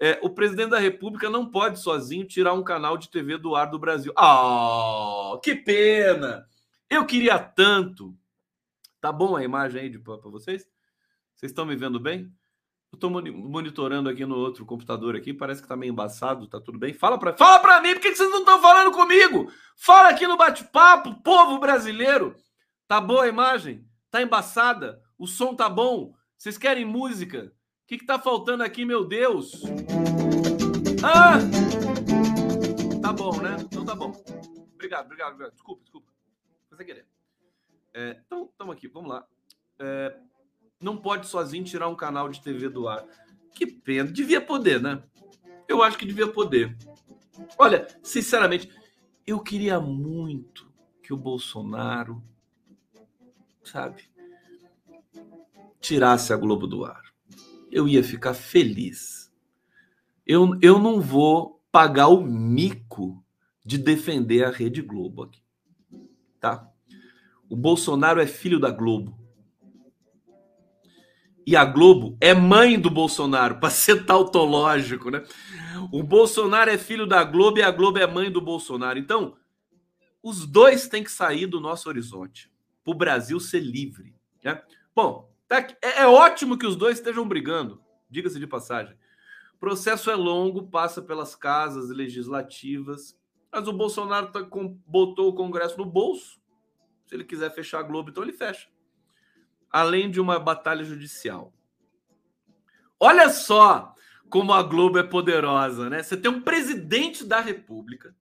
É, 0.00 0.18
o 0.22 0.30
presidente 0.30 0.70
da 0.70 0.78
República 0.78 1.28
não 1.28 1.50
pode 1.50 1.80
sozinho 1.80 2.24
tirar 2.24 2.54
um 2.54 2.62
canal 2.62 2.96
de 2.96 3.10
TV 3.10 3.36
do 3.36 3.54
ar 3.54 3.70
do 3.70 3.78
Brasil. 3.78 4.12
Ah, 4.16 5.32
oh, 5.32 5.38
que 5.38 5.54
pena! 5.54 6.46
Eu 6.88 7.04
queria 7.04 7.38
tanto 7.38 8.16
Tá 9.00 9.12
bom 9.12 9.36
a 9.36 9.44
imagem 9.44 9.82
aí 9.82 9.98
para 9.98 10.16
vocês? 10.16 10.66
Vocês 11.34 11.50
estão 11.52 11.64
me 11.64 11.76
vendo 11.76 12.00
bem? 12.00 12.32
Eu 12.90 12.96
estou 12.96 13.10
monitorando 13.10 14.08
aqui 14.08 14.24
no 14.24 14.36
outro 14.36 14.64
computador 14.64 15.14
aqui, 15.14 15.34
parece 15.34 15.60
que 15.60 15.66
está 15.66 15.76
meio 15.76 15.92
embaçado, 15.92 16.48
tá 16.48 16.58
tudo 16.58 16.78
bem? 16.78 16.94
Fala 16.94 17.18
para 17.18 17.36
Fala 17.36 17.60
para 17.60 17.82
mim, 17.82 17.92
por 17.92 18.00
que 18.00 18.14
vocês 18.14 18.30
não 18.30 18.40
estão 18.40 18.60
falando 18.62 18.90
comigo? 18.92 19.52
Fala 19.76 20.08
aqui 20.08 20.26
no 20.26 20.38
bate-papo, 20.38 21.22
povo 21.22 21.58
brasileiro. 21.58 22.34
Tá 22.88 23.00
boa 23.00 23.24
a 23.24 23.28
imagem? 23.28 23.86
Tá 24.10 24.22
embaçada? 24.22 25.02
O 25.18 25.26
som 25.26 25.54
tá 25.54 25.68
bom? 25.68 26.14
Vocês 26.36 26.56
querem 26.56 26.84
música? 26.84 27.52
O 27.84 27.86
que, 27.86 27.98
que 27.98 28.06
tá 28.06 28.18
faltando 28.18 28.62
aqui, 28.62 28.84
meu 28.84 29.04
Deus? 29.04 29.62
Ah! 31.04 31.38
Tá 33.02 33.12
bom, 33.12 33.40
né? 33.40 33.56
Então 33.60 33.84
tá 33.84 33.94
bom. 33.94 34.12
Obrigado, 34.74 35.06
obrigado, 35.06 35.32
obrigado. 35.32 35.52
Desculpa, 35.52 35.82
desculpa. 35.82 36.12
Sem 36.74 36.86
querer. 36.86 37.17
É, 37.94 38.20
então, 38.26 38.48
estamos 38.50 38.74
aqui, 38.74 38.88
vamos 38.88 39.10
lá. 39.10 39.26
É, 39.78 40.16
não 40.80 40.96
pode 40.96 41.26
sozinho 41.26 41.64
tirar 41.64 41.88
um 41.88 41.96
canal 41.96 42.28
de 42.28 42.40
TV 42.40 42.68
do 42.68 42.88
ar. 42.88 43.04
Que 43.54 43.66
pena. 43.66 44.10
Devia 44.10 44.40
poder, 44.40 44.80
né? 44.80 45.02
Eu 45.66 45.82
acho 45.82 45.98
que 45.98 46.06
devia 46.06 46.28
poder. 46.28 46.76
Olha, 47.58 47.86
sinceramente, 48.02 48.70
eu 49.26 49.40
queria 49.40 49.80
muito 49.80 50.72
que 51.02 51.12
o 51.12 51.16
Bolsonaro, 51.16 52.22
sabe, 53.62 54.08
tirasse 55.80 56.32
a 56.32 56.36
Globo 56.36 56.66
do 56.66 56.84
ar. 56.84 57.02
Eu 57.70 57.86
ia 57.86 58.02
ficar 58.02 58.34
feliz. 58.34 59.32
Eu, 60.26 60.58
eu 60.60 60.78
não 60.78 61.00
vou 61.00 61.62
pagar 61.70 62.08
o 62.08 62.22
mico 62.22 63.24
de 63.64 63.78
defender 63.78 64.44
a 64.44 64.50
Rede 64.50 64.82
Globo 64.82 65.24
aqui. 65.24 65.42
Tá? 66.40 66.70
O 67.48 67.56
Bolsonaro 67.56 68.20
é 68.20 68.26
filho 68.26 68.60
da 68.60 68.70
Globo. 68.70 69.18
E 71.46 71.56
a 71.56 71.64
Globo 71.64 72.14
é 72.20 72.34
mãe 72.34 72.78
do 72.78 72.90
Bolsonaro, 72.90 73.56
para 73.60 73.70
ser 73.70 74.04
tautológico, 74.04 75.10
né? 75.10 75.24
O 75.90 76.02
Bolsonaro 76.02 76.70
é 76.70 76.76
filho 76.76 77.06
da 77.06 77.24
Globo 77.24 77.58
e 77.58 77.62
a 77.62 77.70
Globo 77.70 77.98
é 77.98 78.06
mãe 78.06 78.30
do 78.30 78.40
Bolsonaro. 78.40 78.98
Então, 78.98 79.34
os 80.22 80.46
dois 80.46 80.88
têm 80.88 81.02
que 81.02 81.10
sair 81.10 81.46
do 81.46 81.58
nosso 81.58 81.88
horizonte, 81.88 82.50
para 82.84 82.92
o 82.92 82.96
Brasil 82.96 83.40
ser 83.40 83.60
livre. 83.60 84.14
Né? 84.44 84.60
Bom, 84.94 85.32
tá 85.46 85.66
é, 85.82 86.02
é 86.02 86.06
ótimo 86.06 86.58
que 86.58 86.66
os 86.66 86.76
dois 86.76 86.98
estejam 86.98 87.26
brigando, 87.26 87.80
diga-se 88.10 88.38
de 88.38 88.46
passagem. 88.46 88.94
O 89.54 89.58
processo 89.58 90.10
é 90.10 90.14
longo, 90.14 90.68
passa 90.68 91.00
pelas 91.00 91.34
casas 91.34 91.88
legislativas, 91.88 93.16
mas 93.50 93.66
o 93.66 93.72
Bolsonaro 93.72 94.30
tá 94.30 94.42
com, 94.42 94.78
botou 94.86 95.30
o 95.30 95.34
Congresso 95.34 95.78
no 95.78 95.86
bolso 95.86 96.38
Se 97.08 97.14
ele 97.14 97.24
quiser 97.24 97.50
fechar 97.50 97.80
a 97.80 97.82
Globo, 97.82 98.10
então 98.10 98.22
ele 98.22 98.32
fecha. 98.32 98.68
Além 99.70 100.10
de 100.10 100.20
uma 100.20 100.38
batalha 100.38 100.84
judicial. 100.84 101.52
Olha 103.00 103.30
só 103.30 103.94
como 104.28 104.52
a 104.52 104.62
Globo 104.62 104.98
é 104.98 105.02
poderosa, 105.02 105.88
né? 105.88 106.02
Você 106.02 106.16
tem 106.16 106.30
um 106.30 106.42
presidente 106.42 107.24
da 107.24 107.40
República 107.40 108.14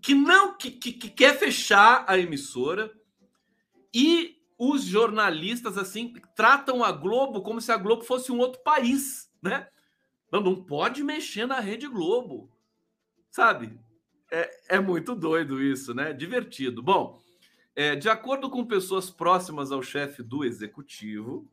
que 0.00 0.14
não 0.14 0.56
que, 0.56 0.70
que, 0.70 0.92
que 0.92 1.10
quer 1.10 1.38
fechar 1.38 2.04
a 2.08 2.18
emissora 2.18 2.90
e 3.92 4.38
os 4.56 4.84
jornalistas 4.84 5.76
assim 5.76 6.14
tratam 6.34 6.82
a 6.82 6.90
Globo 6.90 7.42
como 7.42 7.60
se 7.60 7.70
a 7.70 7.76
Globo 7.76 8.02
fosse 8.02 8.32
um 8.32 8.38
outro 8.38 8.62
país, 8.62 9.30
né? 9.42 9.68
Não, 10.32 10.40
não 10.40 10.64
pode 10.64 11.04
mexer 11.04 11.46
na 11.46 11.60
Rede 11.60 11.86
Globo, 11.86 12.50
sabe? 13.30 13.78
É, 14.30 14.76
é 14.76 14.80
muito 14.80 15.14
doido 15.14 15.62
isso, 15.62 15.94
né? 15.94 16.12
Divertido. 16.12 16.82
Bom, 16.82 17.20
é, 17.74 17.94
de 17.94 18.08
acordo 18.08 18.50
com 18.50 18.64
pessoas 18.64 19.08
próximas 19.08 19.70
ao 19.72 19.82
chefe 19.82 20.22
do 20.22 20.44
executivo, 20.44 21.46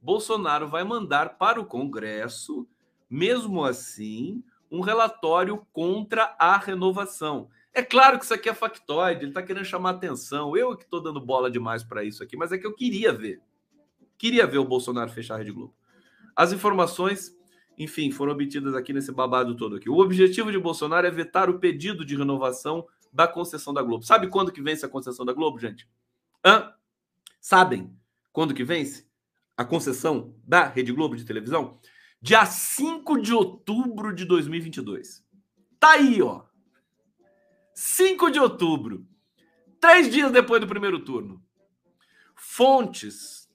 Bolsonaro 0.00 0.68
vai 0.68 0.82
mandar 0.82 1.36
para 1.36 1.60
o 1.60 1.66
Congresso, 1.66 2.66
mesmo 3.08 3.64
assim, 3.64 4.42
um 4.70 4.80
relatório 4.80 5.66
contra 5.72 6.34
a 6.38 6.56
renovação. 6.56 7.48
É 7.72 7.82
claro 7.82 8.18
que 8.18 8.24
isso 8.24 8.34
aqui 8.34 8.48
é 8.48 8.54
factoide, 8.54 9.20
ele 9.20 9.30
está 9.30 9.42
querendo 9.42 9.64
chamar 9.64 9.90
atenção. 9.90 10.56
Eu 10.56 10.76
que 10.76 10.84
estou 10.84 11.00
dando 11.00 11.20
bola 11.20 11.50
demais 11.50 11.84
para 11.84 12.02
isso 12.02 12.22
aqui, 12.22 12.36
mas 12.36 12.50
é 12.50 12.58
que 12.58 12.66
eu 12.66 12.74
queria 12.74 13.12
ver. 13.12 13.40
Queria 14.18 14.46
ver 14.46 14.58
o 14.58 14.64
Bolsonaro 14.64 15.10
fechar 15.10 15.34
a 15.34 15.38
Rede 15.38 15.52
Globo. 15.52 15.74
As 16.34 16.52
informações, 16.52 17.36
enfim, 17.80 18.10
foram 18.10 18.32
obtidas 18.32 18.74
aqui 18.74 18.92
nesse 18.92 19.10
babado 19.10 19.56
todo 19.56 19.76
aqui. 19.76 19.88
O 19.88 19.96
objetivo 19.96 20.52
de 20.52 20.58
Bolsonaro 20.58 21.06
é 21.06 21.10
vetar 21.10 21.48
o 21.48 21.58
pedido 21.58 22.04
de 22.04 22.14
renovação 22.14 22.86
da 23.10 23.26
concessão 23.26 23.72
da 23.72 23.82
Globo. 23.82 24.04
Sabe 24.04 24.28
quando 24.28 24.52
que 24.52 24.60
vence 24.60 24.84
a 24.84 24.88
concessão 24.88 25.24
da 25.24 25.32
Globo, 25.32 25.58
gente? 25.58 25.88
Hã? 26.44 26.74
Sabem 27.40 27.90
quando 28.34 28.52
que 28.52 28.62
vence 28.62 29.08
a 29.56 29.64
concessão 29.64 30.34
da 30.46 30.66
Rede 30.66 30.92
Globo 30.92 31.16
de 31.16 31.24
televisão? 31.24 31.80
Dia 32.20 32.44
5 32.44 33.18
de 33.22 33.32
outubro 33.32 34.14
de 34.14 34.26
2022. 34.26 35.24
Tá 35.78 35.92
aí, 35.92 36.20
ó. 36.20 36.42
5 37.72 38.30
de 38.30 38.38
outubro, 38.38 39.06
três 39.80 40.12
dias 40.12 40.30
depois 40.30 40.60
do 40.60 40.66
primeiro 40.66 41.02
turno. 41.02 41.42
Fontes, 42.34 43.50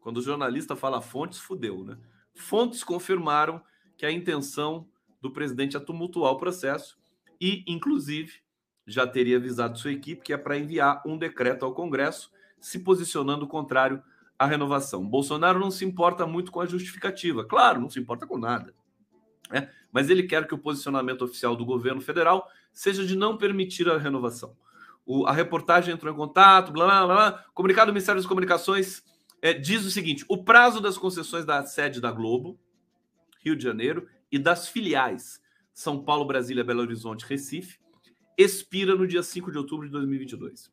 quando 0.00 0.16
o 0.16 0.22
jornalista 0.22 0.74
fala 0.74 1.02
fontes, 1.02 1.38
fudeu, 1.38 1.84
né? 1.84 1.98
Fontes 2.34 2.82
confirmaram 2.82 3.62
que 3.96 4.06
a 4.06 4.10
intenção 4.10 4.88
do 5.20 5.30
presidente 5.30 5.76
é 5.76 5.80
tumultuar 5.80 6.32
o 6.32 6.38
processo 6.38 6.98
e, 7.40 7.64
inclusive, 7.66 8.40
já 8.86 9.06
teria 9.06 9.36
avisado 9.36 9.78
sua 9.78 9.92
equipe 9.92 10.22
que 10.22 10.32
é 10.32 10.36
para 10.36 10.58
enviar 10.58 11.02
um 11.06 11.16
decreto 11.16 11.64
ao 11.64 11.74
Congresso 11.74 12.30
se 12.60 12.80
posicionando 12.80 13.46
contrário 13.46 14.02
à 14.38 14.46
renovação. 14.46 15.06
Bolsonaro 15.06 15.58
não 15.58 15.70
se 15.70 15.84
importa 15.84 16.26
muito 16.26 16.50
com 16.50 16.60
a 16.60 16.66
justificativa, 16.66 17.44
claro, 17.44 17.80
não 17.80 17.90
se 17.90 18.00
importa 18.00 18.26
com 18.26 18.38
nada, 18.38 18.74
né? 19.50 19.70
mas 19.92 20.10
ele 20.10 20.24
quer 20.24 20.46
que 20.46 20.54
o 20.54 20.58
posicionamento 20.58 21.22
oficial 21.22 21.54
do 21.54 21.64
governo 21.64 22.00
federal 22.00 22.48
seja 22.72 23.04
de 23.04 23.14
não 23.14 23.36
permitir 23.36 23.88
a 23.88 23.98
renovação. 23.98 24.56
O, 25.04 25.26
a 25.26 25.32
reportagem 25.32 25.94
entrou 25.94 26.12
em 26.12 26.16
contato, 26.16 26.72
blá, 26.72 26.86
blá, 26.86 27.06
blá. 27.06 27.44
Comunicado 27.54 27.90
do 27.90 27.94
Ministério 27.94 28.20
das 28.20 28.28
Comunicações 28.28 29.04
é, 29.42 29.52
diz 29.52 29.84
o 29.84 29.90
seguinte: 29.90 30.24
o 30.28 30.42
prazo 30.42 30.80
das 30.80 30.96
concessões 30.96 31.44
da 31.44 31.66
sede 31.66 32.00
da 32.00 32.12
Globo, 32.12 32.58
Rio 33.44 33.56
de 33.56 33.64
Janeiro, 33.64 34.08
e 34.30 34.38
das 34.38 34.68
filiais 34.68 35.42
São 35.74 36.02
Paulo, 36.02 36.24
Brasília, 36.24 36.64
Belo 36.64 36.80
Horizonte, 36.80 37.26
Recife, 37.26 37.78
expira 38.38 38.94
no 38.94 39.06
dia 39.06 39.22
5 39.22 39.50
de 39.50 39.58
outubro 39.58 39.86
de 39.86 39.92
2022. 39.92 40.70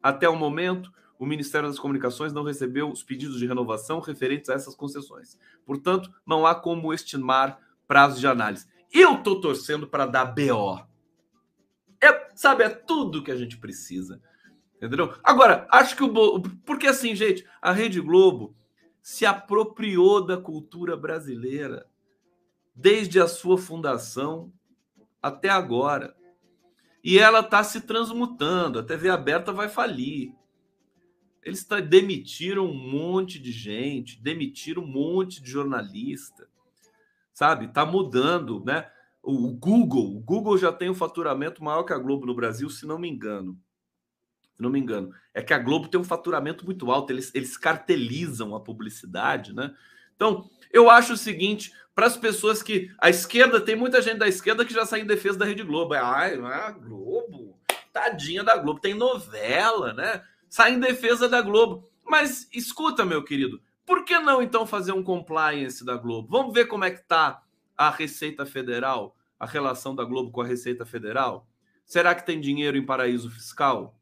Até 0.00 0.28
o 0.28 0.36
momento, 0.36 0.90
o 1.18 1.26
Ministério 1.26 1.68
das 1.68 1.78
Comunicações 1.78 2.32
não 2.32 2.42
recebeu 2.44 2.90
os 2.90 3.02
pedidos 3.02 3.38
de 3.38 3.46
renovação 3.46 4.00
referentes 4.00 4.48
a 4.48 4.54
essas 4.54 4.74
concessões. 4.74 5.38
Portanto, 5.66 6.12
não 6.26 6.46
há 6.46 6.54
como 6.54 6.94
estimar 6.94 7.60
prazo 7.86 8.18
de 8.18 8.26
análise. 8.26 8.66
Eu 8.92 9.16
estou 9.16 9.40
torcendo 9.40 9.86
para 9.86 10.06
dar 10.06 10.26
BO. 10.26 10.80
É, 12.02 12.30
sabe, 12.34 12.64
é 12.64 12.68
tudo 12.68 13.22
que 13.22 13.30
a 13.30 13.36
gente 13.36 13.58
precisa. 13.58 14.20
Entendeu? 14.82 15.14
Agora, 15.22 15.66
acho 15.70 15.96
que 15.96 16.02
o. 16.02 16.40
Porque 16.66 16.88
assim, 16.88 17.14
gente, 17.14 17.46
a 17.60 17.72
Rede 17.72 18.00
Globo 18.00 18.54
se 19.00 19.24
apropriou 19.24 20.24
da 20.24 20.36
cultura 20.36 20.96
brasileira 20.96 21.86
desde 22.74 23.20
a 23.20 23.28
sua 23.28 23.56
fundação 23.56 24.52
até 25.22 25.48
agora. 25.48 26.16
E 27.04 27.18
ela 27.18 27.40
está 27.40 27.62
se 27.62 27.82
transmutando. 27.82 28.78
A 28.78 28.82
TV 28.82 29.08
aberta 29.08 29.52
vai 29.52 29.68
falir. 29.68 30.34
Eles 31.44 31.64
tá, 31.64 31.80
demitiram 31.80 32.66
um 32.66 32.74
monte 32.74 33.38
de 33.38 33.52
gente, 33.52 34.20
demitiram 34.20 34.82
um 34.82 34.86
monte 34.86 35.42
de 35.42 35.50
jornalista, 35.50 36.48
sabe? 37.32 37.66
Está 37.66 37.84
mudando, 37.84 38.64
né? 38.64 38.88
o 39.22 39.52
Google, 39.52 40.16
o 40.16 40.20
Google 40.20 40.58
já 40.58 40.72
tem 40.72 40.90
um 40.90 40.94
faturamento 40.94 41.62
maior 41.62 41.84
que 41.84 41.92
a 41.92 41.98
Globo 41.98 42.26
no 42.26 42.34
Brasil, 42.34 42.68
se 42.68 42.84
não 42.84 42.98
me 42.98 43.08
engano. 43.08 43.56
Se 44.56 44.62
não 44.62 44.70
me 44.70 44.78
engano. 44.78 45.10
É 45.32 45.42
que 45.42 45.54
a 45.54 45.58
Globo 45.58 45.88
tem 45.88 46.00
um 46.00 46.04
faturamento 46.04 46.64
muito 46.64 46.90
alto, 46.90 47.12
eles, 47.12 47.34
eles 47.34 47.56
cartelizam 47.56 48.54
a 48.54 48.60
publicidade, 48.60 49.54
né? 49.54 49.74
Então, 50.14 50.48
eu 50.70 50.88
acho 50.88 51.14
o 51.14 51.16
seguinte, 51.16 51.72
para 51.94 52.06
as 52.06 52.16
pessoas 52.16 52.62
que. 52.62 52.90
A 52.98 53.10
esquerda, 53.10 53.60
tem 53.60 53.76
muita 53.76 54.00
gente 54.00 54.18
da 54.18 54.28
esquerda 54.28 54.64
que 54.64 54.72
já 54.72 54.86
sai 54.86 55.00
em 55.00 55.06
defesa 55.06 55.38
da 55.38 55.44
Rede 55.44 55.62
Globo. 55.62 55.94
Ai, 55.94 56.36
não 56.36 56.50
é 56.50 56.54
a 56.54 56.70
Globo. 56.70 57.58
Tadinha 57.92 58.42
da 58.42 58.56
Globo, 58.56 58.80
tem 58.80 58.94
novela, 58.94 59.92
né? 59.92 60.22
Sai 60.48 60.74
em 60.74 60.80
defesa 60.80 61.28
da 61.28 61.42
Globo. 61.42 61.90
Mas 62.04 62.48
escuta, 62.52 63.04
meu 63.04 63.22
querido, 63.22 63.60
por 63.84 64.04
que 64.04 64.18
não 64.18 64.42
então 64.42 64.66
fazer 64.66 64.92
um 64.92 65.02
compliance 65.02 65.84
da 65.84 65.96
Globo? 65.96 66.28
Vamos 66.30 66.54
ver 66.54 66.66
como 66.66 66.84
é 66.84 66.90
que 66.90 67.02
tá 67.02 67.42
a 67.76 67.90
Receita 67.90 68.46
Federal, 68.46 69.16
a 69.38 69.46
relação 69.46 69.94
da 69.94 70.04
Globo 70.04 70.30
com 70.30 70.40
a 70.40 70.46
Receita 70.46 70.84
Federal? 70.86 71.46
Será 71.84 72.14
que 72.14 72.24
tem 72.24 72.40
dinheiro 72.40 72.76
em 72.76 72.86
paraíso 72.86 73.30
fiscal? 73.30 73.98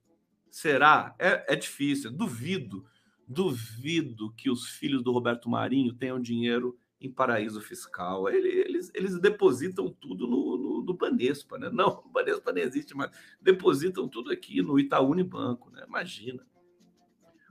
Será? 0.50 1.14
É, 1.18 1.54
é 1.54 1.56
difícil. 1.56 2.10
Duvido, 2.10 2.84
duvido 3.26 4.32
que 4.36 4.50
os 4.50 4.66
filhos 4.66 5.02
do 5.02 5.12
Roberto 5.12 5.48
Marinho 5.48 5.94
tenham 5.94 6.20
dinheiro 6.20 6.76
em 7.00 7.10
paraíso 7.10 7.60
fiscal. 7.60 8.28
Eles, 8.28 8.90
eles 8.94 9.18
depositam 9.18 9.88
tudo 9.88 10.26
no, 10.26 10.58
no, 10.58 10.82
no 10.82 10.94
Banespa, 10.94 11.56
né? 11.56 11.70
Não, 11.72 12.02
o 12.04 12.08
Banespa 12.08 12.52
nem 12.52 12.64
existe 12.64 12.94
mais. 12.94 13.10
Depositam 13.40 14.06
tudo 14.06 14.30
aqui 14.30 14.60
no 14.60 14.78
Itaú 14.78 15.10
Unibanco, 15.10 15.70
né? 15.70 15.84
Imagina. 15.86 16.44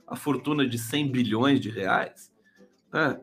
A 0.05 0.15
fortuna 0.15 0.67
de 0.67 0.77
100 0.77 1.11
bilhões 1.11 1.59
de 1.59 1.69
reais. 1.69 2.31
Né? 2.91 3.19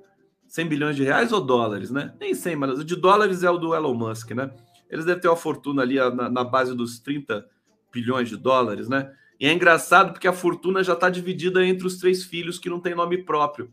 100 0.46 0.68
bilhões 0.68 0.96
de 0.96 1.02
reais 1.02 1.32
ou 1.32 1.40
dólares, 1.40 1.90
né? 1.90 2.14
Nem 2.18 2.34
100, 2.34 2.56
mas 2.56 2.84
de 2.84 2.96
dólares 2.96 3.42
é 3.42 3.50
o 3.50 3.58
do 3.58 3.74
Elon 3.74 3.94
Musk, 3.94 4.30
né? 4.30 4.54
Eles 4.88 5.04
devem 5.04 5.20
ter 5.20 5.28
uma 5.28 5.36
fortuna 5.36 5.82
ali 5.82 5.96
na, 5.96 6.30
na 6.30 6.44
base 6.44 6.74
dos 6.74 7.00
30 7.00 7.46
bilhões 7.92 8.28
de 8.28 8.36
dólares, 8.36 8.88
né? 8.88 9.12
E 9.38 9.46
é 9.46 9.52
engraçado 9.52 10.12
porque 10.12 10.28
a 10.28 10.32
fortuna 10.32 10.82
já 10.82 10.94
está 10.94 11.10
dividida 11.10 11.64
entre 11.64 11.86
os 11.86 11.98
três 11.98 12.24
filhos 12.24 12.58
que 12.58 12.70
não 12.70 12.80
tem 12.80 12.94
nome 12.94 13.18
próprio. 13.18 13.72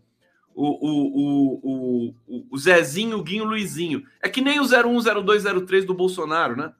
O, 0.53 0.67
o, 0.67 1.61
o, 1.63 2.15
o, 2.27 2.47
o 2.51 2.57
Zezinho, 2.57 3.17
o 3.17 3.23
Guinho, 3.23 3.43
o 3.43 3.47
Luizinho. 3.47 4.05
É 4.21 4.29
que 4.29 4.41
nem 4.41 4.59
o 4.59 4.63
01, 4.63 5.23
02, 5.23 5.43
03 5.65 5.85
do 5.85 5.93
Bolsonaro, 5.93 6.55
né? 6.55 6.73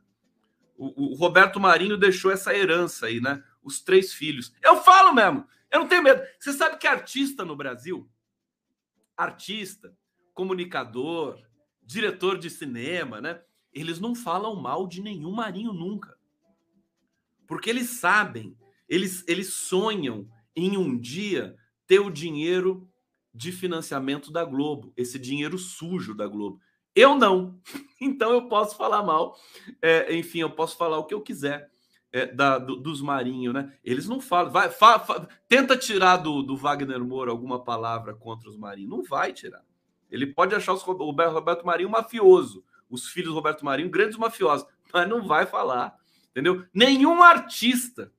O, 0.77 1.13
o 1.13 1.15
Roberto 1.15 1.59
Marinho 1.59 1.97
deixou 1.97 2.31
essa 2.31 2.55
herança 2.55 3.07
aí, 3.07 3.19
né? 3.19 3.43
Os 3.63 3.79
três 3.79 4.13
filhos. 4.13 4.53
Eu 4.61 4.77
falo 4.83 5.13
mesmo, 5.13 5.45
eu 5.71 5.79
não 5.79 5.87
tenho 5.87 6.03
medo. 6.03 6.21
Você 6.39 6.53
sabe 6.53 6.77
que 6.77 6.85
artista 6.85 7.45
no 7.45 7.55
Brasil 7.55 8.07
artista, 9.15 9.95
comunicador, 10.33 11.39
diretor 11.81 12.37
de 12.37 12.49
cinema, 12.49 13.21
né? 13.21 13.41
Eles 13.71 13.99
não 13.99 14.13
falam 14.13 14.55
mal 14.55 14.87
de 14.87 15.01
nenhum 15.01 15.31
marinho 15.31 15.73
nunca. 15.73 16.17
Porque 17.47 17.69
eles 17.69 17.89
sabem, 17.89 18.55
eles, 18.87 19.23
eles 19.27 19.53
sonham 19.53 20.27
em 20.55 20.77
um 20.77 20.97
dia 20.97 21.55
ter 21.87 21.99
o 21.99 22.11
dinheiro 22.11 22.89
de 23.33 23.51
financiamento 23.51 24.31
da 24.31 24.45
Globo, 24.45 24.93
esse 24.95 25.17
dinheiro 25.17 25.57
sujo 25.57 26.13
da 26.13 26.27
Globo. 26.27 26.59
Eu 26.95 27.15
não. 27.15 27.59
Então 28.03 28.33
eu 28.33 28.49
posso 28.49 28.75
falar 28.75 29.01
mal. 29.01 29.33
É, 29.81 30.13
enfim, 30.13 30.39
eu 30.39 30.49
posso 30.49 30.75
falar 30.75 30.97
o 30.97 31.05
que 31.05 31.13
eu 31.13 31.21
quiser 31.21 31.71
é, 32.11 32.25
da, 32.25 32.57
do, 32.57 32.75
dos 32.75 33.01
marinhos, 33.01 33.53
né? 33.53 33.73
Eles 33.81 34.09
não 34.09 34.19
falam. 34.19 34.51
Vai, 34.51 34.69
fa, 34.69 34.99
fa, 34.99 35.25
tenta 35.47 35.77
tirar 35.77 36.17
do, 36.17 36.43
do 36.43 36.57
Wagner 36.57 37.01
Moura 37.01 37.31
alguma 37.31 37.63
palavra 37.63 38.13
contra 38.13 38.49
os 38.49 38.57
marinhos. 38.57 38.89
Não 38.89 39.03
vai 39.03 39.31
tirar. 39.31 39.63
Ele 40.11 40.27
pode 40.27 40.53
achar 40.53 40.73
os, 40.73 40.85
o 40.85 41.11
Roberto 41.11 41.65
Marinho 41.65 41.89
mafioso, 41.89 42.63
os 42.89 43.07
filhos 43.07 43.29
do 43.29 43.35
Roberto 43.35 43.63
Marinho 43.63 43.89
grandes 43.89 44.17
mafiosos, 44.17 44.67
mas 44.93 45.09
não 45.09 45.25
vai 45.25 45.45
falar, 45.45 45.95
entendeu? 46.29 46.65
Nenhum 46.73 47.23
artista. 47.23 48.11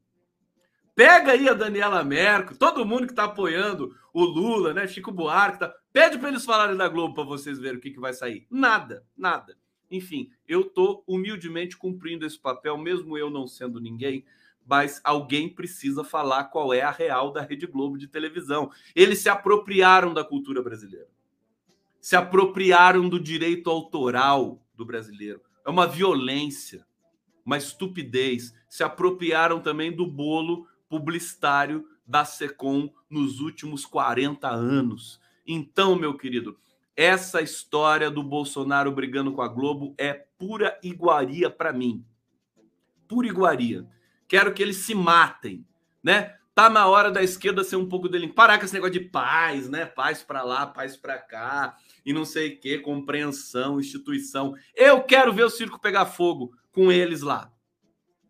Pega 0.95 1.33
aí 1.33 1.49
a 1.49 1.55
Daniela 1.55 2.05
Merkel, 2.05 2.57
todo 2.57 2.87
mundo 2.87 3.07
que 3.07 3.13
está 3.13 3.25
apoiando 3.25 3.95
o 4.13 4.23
Lula, 4.25 4.73
né? 4.73 4.87
Chico 4.87 5.11
Buarque, 5.11 5.59
tá... 5.59 5.75
pede 5.93 6.19
para 6.19 6.29
eles 6.29 6.45
falarem 6.45 6.77
da 6.77 6.89
Globo 6.89 7.15
para 7.15 7.25
vocês 7.25 7.59
verem 7.59 7.79
o 7.79 7.81
que, 7.81 7.91
que 7.91 7.99
vai 7.99 8.13
sair. 8.13 8.47
Nada, 8.49 9.05
nada. 9.17 9.57
Enfim, 9.91 10.31
eu 10.47 10.61
estou 10.63 11.03
humildemente 11.07 11.77
cumprindo 11.77 12.25
esse 12.25 12.39
papel, 12.39 12.79
mesmo 12.79 13.19
eu 13.19 13.29
não 13.29 13.47
sendo 13.47 13.81
ninguém, 13.81 14.25
mas 14.67 15.01
alguém 15.03 15.49
precisa 15.49 16.05
falar 16.05 16.45
qual 16.45 16.73
é 16.73 16.83
a 16.83 16.91
real 16.91 17.33
da 17.33 17.43
Rede 17.43 17.67
Globo 17.67 17.99
de 17.99 18.07
televisão. 18.07 18.71
Eles 18.95 19.19
se 19.19 19.29
apropriaram 19.29 20.15
da 20.15 20.25
cultura 20.25 20.63
brasileira, 20.63 21.09
se 22.01 22.15
apropriaram 22.15 23.09
do 23.09 23.19
direito 23.21 23.69
autoral 23.69 24.65
do 24.75 24.85
brasileiro. 24.85 25.43
É 25.67 25.71
uma 25.71 25.87
violência, 25.87 26.87
uma 27.45 27.57
estupidez. 27.57 28.55
Se 28.69 28.83
apropriaram 28.83 29.61
também 29.61 29.95
do 29.95 30.07
bolo 30.07 30.67
publicitário 30.95 31.85
da 32.07 32.25
Secom 32.25 32.89
nos 33.11 33.41
últimos 33.41 33.85
40 33.85 34.49
anos. 34.49 35.21
Então, 35.45 35.97
meu 35.97 36.17
querido, 36.17 36.57
essa 36.97 37.43
história 37.43 38.09
do 38.11 38.23
Bolsonaro 38.23 38.93
brigando 38.93 39.33
com 39.33 39.43
a 39.43 39.49
Globo 39.49 39.93
é 39.99 40.13
pura 40.39 40.79
iguaria 40.85 41.51
para 41.51 41.73
mim. 41.73 42.05
Pura 43.09 43.27
iguaria. 43.27 43.85
Quero 44.29 44.55
que 44.55 44.63
eles 44.63 44.77
se 44.77 44.95
matem, 44.95 45.67
né? 46.01 46.37
Tá 46.55 46.71
na 46.71 46.87
hora 46.87 47.11
da 47.11 47.21
esquerda 47.21 47.65
ser 47.65 47.75
um 47.75 47.89
pouco 47.89 48.09
dele. 48.09 48.29
Parar 48.29 48.59
com 48.59 48.65
esse 48.65 48.75
negócio 48.75 48.93
de 48.93 49.01
paz, 49.01 49.69
né? 49.69 49.85
Paz 49.85 50.23
para 50.23 50.45
lá, 50.45 50.65
paz 50.65 50.97
para 50.97 51.19
cá, 51.19 51.77
e 52.07 52.13
não 52.13 52.25
sei 52.25 52.55
o 52.55 52.61
que, 52.61 52.79
compreensão, 52.79 53.81
instituição. 53.81 54.55
Eu 54.77 55.03
quero 55.03 55.33
ver 55.33 55.45
o 55.45 55.51
circo 55.51 55.81
pegar 55.81 56.07
fogo 56.07 56.53
com 56.71 56.93
eles 56.93 57.23
lá. 57.23 57.53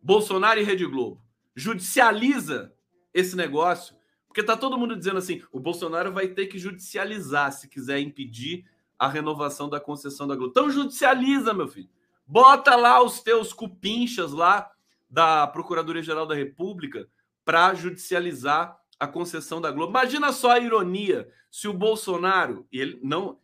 Bolsonaro 0.03 0.59
e 0.59 0.65
Rede 0.65 0.87
Globo. 0.87 1.24
Judicializa 1.55 2.73
esse 3.13 3.37
negócio 3.37 3.97
porque 4.35 4.43
tá 4.43 4.57
todo 4.57 4.77
mundo 4.77 4.97
dizendo 4.97 5.19
assim: 5.19 5.41
o 5.53 5.61
Bolsonaro 5.61 6.13
vai 6.13 6.27
ter 6.27 6.49
que 6.49 6.59
judicializar 6.59 7.53
se 7.53 7.69
quiser 7.69 8.01
impedir 8.01 8.69
a 8.99 9.07
renovação 9.09 9.69
da 9.69 9.79
concessão 9.79 10.27
da 10.27 10.35
Globo. 10.35 10.51
Então 10.51 10.69
judicializa, 10.69 11.55
meu 11.55 11.69
filho. 11.69 11.89
Bota 12.27 12.75
lá 12.75 13.01
os 13.01 13.21
teus 13.23 13.53
cupinchas 13.53 14.33
lá 14.33 14.69
da 15.09 15.47
Procuradoria-Geral 15.47 16.27
da 16.27 16.35
República 16.35 17.09
para 17.45 17.75
judicializar 17.75 18.77
a 18.99 19.07
concessão 19.07 19.61
da 19.61 19.71
Globo. 19.71 19.93
Imagina 19.93 20.33
só 20.33 20.51
a 20.51 20.59
ironia 20.59 21.31
se 21.49 21.69
o 21.69 21.73
Bolsonaro, 21.73 22.67
ele 22.73 22.99
não, 23.05 23.39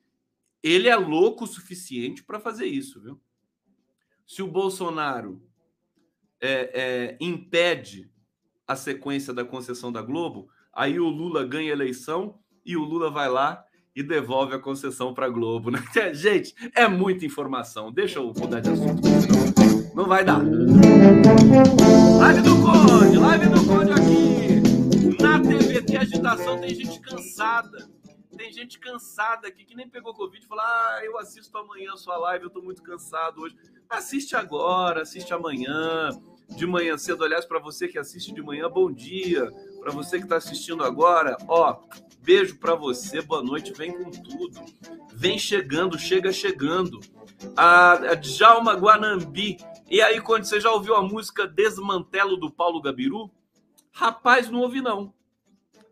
ele 0.60 0.88
é 0.88 0.96
louco 0.96 1.44
o 1.44 1.46
suficiente 1.46 2.24
para 2.24 2.40
fazer 2.40 2.66
isso, 2.66 3.00
viu? 3.00 3.20
Se 4.26 4.42
o 4.42 4.48
Bolsonaro 4.48 5.40
é, 6.40 6.70
é, 6.72 7.16
impede 7.20 8.10
a 8.66 8.76
sequência 8.76 9.34
da 9.34 9.44
concessão 9.44 9.90
da 9.90 10.00
Globo, 10.00 10.48
aí 10.72 11.00
o 11.00 11.08
Lula 11.08 11.44
ganha 11.44 11.70
a 11.70 11.74
eleição 11.74 12.38
e 12.64 12.76
o 12.76 12.84
Lula 12.84 13.10
vai 13.10 13.28
lá 13.28 13.64
e 13.94 14.02
devolve 14.02 14.54
a 14.54 14.58
concessão 14.58 15.12
para 15.12 15.26
a 15.26 15.28
Globo. 15.28 15.70
Né? 15.70 15.82
Gente, 16.14 16.54
é 16.74 16.86
muita 16.86 17.26
informação. 17.26 17.92
Deixa 17.92 18.18
eu 18.18 18.32
mudar 18.36 18.60
de 18.60 18.70
assunto, 18.70 19.02
não 19.94 20.06
vai 20.06 20.24
dar. 20.24 20.40
Live 22.18 22.42
do 22.42 22.56
Conde, 22.62 23.18
live 23.18 23.46
do 23.46 23.66
Conde 23.66 23.92
aqui. 23.92 25.20
Na 25.20 25.40
TVT 25.40 25.96
Agitação 25.96 26.60
tem 26.60 26.74
gente 26.74 27.00
cansada. 27.00 27.88
Tem 28.40 28.50
gente 28.50 28.78
cansada 28.78 29.48
aqui 29.48 29.66
que 29.66 29.76
nem 29.76 29.86
pegou 29.86 30.14
Covid 30.14 30.42
e 30.42 30.48
falou: 30.48 30.64
Ah, 30.64 31.00
eu 31.04 31.18
assisto 31.18 31.58
amanhã 31.58 31.92
a 31.92 31.96
sua 31.98 32.16
live, 32.16 32.44
eu 32.44 32.50
tô 32.50 32.62
muito 32.62 32.82
cansado 32.82 33.42
hoje. 33.42 33.54
Assiste 33.86 34.34
agora, 34.34 35.02
assiste 35.02 35.34
amanhã, 35.34 36.08
de 36.48 36.66
manhã 36.66 36.96
cedo. 36.96 37.22
Aliás, 37.22 37.44
para 37.44 37.58
você 37.58 37.86
que 37.86 37.98
assiste 37.98 38.32
de 38.32 38.40
manhã, 38.40 38.66
bom 38.70 38.90
dia 38.90 39.46
para 39.78 39.92
você 39.92 40.16
que 40.16 40.24
está 40.24 40.36
assistindo 40.36 40.82
agora, 40.82 41.36
ó, 41.46 41.82
beijo 42.22 42.58
para 42.58 42.74
você, 42.74 43.20
boa 43.20 43.42
noite, 43.42 43.74
vem 43.74 43.92
com 43.92 44.10
tudo. 44.10 44.64
Vem 45.12 45.38
chegando, 45.38 45.98
chega 45.98 46.32
chegando. 46.32 46.98
A, 47.54 47.92
a 47.92 48.14
Djalma 48.14 48.72
Guanambi. 48.72 49.58
E 49.90 50.00
aí, 50.00 50.18
quando 50.18 50.44
você 50.44 50.58
já 50.58 50.72
ouviu 50.72 50.96
a 50.96 51.02
música 51.02 51.46
Desmantelo 51.46 52.38
do 52.38 52.50
Paulo 52.50 52.80
Gabiru? 52.80 53.30
Rapaz, 53.92 54.48
não 54.48 54.60
ouvi 54.60 54.80
não. 54.80 55.12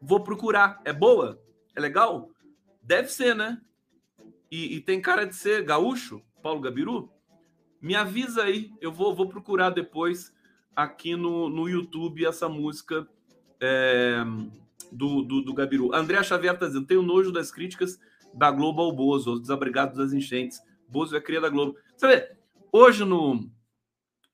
Vou 0.00 0.20
procurar. 0.20 0.80
É 0.86 0.94
boa? 0.94 1.38
É 1.76 1.80
legal? 1.80 2.30
Deve 2.88 3.08
ser, 3.12 3.36
né? 3.36 3.60
E, 4.50 4.76
e 4.76 4.80
tem 4.80 4.98
cara 4.98 5.26
de 5.26 5.36
ser 5.36 5.62
gaúcho, 5.62 6.22
Paulo 6.42 6.62
Gabiru? 6.62 7.12
Me 7.82 7.94
avisa 7.94 8.44
aí, 8.44 8.72
eu 8.80 8.90
vou, 8.90 9.14
vou 9.14 9.28
procurar 9.28 9.68
depois 9.68 10.34
aqui 10.74 11.14
no, 11.14 11.50
no 11.50 11.68
YouTube 11.68 12.24
essa 12.24 12.48
música 12.48 13.06
é, 13.60 14.24
do, 14.90 15.20
do, 15.20 15.42
do 15.42 15.52
Gabiru. 15.52 15.94
André 15.94 16.22
Xavier 16.22 16.54
está 16.54 16.66
dizendo: 16.66 16.86
tenho 16.86 17.02
nojo 17.02 17.30
das 17.30 17.50
críticas 17.50 18.00
da 18.32 18.50
Globo 18.50 18.80
ao 18.80 18.96
Bozo, 18.96 19.32
aos 19.32 19.40
desabrigados 19.42 19.98
das 19.98 20.14
enchentes. 20.14 20.58
Bozo 20.88 21.14
é 21.14 21.20
cria 21.20 21.42
da 21.42 21.50
Globo. 21.50 21.76
Você 21.94 22.06
vê, 22.06 22.38
hoje 22.72 23.04
no 23.04 23.50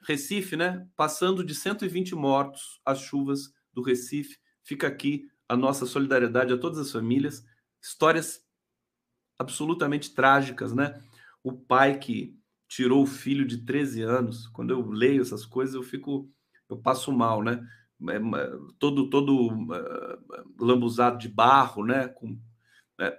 Recife, 0.06 0.54
né? 0.54 0.86
Passando 0.94 1.42
de 1.42 1.56
120 1.56 2.14
mortos 2.14 2.80
as 2.86 3.00
chuvas 3.00 3.52
do 3.72 3.82
Recife, 3.82 4.38
fica 4.62 4.86
aqui 4.86 5.26
a 5.48 5.56
nossa 5.56 5.86
solidariedade 5.86 6.52
a 6.52 6.56
todas 6.56 6.78
as 6.78 6.92
famílias. 6.92 7.44
Histórias 7.84 8.42
absolutamente 9.38 10.14
trágicas, 10.14 10.72
né? 10.72 10.98
O 11.42 11.52
pai 11.52 11.98
que 11.98 12.34
tirou 12.66 13.02
o 13.02 13.06
filho 13.06 13.46
de 13.46 13.58
13 13.58 14.00
anos. 14.00 14.46
Quando 14.48 14.70
eu 14.70 14.88
leio 14.88 15.20
essas 15.20 15.44
coisas, 15.44 15.74
eu 15.74 15.82
fico, 15.82 16.30
eu 16.66 16.78
passo 16.78 17.12
mal, 17.12 17.42
né? 17.42 17.62
É, 18.08 18.18
todo 18.78 19.10
todo 19.10 19.48
uh, 19.48 20.54
lambuzado 20.58 21.18
de 21.18 21.28
barro, 21.28 21.84
né? 21.84 22.08
Com, 22.08 22.38
né? 22.98 23.12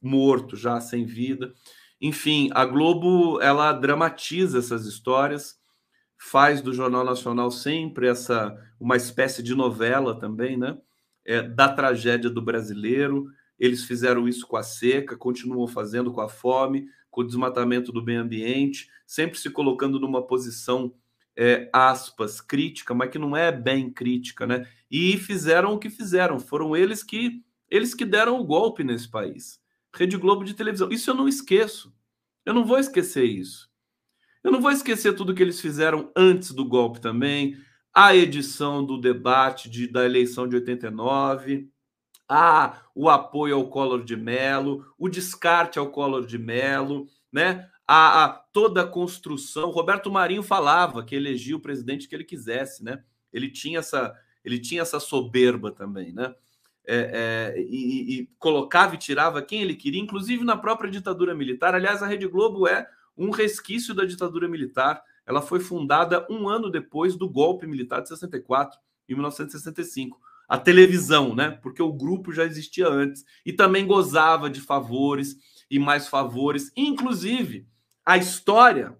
morto 0.00 0.56
já 0.56 0.80
sem 0.80 1.04
vida. 1.04 1.52
Enfim, 2.00 2.48
a 2.54 2.64
Globo 2.64 3.40
ela 3.42 3.72
dramatiza 3.72 4.58
essas 4.58 4.86
histórias, 4.86 5.60
faz 6.16 6.62
do 6.62 6.72
Jornal 6.72 7.04
Nacional 7.04 7.50
sempre 7.50 8.08
essa 8.08 8.56
uma 8.80 8.96
espécie 8.96 9.42
de 9.42 9.54
novela 9.54 10.18
também, 10.18 10.56
né? 10.56 10.78
É, 11.24 11.42
da 11.42 11.68
tragédia 11.68 12.30
do 12.30 12.40
brasileiro. 12.40 13.30
Eles 13.58 13.84
fizeram 13.84 14.28
isso 14.28 14.46
com 14.46 14.56
a 14.56 14.62
seca, 14.62 15.16
continuam 15.16 15.66
fazendo 15.66 16.12
com 16.12 16.20
a 16.20 16.28
fome, 16.28 16.86
com 17.10 17.20
o 17.20 17.26
desmatamento 17.26 17.92
do 17.92 18.02
meio 18.02 18.20
ambiente, 18.20 18.88
sempre 19.06 19.38
se 19.38 19.50
colocando 19.50 20.00
numa 20.00 20.26
posição 20.26 20.94
é, 21.36 21.68
aspas, 21.72 22.40
crítica, 22.40 22.94
mas 22.94 23.10
que 23.10 23.18
não 23.18 23.36
é 23.36 23.52
bem 23.52 23.90
crítica, 23.90 24.46
né? 24.46 24.66
E 24.90 25.16
fizeram 25.16 25.74
o 25.74 25.78
que 25.78 25.90
fizeram. 25.90 26.38
Foram 26.38 26.76
eles 26.76 27.02
que 27.02 27.42
eles 27.70 27.94
que 27.94 28.04
deram 28.04 28.38
o 28.38 28.44
golpe 28.44 28.84
nesse 28.84 29.10
país. 29.10 29.58
Rede 29.94 30.18
Globo 30.18 30.44
de 30.44 30.52
televisão. 30.52 30.90
Isso 30.90 31.10
eu 31.10 31.14
não 31.14 31.26
esqueço. 31.26 31.94
Eu 32.44 32.52
não 32.52 32.66
vou 32.66 32.78
esquecer 32.78 33.24
isso. 33.24 33.70
Eu 34.44 34.52
não 34.52 34.60
vou 34.60 34.70
esquecer 34.70 35.14
tudo 35.14 35.34
que 35.34 35.42
eles 35.42 35.60
fizeram 35.60 36.10
antes 36.14 36.50
do 36.50 36.66
golpe 36.66 37.00
também. 37.00 37.56
A 37.94 38.14
edição 38.14 38.84
do 38.84 39.00
debate 39.00 39.70
de, 39.70 39.86
da 39.86 40.04
eleição 40.04 40.46
de 40.46 40.56
89, 40.56 41.71
a, 42.32 42.82
o 42.94 43.08
apoio 43.08 43.56
ao 43.56 43.68
Collor 43.68 44.04
de 44.04 44.16
Mello, 44.16 44.86
o 44.98 45.08
descarte 45.08 45.78
ao 45.78 45.90
Collor 45.90 46.26
de 46.26 46.38
Mello, 46.38 47.06
né? 47.30 47.68
a, 47.86 48.24
a, 48.24 48.28
toda 48.30 48.82
a 48.82 48.86
construção. 48.86 49.70
Roberto 49.70 50.10
Marinho 50.10 50.42
falava 50.42 51.04
que 51.04 51.14
elegia 51.14 51.56
o 51.56 51.60
presidente 51.60 52.08
que 52.08 52.14
ele 52.14 52.24
quisesse, 52.24 52.82
né? 52.82 53.02
Ele 53.30 53.50
tinha 53.50 53.80
essa, 53.80 54.14
ele 54.42 54.58
tinha 54.58 54.82
essa 54.82 54.98
soberba 54.98 55.70
também, 55.70 56.12
né? 56.12 56.34
É, 56.84 57.54
é, 57.54 57.60
e, 57.60 58.20
e, 58.20 58.30
colocava 58.38 58.94
e 58.94 58.98
tirava 58.98 59.42
quem 59.42 59.62
ele 59.62 59.76
queria, 59.76 60.00
inclusive 60.00 60.42
na 60.42 60.56
própria 60.56 60.90
ditadura 60.90 61.34
militar. 61.34 61.74
Aliás, 61.74 62.02
a 62.02 62.06
Rede 62.06 62.26
Globo 62.26 62.66
é 62.66 62.88
um 63.16 63.30
resquício 63.30 63.94
da 63.94 64.04
ditadura 64.04 64.48
militar. 64.48 65.02
Ela 65.26 65.42
foi 65.42 65.60
fundada 65.60 66.26
um 66.28 66.48
ano 66.48 66.70
depois 66.70 67.14
do 67.14 67.28
golpe 67.28 67.66
militar 67.66 68.00
de 68.00 68.08
64, 68.08 68.80
em 69.08 69.14
1965. 69.14 70.18
A 70.52 70.58
televisão, 70.58 71.34
né? 71.34 71.50
Porque 71.62 71.80
o 71.80 71.90
grupo 71.90 72.30
já 72.30 72.44
existia 72.44 72.86
antes 72.86 73.24
e 73.42 73.54
também 73.54 73.86
gozava 73.86 74.50
de 74.50 74.60
favores 74.60 75.34
e 75.70 75.78
mais 75.78 76.08
favores, 76.08 76.70
inclusive 76.76 77.66
a 78.04 78.18
história 78.18 78.94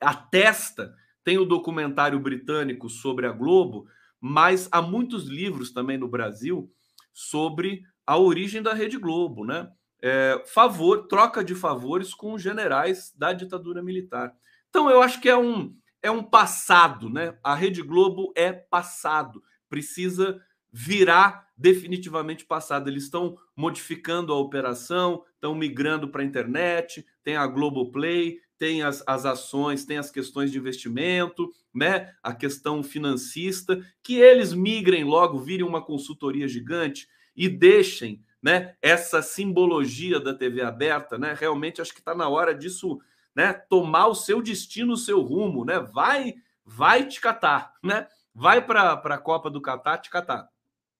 atesta, 0.00 0.92
tem 1.22 1.38
o 1.38 1.44
documentário 1.44 2.18
britânico 2.18 2.88
sobre 2.88 3.28
a 3.28 3.32
Globo, 3.32 3.86
mas 4.20 4.68
há 4.72 4.82
muitos 4.82 5.28
livros 5.28 5.70
também 5.72 5.96
no 5.96 6.08
Brasil 6.08 6.68
sobre 7.12 7.82
a 8.04 8.18
origem 8.18 8.60
da 8.60 8.74
Rede 8.74 8.98
Globo, 8.98 9.44
né? 9.44 9.70
É, 10.02 10.42
favor, 10.52 11.06
troca 11.06 11.44
de 11.44 11.54
favores 11.54 12.12
com 12.12 12.32
os 12.32 12.42
generais 12.42 13.14
da 13.16 13.32
ditadura 13.32 13.84
militar. 13.84 14.34
Então 14.68 14.90
eu 14.90 15.00
acho 15.00 15.20
que 15.20 15.28
é 15.28 15.36
um 15.36 15.72
é 16.02 16.10
um 16.10 16.24
passado, 16.24 17.08
né? 17.08 17.38
A 17.40 17.54
Rede 17.54 17.82
Globo 17.82 18.32
é 18.34 18.52
passado, 18.52 19.40
precisa 19.70 20.38
virar 20.72 21.48
definitivamente 21.56 22.44
passado. 22.44 22.88
Eles 22.88 23.04
estão 23.04 23.38
modificando 23.56 24.32
a 24.32 24.38
operação, 24.38 25.24
estão 25.34 25.54
migrando 25.54 26.08
para 26.08 26.22
a 26.22 26.24
internet, 26.24 27.04
tem 27.24 27.36
a 27.36 27.46
Globoplay, 27.46 28.38
tem 28.58 28.82
as, 28.82 29.02
as 29.06 29.24
ações, 29.24 29.86
tem 29.86 29.96
as 29.96 30.10
questões 30.10 30.52
de 30.52 30.58
investimento, 30.58 31.50
né? 31.74 32.14
A 32.22 32.34
questão 32.34 32.82
financista, 32.82 33.80
que 34.02 34.16
eles 34.16 34.52
migrem 34.52 35.02
logo, 35.02 35.38
virem 35.38 35.64
uma 35.64 35.82
consultoria 35.82 36.46
gigante 36.46 37.08
e 37.34 37.48
deixem 37.48 38.22
né, 38.42 38.74
essa 38.80 39.22
simbologia 39.22 40.18
da 40.20 40.34
TV 40.34 40.62
aberta, 40.62 41.18
né? 41.18 41.34
Realmente 41.38 41.80
acho 41.80 41.92
que 41.92 42.00
está 42.00 42.14
na 42.14 42.28
hora 42.28 42.54
disso, 42.54 43.00
né? 43.34 43.52
Tomar 43.52 44.08
o 44.08 44.14
seu 44.14 44.42
destino, 44.42 44.92
o 44.92 44.98
seu 44.98 45.20
rumo, 45.22 45.64
né? 45.64 45.78
Vai, 45.78 46.34
vai 46.64 47.06
te 47.06 47.20
catar, 47.20 47.74
né? 47.82 48.06
Vai 48.34 48.64
para 48.64 48.92
a 48.92 49.18
Copa 49.18 49.50
do 49.50 49.60
Catar, 49.60 49.98
te 49.98 50.10
catar. 50.10 50.48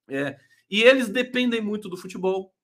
É, 0.08 0.36
e 0.70 0.82
eles 0.82 1.08
dependem 1.08 1.60
muito 1.60 1.88
do 1.88 1.96
futebol. 1.96 2.54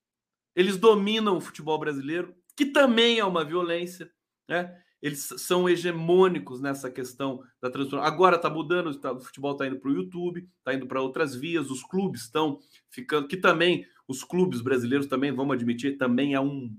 Eles 0.55 0.77
dominam 0.77 1.37
o 1.37 1.41
futebol 1.41 1.79
brasileiro, 1.79 2.35
que 2.57 2.67
também 2.67 3.19
é 3.19 3.25
uma 3.25 3.45
violência, 3.45 4.11
né? 4.49 4.81
Eles 5.03 5.29
são 5.37 5.69
hegemônicos 5.69 6.61
nessa 6.61 6.91
questão 6.91 7.43
da 7.61 7.71
transformação. 7.71 8.13
Agora 8.13 8.37
está 8.37 8.49
mudando, 8.49 8.99
tá, 8.99 9.13
o 9.13 9.21
futebol 9.21 9.53
está 9.53 9.67
indo 9.67 9.79
para 9.79 9.91
o 9.91 9.95
YouTube, 9.95 10.49
está 10.59 10.75
indo 10.75 10.87
para 10.87 11.03
outras 11.03 11.35
vias, 11.35 11.71
os 11.71 11.83
clubes 11.83 12.23
estão 12.23 12.59
ficando, 12.89 13.29
que 13.29 13.37
também, 13.37 13.87
os 14.09 14.25
clubes 14.25 14.63
brasileiros 14.63 15.07
também, 15.07 15.33
vamos 15.33 15.55
admitir, 15.55 15.99
também 15.99 16.35
é 16.35 16.41
um 16.41 16.75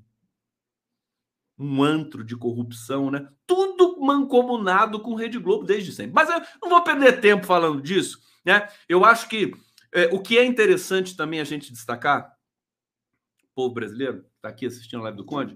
um 1.58 1.84
antro 1.84 2.24
de 2.24 2.36
corrupção, 2.36 3.10
né? 3.10 3.28
Tudo 3.46 4.00
mancomunado 4.00 5.00
com 5.00 5.16
Rede 5.16 5.40
Globo 5.40 5.64
desde 5.64 5.92
sempre. 5.92 6.14
Mas 6.14 6.30
eu 6.30 6.42
não 6.62 6.70
vou 6.70 6.84
perder 6.84 7.20
tempo 7.20 7.46
falando 7.46 7.82
disso, 7.82 8.20
né? 8.46 8.68
Eu 8.88 9.04
acho 9.04 9.28
que 9.28 9.54
é, 9.94 10.06
o 10.14 10.20
que 10.20 10.38
é 10.38 10.46
interessante 10.46 11.16
também 11.16 11.40
a 11.40 11.44
gente 11.44 11.72
destacar, 11.72 12.32
o 13.44 13.56
povo 13.56 13.74
brasileiro 13.74 14.26
está 14.36 14.50
aqui 14.50 14.66
assistindo 14.66 15.00
a 15.00 15.04
live 15.04 15.18
do 15.18 15.26
Conde, 15.26 15.56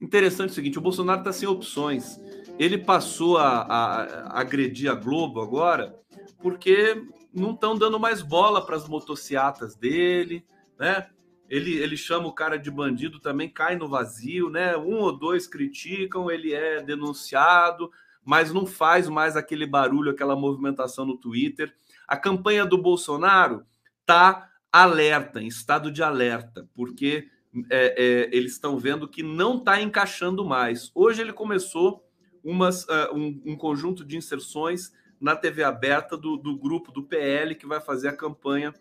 interessante 0.00 0.50
o 0.50 0.54
seguinte: 0.54 0.78
o 0.78 0.82
Bolsonaro 0.82 1.20
está 1.20 1.32
sem 1.32 1.48
opções. 1.48 2.18
Ele 2.58 2.76
passou 2.76 3.38
a, 3.38 3.62
a, 3.62 4.02
a 4.02 4.40
agredir 4.40 4.90
a 4.90 4.94
Globo 4.94 5.40
agora 5.40 5.96
porque 6.38 7.00
não 7.32 7.52
estão 7.52 7.76
dando 7.76 8.00
mais 8.00 8.22
bola 8.22 8.64
para 8.64 8.76
as 8.76 8.88
motociatas 8.88 9.76
dele, 9.76 10.44
né? 10.78 11.08
Ele, 11.50 11.76
ele 11.78 11.96
chama 11.96 12.28
o 12.28 12.32
cara 12.32 12.56
de 12.56 12.70
bandido 12.70 13.18
também, 13.18 13.48
cai 13.48 13.74
no 13.74 13.88
vazio, 13.88 14.48
né? 14.48 14.76
Um 14.76 15.00
ou 15.00 15.12
dois 15.12 15.48
criticam, 15.48 16.30
ele 16.30 16.54
é 16.54 16.80
denunciado, 16.80 17.90
mas 18.24 18.52
não 18.52 18.64
faz 18.64 19.08
mais 19.08 19.36
aquele 19.36 19.66
barulho, 19.66 20.12
aquela 20.12 20.36
movimentação 20.36 21.04
no 21.04 21.16
Twitter. 21.16 21.74
A 22.06 22.16
campanha 22.16 22.64
do 22.64 22.78
Bolsonaro 22.78 23.66
tá 24.06 24.48
alerta, 24.72 25.42
em 25.42 25.48
estado 25.48 25.90
de 25.90 26.04
alerta, 26.04 26.68
porque 26.72 27.28
é, 27.68 27.94
é, 27.98 28.30
eles 28.32 28.52
estão 28.52 28.78
vendo 28.78 29.08
que 29.08 29.24
não 29.24 29.58
está 29.58 29.82
encaixando 29.82 30.44
mais. 30.44 30.92
Hoje 30.94 31.20
ele 31.20 31.32
começou 31.32 32.08
umas, 32.44 32.84
uh, 32.84 33.12
um, 33.12 33.42
um, 33.44 33.56
conjunto 33.56 34.04
de 34.04 34.16
inserções 34.16 34.92
na 35.20 35.34
TV 35.34 35.64
aberta 35.64 36.16
do, 36.16 36.36
do 36.36 36.56
grupo 36.56 36.92
do 36.92 37.02
PL 37.02 37.56
que 37.56 37.66
vai 37.66 37.80
fazer 37.80 38.06
a 38.06 38.16
campanha 38.16 38.72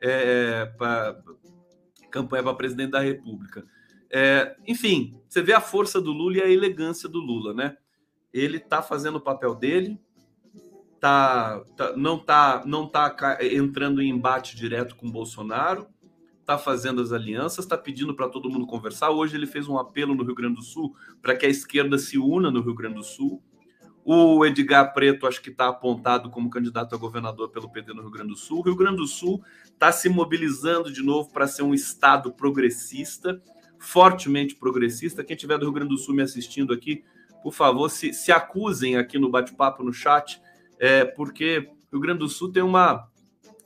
é, 0.00 0.66
para 0.76 1.20
campanha 2.22 2.42
para 2.42 2.54
presidente 2.54 2.90
da 2.90 3.00
República. 3.00 3.64
É, 4.10 4.56
enfim, 4.66 5.20
você 5.28 5.42
vê 5.42 5.52
a 5.52 5.60
força 5.60 6.00
do 6.00 6.12
Lula 6.12 6.38
e 6.38 6.42
a 6.42 6.48
elegância 6.48 7.08
do 7.08 7.20
Lula, 7.20 7.52
né? 7.52 7.76
Ele 8.32 8.56
está 8.56 8.82
fazendo 8.82 9.16
o 9.16 9.20
papel 9.20 9.54
dele, 9.54 9.98
tá, 11.00 11.62
tá, 11.76 11.96
não 11.96 12.16
está 12.16 12.62
não 12.66 12.86
tá 12.86 13.38
entrando 13.40 14.02
em 14.02 14.10
embate 14.10 14.56
direto 14.56 14.96
com 14.96 15.10
Bolsonaro, 15.10 15.86
está 16.40 16.58
fazendo 16.58 17.02
as 17.02 17.12
alianças, 17.12 17.64
está 17.64 17.76
pedindo 17.76 18.14
para 18.14 18.28
todo 18.28 18.50
mundo 18.50 18.66
conversar. 18.66 19.10
Hoje 19.10 19.36
ele 19.36 19.46
fez 19.46 19.68
um 19.68 19.78
apelo 19.78 20.14
no 20.14 20.24
Rio 20.24 20.34
Grande 20.34 20.56
do 20.56 20.62
Sul 20.62 20.94
para 21.20 21.36
que 21.36 21.46
a 21.46 21.48
esquerda 21.48 21.98
se 21.98 22.18
una 22.18 22.50
no 22.50 22.62
Rio 22.62 22.74
Grande 22.74 22.96
do 22.96 23.04
Sul. 23.04 23.42
O 24.10 24.42
Edgar 24.42 24.94
Preto, 24.94 25.26
acho 25.26 25.42
que 25.42 25.50
está 25.50 25.68
apontado 25.68 26.30
como 26.30 26.48
candidato 26.48 26.94
a 26.94 26.98
governador 26.98 27.50
pelo 27.50 27.68
PT 27.68 27.92
no 27.92 28.00
Rio 28.00 28.10
Grande 28.10 28.30
do 28.30 28.38
Sul. 28.38 28.60
O 28.60 28.62
Rio 28.62 28.74
Grande 28.74 28.96
do 28.96 29.06
Sul 29.06 29.44
está 29.66 29.92
se 29.92 30.08
mobilizando 30.08 30.90
de 30.90 31.02
novo 31.02 31.30
para 31.30 31.46
ser 31.46 31.60
um 31.60 31.74
estado 31.74 32.32
progressista, 32.32 33.38
fortemente 33.78 34.54
progressista. 34.54 35.22
Quem 35.22 35.36
tiver 35.36 35.58
do 35.58 35.66
Rio 35.66 35.74
Grande 35.74 35.90
do 35.90 35.98
Sul 35.98 36.14
me 36.14 36.22
assistindo 36.22 36.72
aqui, 36.72 37.04
por 37.42 37.52
favor, 37.52 37.90
se, 37.90 38.14
se 38.14 38.32
acusem 38.32 38.96
aqui 38.96 39.18
no 39.18 39.28
bate-papo, 39.28 39.82
no 39.82 39.92
chat, 39.92 40.40
é, 40.78 41.04
porque 41.04 41.70
o 41.92 41.96
Rio 41.96 42.00
Grande 42.00 42.20
do 42.20 42.30
Sul 42.30 42.50
tem 42.50 42.62
uma 42.62 43.10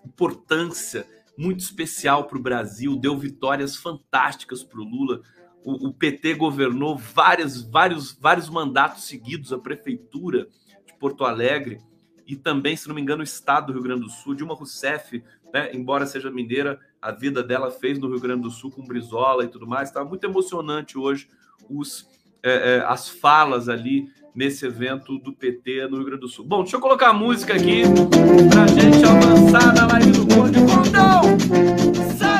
importância 0.04 1.06
muito 1.38 1.60
especial 1.60 2.24
para 2.24 2.36
o 2.36 2.42
Brasil, 2.42 2.96
deu 2.96 3.16
vitórias 3.16 3.76
fantásticas 3.76 4.64
para 4.64 4.80
o 4.80 4.84
Lula 4.84 5.22
o, 5.64 5.88
o 5.88 5.92
PT 5.92 6.34
governou 6.34 6.96
várias, 6.96 7.62
vários, 7.62 8.12
vários 8.12 8.48
mandatos 8.48 9.04
seguidos 9.04 9.52
a 9.52 9.58
prefeitura 9.58 10.48
de 10.86 10.98
Porto 10.98 11.24
Alegre 11.24 11.78
e 12.26 12.36
também, 12.36 12.76
se 12.76 12.88
não 12.88 12.94
me 12.94 13.02
engano, 13.02 13.20
o 13.20 13.24
estado 13.24 13.66
do 13.66 13.72
Rio 13.74 13.82
Grande 13.82 14.02
do 14.02 14.10
Sul. 14.10 14.34
Dilma 14.34 14.54
Rousseff, 14.54 15.22
né, 15.52 15.70
embora 15.74 16.06
seja 16.06 16.30
mineira, 16.30 16.78
a 17.00 17.10
vida 17.10 17.42
dela 17.42 17.70
fez 17.70 17.98
no 17.98 18.08
Rio 18.08 18.20
Grande 18.20 18.42
do 18.42 18.50
Sul 18.50 18.70
com 18.70 18.86
Brizola 18.86 19.44
e 19.44 19.48
tudo 19.48 19.66
mais. 19.66 19.88
Estava 19.88 20.08
muito 20.08 20.24
emocionante 20.24 20.96
hoje 20.96 21.28
os, 21.68 22.08
é, 22.42 22.76
é, 22.76 22.84
as 22.86 23.08
falas 23.08 23.68
ali 23.68 24.08
nesse 24.34 24.64
evento 24.64 25.18
do 25.18 25.32
PT 25.32 25.88
no 25.88 25.96
Rio 25.96 26.06
Grande 26.06 26.22
do 26.22 26.28
Sul. 26.28 26.44
Bom, 26.44 26.62
deixa 26.62 26.76
eu 26.76 26.80
colocar 26.80 27.08
a 27.08 27.12
música 27.12 27.54
aqui 27.54 27.82
para 28.50 28.66
gente 28.68 29.04
avançar 29.04 29.74
na 29.74 29.86
live 29.86 30.12
do 30.12 30.26
Conde 30.34 30.58
Condão! 30.60 32.31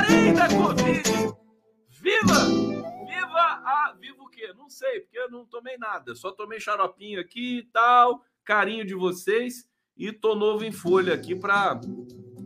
Sei, 4.73 5.01
porque 5.01 5.19
eu 5.19 5.31
não 5.31 5.45
tomei 5.47 5.77
nada. 5.77 6.15
Só 6.15 6.33
tomei 6.33 6.59
xaropinho 6.59 7.21
aqui 7.21 7.59
e 7.59 7.63
tal, 7.63 8.25
carinho 8.45 8.85
de 8.85 8.95
vocês 8.95 9.69
e 9.97 10.13
tô 10.13 10.35
novo 10.35 10.65
em 10.65 10.73
folha 10.73 11.15
aqui 11.15 11.35
para 11.35 11.81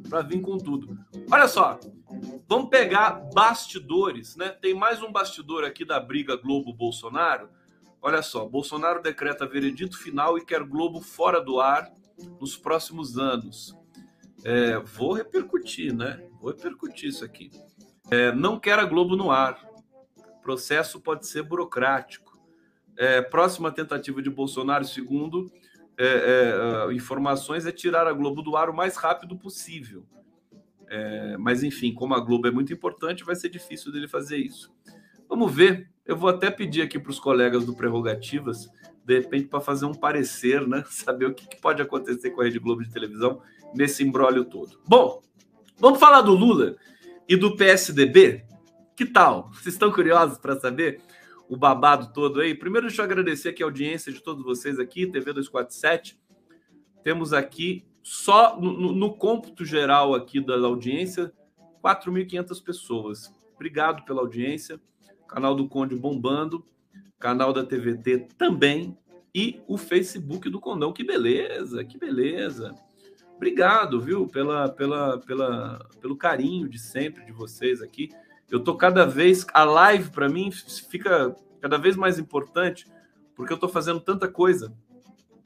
para 0.08 0.22
vir 0.22 0.40
com 0.40 0.56
tudo. 0.56 0.96
Olha 1.30 1.48
só, 1.48 1.80
vamos 2.48 2.68
pegar 2.68 3.12
bastidores, 3.34 4.36
né? 4.36 4.50
Tem 4.50 4.72
mais 4.72 5.02
um 5.02 5.10
bastidor 5.10 5.64
aqui 5.64 5.84
da 5.84 5.98
briga 5.98 6.36
Globo 6.36 6.72
Bolsonaro. 6.72 7.48
Olha 8.00 8.22
só, 8.22 8.46
Bolsonaro 8.46 9.02
decreta 9.02 9.46
veredito 9.46 9.98
final 9.98 10.38
e 10.38 10.44
quer 10.44 10.62
Globo 10.62 11.00
fora 11.00 11.40
do 11.40 11.60
ar 11.60 11.90
nos 12.40 12.56
próximos 12.56 13.18
anos. 13.18 13.74
É, 14.44 14.78
vou 14.78 15.12
repercutir, 15.12 15.92
né? 15.92 16.24
Vou 16.40 16.52
repercutir 16.52 17.08
isso 17.08 17.24
aqui. 17.24 17.50
É, 18.10 18.32
não 18.32 18.60
quer 18.60 18.78
a 18.78 18.84
Globo 18.84 19.16
no 19.16 19.30
ar 19.30 19.58
processo 20.46 21.00
pode 21.00 21.26
ser 21.26 21.42
burocrático. 21.42 22.40
É, 22.96 23.20
próxima 23.20 23.72
tentativa 23.72 24.22
de 24.22 24.30
Bolsonaro, 24.30 24.84
segundo 24.84 25.50
é, 25.98 26.86
é, 26.88 26.94
informações, 26.94 27.66
é 27.66 27.72
tirar 27.72 28.06
a 28.06 28.12
Globo 28.12 28.42
do 28.42 28.56
ar 28.56 28.70
o 28.70 28.74
mais 28.74 28.96
rápido 28.96 29.36
possível. 29.36 30.06
É, 30.86 31.36
mas, 31.36 31.64
enfim, 31.64 31.92
como 31.92 32.14
a 32.14 32.20
Globo 32.20 32.46
é 32.46 32.50
muito 32.52 32.72
importante, 32.72 33.24
vai 33.24 33.34
ser 33.34 33.48
difícil 33.48 33.90
dele 33.90 34.06
fazer 34.06 34.36
isso. 34.36 34.72
Vamos 35.28 35.52
ver. 35.52 35.90
Eu 36.06 36.16
vou 36.16 36.30
até 36.30 36.48
pedir 36.48 36.82
aqui 36.82 36.96
para 36.96 37.10
os 37.10 37.18
colegas 37.18 37.66
do 37.66 37.74
Prerrogativas, 37.74 38.68
de 39.04 39.18
repente, 39.18 39.48
para 39.48 39.60
fazer 39.60 39.86
um 39.86 39.94
parecer, 39.94 40.64
né? 40.64 40.84
Saber 40.88 41.26
o 41.26 41.34
que, 41.34 41.48
que 41.48 41.60
pode 41.60 41.82
acontecer 41.82 42.30
com 42.30 42.40
a 42.40 42.44
Rede 42.44 42.60
Globo 42.60 42.84
de 42.84 42.92
televisão 42.92 43.42
nesse 43.74 44.04
embrólio 44.04 44.44
todo. 44.44 44.80
Bom, 44.86 45.20
vamos 45.76 45.98
falar 45.98 46.20
do 46.20 46.32
Lula 46.32 46.76
e 47.28 47.34
do 47.34 47.56
PSDB. 47.56 48.45
Que 48.96 49.04
tal? 49.04 49.50
Vocês 49.52 49.74
estão 49.74 49.92
curiosos 49.92 50.38
para 50.38 50.58
saber 50.58 51.02
o 51.50 51.56
babado 51.56 52.14
todo 52.14 52.40
aí? 52.40 52.54
Primeiro, 52.54 52.86
deixa 52.86 53.02
eu 53.02 53.04
agradecer 53.04 53.50
aqui 53.50 53.62
a 53.62 53.66
audiência 53.66 54.10
de 54.10 54.22
todos 54.22 54.42
vocês 54.42 54.78
aqui, 54.78 55.06
TV 55.06 55.34
247. 55.34 56.18
Temos 57.04 57.34
aqui, 57.34 57.84
só 58.02 58.58
no, 58.58 58.94
no 58.94 59.14
cômputo 59.14 59.66
geral 59.66 60.14
aqui 60.14 60.40
da 60.40 60.54
audiência, 60.54 61.30
4.500 61.84 62.64
pessoas. 62.64 63.30
Obrigado 63.54 64.02
pela 64.06 64.22
audiência. 64.22 64.80
Canal 65.28 65.54
do 65.54 65.68
Conde 65.68 65.94
bombando, 65.94 66.64
canal 67.18 67.52
da 67.52 67.62
TVT 67.62 68.28
também 68.38 68.96
e 69.34 69.60
o 69.68 69.76
Facebook 69.76 70.48
do 70.48 70.58
Condão. 70.58 70.90
Que 70.90 71.04
beleza, 71.04 71.84
que 71.84 71.98
beleza. 71.98 72.74
Obrigado, 73.34 74.00
viu, 74.00 74.26
pela, 74.26 74.70
pela, 74.70 75.18
pela, 75.18 75.86
pelo 76.00 76.16
carinho 76.16 76.66
de 76.66 76.78
sempre 76.78 77.26
de 77.26 77.32
vocês 77.32 77.82
aqui. 77.82 78.08
Eu 78.50 78.60
tô 78.60 78.76
cada 78.76 79.04
vez 79.04 79.44
a 79.52 79.64
live 79.64 80.10
para 80.10 80.28
mim 80.28 80.50
fica 80.88 81.34
cada 81.60 81.78
vez 81.78 81.96
mais 81.96 82.18
importante 82.18 82.86
porque 83.34 83.52
eu 83.52 83.58
tô 83.58 83.68
fazendo 83.68 84.00
tanta 84.00 84.28
coisa, 84.28 84.72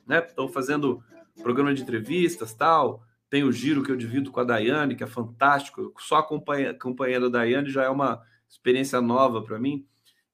né? 0.07 0.19
Estou 0.19 0.49
fazendo 0.49 1.03
programa 1.43 1.75
de 1.75 1.83
entrevistas, 1.83 2.55
tal. 2.55 3.03
Tem 3.29 3.43
o 3.43 3.53
giro 3.53 3.83
que 3.83 3.91
eu 3.91 3.97
divido 3.97 4.31
com 4.31 4.41
a 4.41 4.45
Daiane, 4.45 4.95
que 4.95 5.05
é 5.05 5.07
fantástico. 5.07 5.93
Só 5.99 6.17
acompanhando 6.17 6.77
acompanhando 6.77 7.27
a 7.27 7.31
Daiane 7.31 7.71
já 7.71 7.85
é 7.85 7.89
uma 7.89 8.21
experiência 8.49 9.01
nova 9.01 9.43
para 9.43 9.59
mim. 9.59 9.87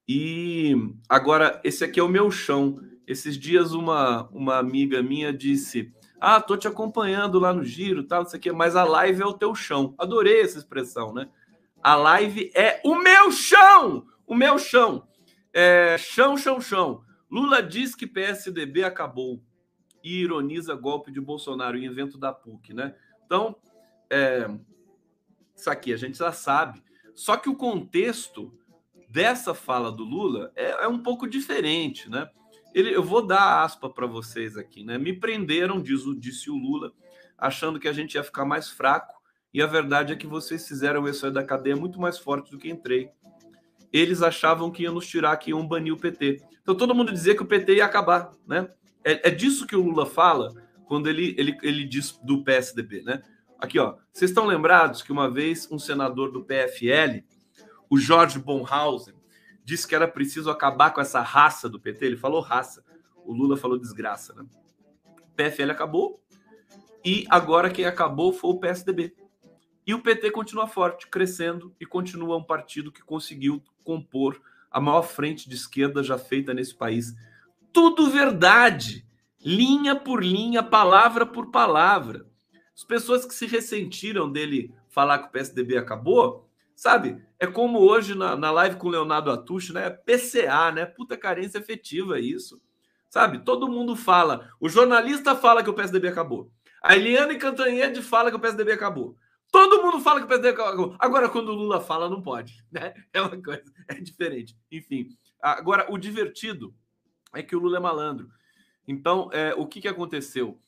E 0.09 0.75
agora 1.09 1.61
esse 1.64 1.85
aqui 1.85 2.01
é 2.01 2.03
o 2.03 2.09
meu 2.09 2.31
chão. 2.31 2.81
Esses 3.07 3.39
dias 3.39 3.73
uma 3.73 4.29
uma 4.31 4.59
amiga 4.59 5.03
minha 5.03 5.33
disse: 5.33 5.93
"Ah, 6.21 6.41
tô 6.41 6.57
te 6.57 6.67
acompanhando 6.67 7.39
lá 7.39 7.53
no 7.53 7.64
giro, 7.64 8.05
tal, 8.05 8.25
isso 8.25 8.35
aqui, 8.35 8.51
mas 8.51 8.75
a 8.75 8.85
live 8.85 9.23
é 9.23 9.27
o 9.27 9.35
teu 9.35 9.55
chão". 9.55 9.95
Adorei 9.99 10.41
essa 10.41 10.59
expressão, 10.59 11.12
né? 11.14 11.29
A 11.87 11.95
live 11.95 12.51
é 12.53 12.80
o 12.84 12.97
meu 12.97 13.30
chão! 13.30 14.09
O 14.26 14.34
meu 14.34 14.59
chão. 14.59 15.07
É, 15.53 15.97
chão, 15.97 16.37
chão, 16.37 16.61
chão. 16.61 17.05
Lula 17.30 17.62
diz 17.62 17.95
que 17.95 18.09
PSDB 18.09 18.82
acabou 18.82 19.41
e 20.03 20.20
ironiza 20.22 20.74
golpe 20.74 21.12
de 21.12 21.20
Bolsonaro, 21.20 21.78
invento 21.78 22.18
da 22.18 22.32
PUC, 22.32 22.74
né? 22.74 22.97
Então, 23.24 23.55
é, 24.11 24.51
isso 25.55 25.70
aqui 25.70 25.93
a 25.93 25.97
gente 25.97 26.18
já 26.18 26.32
sabe. 26.32 26.82
Só 27.14 27.37
que 27.37 27.49
o 27.49 27.55
contexto 27.55 28.53
dessa 29.09 29.55
fala 29.55 29.93
do 29.93 30.03
Lula 30.03 30.51
é, 30.57 30.70
é 30.70 30.89
um 30.89 30.99
pouco 30.99 31.24
diferente, 31.28 32.11
né? 32.11 32.28
Ele, 32.74 32.93
eu 32.93 33.05
vou 33.05 33.24
dar 33.24 33.62
aspa 33.62 33.89
para 33.89 34.09
vocês 34.09 34.57
aqui, 34.57 34.82
né? 34.82 34.99
Me 34.99 35.12
prenderam, 35.12 35.80
diz, 35.80 36.03
disse 36.18 36.51
o 36.51 36.57
Lula, 36.57 36.93
achando 37.39 37.78
que 37.78 37.87
a 37.87 37.93
gente 37.93 38.16
ia 38.16 38.24
ficar 38.24 38.45
mais 38.45 38.68
fraco, 38.68 39.16
e 39.57 39.62
a 39.62 39.66
verdade 39.66 40.12
é 40.12 40.16
que 40.16 40.26
vocês 40.26 40.68
fizeram 40.68 41.07
eu 41.07 41.14
sair 41.14 41.30
da 41.30 41.42
cadeia 41.42 41.74
muito 41.74 41.98
mais 41.98 42.18
forte 42.18 42.50
do 42.50 42.59
que 42.59 42.68
entrei. 42.68 43.09
Eles 43.90 44.20
achavam 44.20 44.70
que 44.70 44.82
iam 44.82 44.92
nos 44.92 45.07
tirar, 45.07 45.34
que 45.38 45.48
iam 45.48 45.66
banir 45.66 45.94
o 45.94 45.96
PT. 45.96 46.42
Então 46.61 46.74
todo 46.74 46.94
mundo 46.94 47.11
dizia 47.11 47.34
que 47.34 47.42
o 47.42 47.46
PT 47.46 47.76
ia 47.76 47.86
acabar, 47.86 48.32
né? 48.46 48.68
É, 49.02 49.28
é 49.28 49.30
disso 49.30 49.66
que 49.66 49.74
o 49.74 49.80
Lula 49.80 50.04
fala 50.04 50.52
quando 50.84 51.09
ele, 51.09 51.34
ele, 51.38 51.57
ele 51.62 51.86
diz 51.86 52.20
do 52.22 52.44
PSDB, 52.44 53.00
né? 53.00 53.22
Aqui, 53.59 53.78
ó. 53.78 53.96
Vocês 54.12 54.30
estão 54.30 54.44
lembrados 54.44 55.00
que 55.00 55.11
uma 55.11 55.30
vez 55.30 55.66
um 55.72 55.78
senador 55.78 56.30
do 56.30 56.44
PFL, 56.44 57.24
o 57.88 57.96
Jorge 57.96 58.38
Bonhausen, 58.38 59.14
disse 59.64 59.88
que 59.88 59.94
era 59.94 60.07
preciso 60.07 60.50
acabar 60.50 60.90
com 60.90 61.00
essa 61.00 61.22
raça 61.22 61.66
do 61.66 61.80
PT? 61.80 62.04
Ele 62.04 62.16
falou 62.18 62.42
raça. 62.42 62.84
O 63.24 63.32
Lula 63.32 63.57
falou 63.57 63.78
desgraça, 63.78 64.34
né? 64.34 64.44
O 65.07 65.34
PFL 65.34 65.70
acabou 65.70 66.20
e 67.02 67.24
agora 67.30 67.70
quem 67.70 67.86
acabou 67.86 68.34
foi 68.34 68.50
o 68.50 68.59
PSDB. 68.61 69.14
E 69.87 69.95
o 69.95 70.01
PT 70.01 70.32
continua 70.32 70.66
forte, 70.66 71.07
crescendo 71.07 71.74
e 71.80 71.87
continua 71.87 72.37
um 72.37 72.43
partido 72.43 72.91
que 72.91 73.03
conseguiu 73.03 73.62
compor 73.84 74.41
a 74.70 74.80
maior 74.80 75.03
frente 75.03 75.49
de 75.49 75.55
esquerda 75.55 76.03
já 76.03 76.18
feita 76.18 76.53
nesse 76.53 76.74
país. 76.74 77.14
Tudo 77.72 78.11
verdade, 78.11 79.07
linha 79.41 79.95
por 79.95 80.24
linha, 80.24 80.62
palavra 80.62 81.24
por 81.24 81.51
palavra. 81.53 82.26
As 82.74 82.82
pessoas 82.82 83.24
que 83.24 83.34
se 83.34 83.47
ressentiram 83.47 84.30
dele 84.30 84.74
falar 84.89 85.20
que 85.20 85.28
o 85.28 85.30
PSDB 85.30 85.78
acabou, 85.78 86.49
sabe? 86.74 87.22
É 87.39 87.47
como 87.47 87.78
hoje 87.78 88.14
na, 88.14 88.34
na 88.37 88.51
live 88.51 88.76
com 88.76 88.89
o 88.89 88.91
Leonardo 88.91 89.30
Atucho, 89.30 89.72
né? 89.72 89.89
PCA, 89.89 90.72
né? 90.72 90.84
Puta 90.84 91.16
carência 91.16 91.61
afetiva 91.61 92.18
isso. 92.18 92.61
Sabe? 93.09 93.39
Todo 93.39 93.68
mundo 93.68 93.95
fala. 93.95 94.51
O 94.61 94.68
jornalista 94.68 95.37
fala 95.37 95.62
que 95.62 95.70
o 95.70 95.74
PSDB 95.74 96.09
acabou. 96.09 96.51
A 96.82 96.97
Eliane 96.97 97.37
Cantanhede 97.37 98.03
fala 98.03 98.30
que 98.30 98.37
o 98.37 98.41
PSDB 98.41 98.72
acabou. 98.72 99.16
Todo 99.51 99.82
mundo 99.82 100.01
fala 100.01 100.20
que 100.20 100.26
o 100.26 100.28
PSDB 100.28 100.61
acabou. 100.61 100.97
Agora, 100.99 101.28
quando 101.28 101.51
o 101.51 101.55
Lula 101.55 101.80
fala, 101.80 102.11
não 102.11 102.20
pode. 102.20 102.64
Né? 102.70 102.94
É 103.12 103.20
uma 103.20 103.40
coisa, 103.40 103.64
é 103.88 103.94
diferente. 103.94 104.57
Enfim. 104.70 105.09
Agora, 105.40 105.86
o 105.90 105.99
divertido 105.99 106.74
é 107.32 107.42
que 107.42 107.55
o 107.55 107.59
Lula 107.59 107.78
é 107.78 107.80
malandro. 107.80 108.28
Então, 108.86 109.30
é, 109.32 109.55
o 109.55 109.66
que, 109.66 109.80
que 109.80 109.88
aconteceu? 109.88 110.61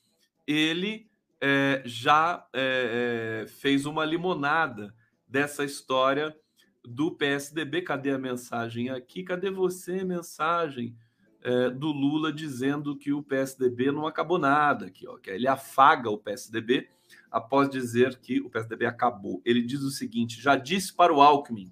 Ele 0.45 1.09
é, 1.41 1.81
já 1.85 2.45
é, 2.53 3.43
é, 3.43 3.47
fez 3.47 3.85
uma 3.85 4.03
limonada 4.03 4.93
dessa 5.27 5.63
história 5.63 6.35
do 6.83 7.11
PSDB. 7.11 7.81
Cadê 7.81 8.11
a 8.11 8.17
mensagem 8.17 8.89
aqui? 8.89 9.23
Cadê 9.23 9.49
você, 9.49 10.03
mensagem 10.03 10.95
é, 11.41 11.69
do 11.69 11.87
Lula 11.91 12.33
dizendo 12.33 12.97
que 12.97 13.13
o 13.13 13.23
PSDB 13.23 13.91
não 13.91 14.05
acabou 14.05 14.37
nada? 14.37 14.87
Aqui, 14.87 15.07
ó, 15.07 15.17
que 15.17 15.29
ele 15.29 15.47
afaga 15.47 16.09
o 16.09 16.17
PSDB 16.17 16.89
após 17.31 17.69
dizer 17.69 18.19
que 18.19 18.41
o 18.41 18.49
PSDB 18.49 18.85
acabou. 18.85 19.41
Ele 19.45 19.61
diz 19.61 19.81
o 19.81 19.91
seguinte: 19.91 20.41
já 20.41 20.55
disse 20.55 20.93
para 20.93 21.13
o 21.13 21.21
Alckmin 21.21 21.71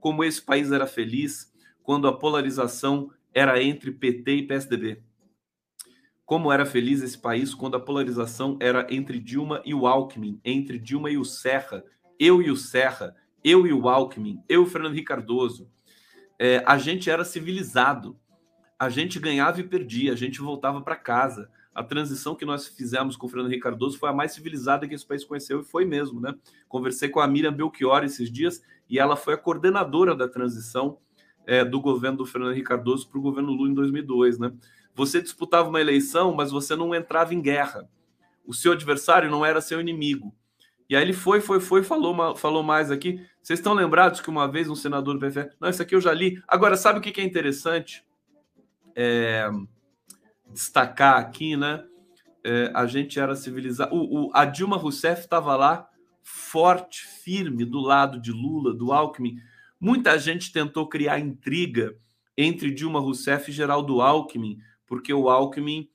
como 0.00 0.24
esse 0.24 0.42
país 0.42 0.72
era 0.72 0.86
feliz 0.86 1.52
quando 1.82 2.08
a 2.08 2.16
polarização 2.16 3.10
era 3.32 3.62
entre 3.62 3.90
PT 3.90 4.36
e 4.36 4.46
PSDB. 4.46 5.02
Como 6.24 6.52
era 6.52 6.64
feliz 6.64 7.02
esse 7.02 7.18
país 7.18 7.54
quando 7.54 7.76
a 7.76 7.80
polarização 7.80 8.56
era 8.60 8.86
entre 8.90 9.18
Dilma 9.18 9.60
e 9.64 9.74
o 9.74 9.86
Alckmin, 9.86 10.40
entre 10.44 10.78
Dilma 10.78 11.10
e 11.10 11.16
o 11.16 11.24
Serra, 11.24 11.84
eu 12.18 12.40
e 12.40 12.50
o 12.50 12.56
Serra, 12.56 13.14
eu 13.44 13.66
e 13.66 13.72
o 13.72 13.88
Alckmin, 13.88 14.42
eu 14.48 14.62
e 14.62 14.64
o 14.64 14.68
Fernando 14.68 14.94
Henrique. 14.94 15.12
É, 16.38 16.62
a 16.66 16.78
gente 16.78 17.10
era 17.10 17.24
civilizado, 17.24 18.18
a 18.78 18.88
gente 18.88 19.20
ganhava 19.20 19.60
e 19.60 19.64
perdia, 19.64 20.12
a 20.12 20.16
gente 20.16 20.40
voltava 20.40 20.80
para 20.80 20.96
casa. 20.96 21.50
A 21.74 21.82
transição 21.82 22.34
que 22.34 22.44
nós 22.44 22.66
fizemos 22.66 23.16
com 23.16 23.26
o 23.26 23.28
Fernando 23.28 23.48
Henrique 23.48 23.62
Cardoso 23.62 23.98
foi 23.98 24.10
a 24.10 24.12
mais 24.12 24.32
civilizada 24.32 24.86
que 24.86 24.94
esse 24.94 25.06
país 25.06 25.24
conheceu 25.24 25.60
e 25.60 25.64
foi 25.64 25.84
mesmo, 25.84 26.20
né? 26.20 26.34
Conversei 26.68 27.08
com 27.08 27.20
a 27.20 27.26
Miriam 27.26 27.52
Belchior 27.52 28.04
esses 28.04 28.30
dias 28.30 28.62
e 28.88 28.98
ela 28.98 29.16
foi 29.16 29.34
a 29.34 29.38
coordenadora 29.38 30.14
da 30.14 30.28
transição 30.28 30.98
é, 31.46 31.64
do 31.64 31.80
governo 31.80 32.18
do 32.18 32.26
Fernando 32.26 32.52
Henrique 32.52 32.68
Cardoso 32.68 33.08
para 33.08 33.18
o 33.18 33.22
governo 33.22 33.50
Lula 33.52 33.70
em 33.70 33.74
2002, 33.74 34.38
né? 34.38 34.52
Você 34.94 35.22
disputava 35.22 35.68
uma 35.68 35.80
eleição, 35.80 36.34
mas 36.34 36.50
você 36.50 36.76
não 36.76 36.94
entrava 36.94 37.34
em 37.34 37.40
guerra. 37.40 37.88
O 38.46 38.52
seu 38.52 38.72
adversário 38.72 39.30
não 39.30 39.44
era 39.44 39.60
seu 39.60 39.80
inimigo. 39.80 40.34
E 40.88 40.96
aí 40.96 41.02
ele 41.02 41.14
foi, 41.14 41.40
foi, 41.40 41.58
foi, 41.58 41.82
falou, 41.82 42.36
falou 42.36 42.62
mais 42.62 42.90
aqui. 42.90 43.24
Vocês 43.42 43.58
estão 43.58 43.72
lembrados 43.72 44.20
que 44.20 44.28
uma 44.28 44.46
vez 44.46 44.68
um 44.68 44.74
senador 44.74 45.14
do 45.14 45.20
PFL. 45.20 45.48
Não, 45.58 45.70
isso 45.70 45.80
aqui 45.80 45.94
eu 45.94 46.00
já 46.02 46.12
li. 46.12 46.42
Agora, 46.46 46.76
sabe 46.76 46.98
o 46.98 47.02
que 47.02 47.18
é 47.18 47.24
interessante? 47.24 48.04
É, 48.94 49.48
destacar 50.52 51.18
aqui, 51.18 51.56
né? 51.56 51.84
É, 52.44 52.72
a 52.74 52.86
gente 52.86 53.18
era 53.18 53.36
civilizado. 53.36 53.94
O, 53.94 54.26
o, 54.26 54.30
a 54.34 54.44
Dilma 54.44 54.76
Rousseff 54.76 55.22
estava 55.22 55.56
lá, 55.56 55.88
forte, 56.22 57.06
firme, 57.06 57.64
do 57.64 57.80
lado 57.80 58.20
de 58.20 58.32
Lula, 58.32 58.74
do 58.74 58.92
Alckmin. 58.92 59.36
Muita 59.80 60.18
gente 60.18 60.52
tentou 60.52 60.88
criar 60.88 61.18
intriga 61.18 61.96
entre 62.36 62.70
Dilma 62.70 63.00
Rousseff 63.00 63.50
e 63.50 63.54
Geraldo 63.54 64.00
Alckmin 64.00 64.58
porque 64.92 65.14
o 65.14 65.30
Alckmin 65.30 65.88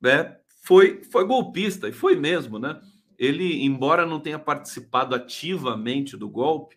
né, 0.00 0.36
foi, 0.62 1.02
foi 1.02 1.26
golpista, 1.26 1.88
e 1.88 1.92
foi 1.92 2.14
mesmo, 2.14 2.60
né? 2.60 2.80
Ele, 3.18 3.64
embora 3.64 4.06
não 4.06 4.20
tenha 4.20 4.38
participado 4.38 5.16
ativamente 5.16 6.16
do 6.16 6.28
golpe, 6.28 6.76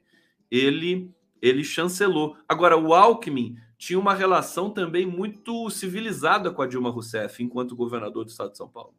ele, 0.50 1.14
ele 1.40 1.64
chancelou. 1.64 2.36
Agora, 2.48 2.76
o 2.76 2.92
Alckmin 2.92 3.56
tinha 3.80 3.98
uma 3.98 4.14
relação 4.14 4.70
também 4.70 5.06
muito 5.06 5.70
civilizada 5.70 6.52
com 6.52 6.62
a 6.62 6.68
Dilma 6.68 6.90
Rousseff, 6.90 7.42
enquanto 7.42 7.78
governador 7.78 8.26
do 8.26 8.30
estado 8.30 8.52
de 8.52 8.58
São 8.58 8.68
Paulo. 8.68 8.94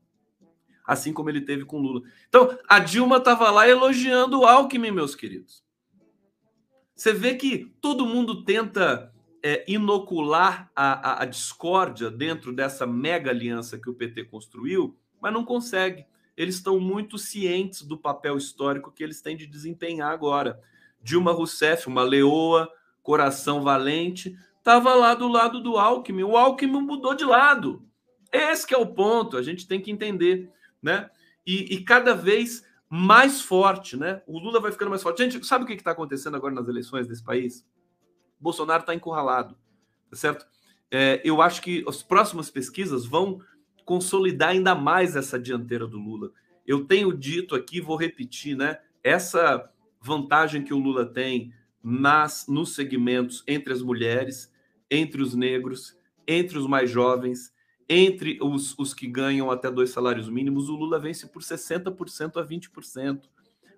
Assim 0.87 1.13
como 1.13 1.29
ele 1.29 1.43
teve 1.43 1.67
com 1.67 1.79
Lula. 1.79 2.01
Então, 2.27 2.59
a 2.67 2.79
Dilma 2.79 3.19
estava 3.19 3.51
lá 3.51 3.69
elogiando 3.69 4.41
o 4.41 4.47
Alckmin, 4.47 4.91
meus 4.91 5.15
queridos. 5.15 5.63
Você 6.97 7.13
vê 7.13 7.35
que 7.35 7.71
todo 7.79 8.07
mundo 8.07 8.43
tenta 8.43 9.13
é, 9.43 9.63
inocular 9.69 10.71
a, 10.75 11.11
a, 11.11 11.23
a 11.23 11.27
discórdia 11.27 12.11
dentro 12.11 12.51
dessa 12.51 12.87
mega 12.87 13.31
aliança 13.31 13.79
que 13.79 13.91
o 13.91 13.95
PT 13.95 14.25
construiu, 14.25 14.99
mas 15.21 15.31
não 15.31 15.45
consegue. 15.45 16.07
Eles 16.35 16.55
estão 16.55 16.81
muito 16.81 17.19
cientes 17.19 17.83
do 17.83 17.99
papel 17.99 18.39
histórico 18.39 18.91
que 18.91 19.05
eles 19.05 19.21
têm 19.21 19.37
de 19.37 19.47
desempenhar 19.47 20.11
agora. 20.11 20.59
Dilma 21.03 21.33
Rousseff, 21.33 21.87
uma 21.87 22.03
leoa, 22.03 22.67
coração 23.03 23.63
valente, 23.63 24.35
estava 24.61 24.95
lá 24.95 25.15
do 25.15 25.27
lado 25.27 25.61
do 25.61 25.77
Alckmin. 25.77 26.23
O 26.23 26.37
Alckmin 26.37 26.83
mudou 26.83 27.15
de 27.15 27.25
lado. 27.25 27.85
Esse 28.33 28.73
é 28.73 28.79
o 28.79 28.87
ponto, 28.87 29.37
a 29.37 29.43
gente 29.43 29.67
tem 29.67 29.81
que 29.81 29.91
entender, 29.91 30.49
né? 30.81 31.11
E, 31.45 31.75
e, 31.75 31.83
cada 31.83 32.15
vez 32.15 32.65
mais 32.89 33.41
forte, 33.41 33.97
né? 33.97 34.23
O 34.27 34.39
Lula 34.39 34.61
vai 34.61 34.71
ficando 34.71 34.91
mais 34.91 35.03
forte. 35.03 35.23
Gente, 35.23 35.45
sabe 35.45 35.65
o 35.65 35.67
que 35.67 35.73
está 35.73 35.91
acontecendo 35.91 36.37
agora 36.37 36.55
nas 36.55 36.69
eleições 36.69 37.09
desse 37.09 37.25
país? 37.25 37.67
Bolsonaro 38.39 38.83
está 38.83 38.95
encurralado, 38.95 39.57
tá 40.09 40.17
certo? 40.17 40.47
É, 40.91 41.21
eu 41.25 41.43
acho 41.43 41.61
que 41.63 41.85
as 41.89 42.03
próximas 42.03 42.51
pesquisas 42.51 43.05
vão 43.05 43.41
consolidar 43.85 44.51
ainda 44.51 44.75
mais 44.75 45.17
essa 45.17 45.39
dianteira 45.39 45.87
do 45.87 45.99
Lula. 45.99 46.31
Eu 46.67 46.85
tenho 46.85 47.13
dito 47.13 47.55
aqui, 47.57 47.81
vou 47.81 47.97
repetir, 47.97 48.57
né? 48.57 48.79
Essa 49.03 49.69
vantagem 50.01 50.63
que 50.63 50.73
o 50.73 50.79
Lula 50.79 51.05
tem 51.05 51.53
nas 51.83 52.47
nos 52.47 52.75
segmentos 52.75 53.43
entre 53.47 53.73
as 53.73 53.83
mulheres, 53.83 54.50
entre 54.91 55.23
os 55.23 55.35
negros, 55.35 55.97
entre 56.27 56.59
os 56.59 56.67
mais 56.67 56.91
jovens, 56.91 57.53
entre 57.89 58.39
os, 58.41 58.79
os 58.79 58.95
que 58.95 59.07
ganham 59.07 59.51
até 59.51 59.71
dois 59.71 59.91
salários 59.91 60.29
mínimos, 60.29 60.69
o 60.69 60.77
Lula 60.77 60.99
vence 60.99 61.27
por 61.27 61.43
60% 61.43 62.41
a 62.41 62.47
20%. 62.47 63.23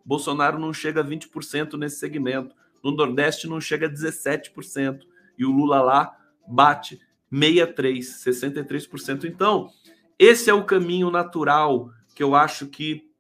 Bolsonaro 0.04 0.58
não 0.58 0.72
chega 0.72 1.00
a 1.00 1.04
20% 1.04 1.78
nesse 1.78 1.96
segmento. 1.96 2.54
No 2.82 2.90
Nordeste 2.90 3.46
não 3.46 3.60
chega 3.60 3.86
a 3.86 3.90
17%. 3.90 5.00
E 5.38 5.44
o 5.44 5.50
Lula 5.50 5.80
lá 5.80 6.16
bate 6.46 7.00
63%, 7.32 8.00
63%. 8.00 9.24
Então, 9.24 9.70
esse 10.18 10.50
é 10.50 10.54
o 10.54 10.64
caminho 10.64 11.10
natural 11.10 11.90
que 12.14 12.22
eu 12.22 12.34
acho 12.34 12.66
que 12.66 13.10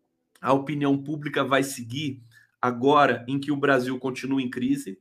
a 0.40 0.52
opinião 0.52 0.98
pública 0.98 1.42
vai 1.42 1.62
seguir 1.62 2.22
agora 2.60 3.24
em 3.26 3.38
que 3.38 3.50
o 3.50 3.56
Brasil 3.56 3.98
continua 3.98 4.42
em 4.42 4.50
crise, 4.50 5.00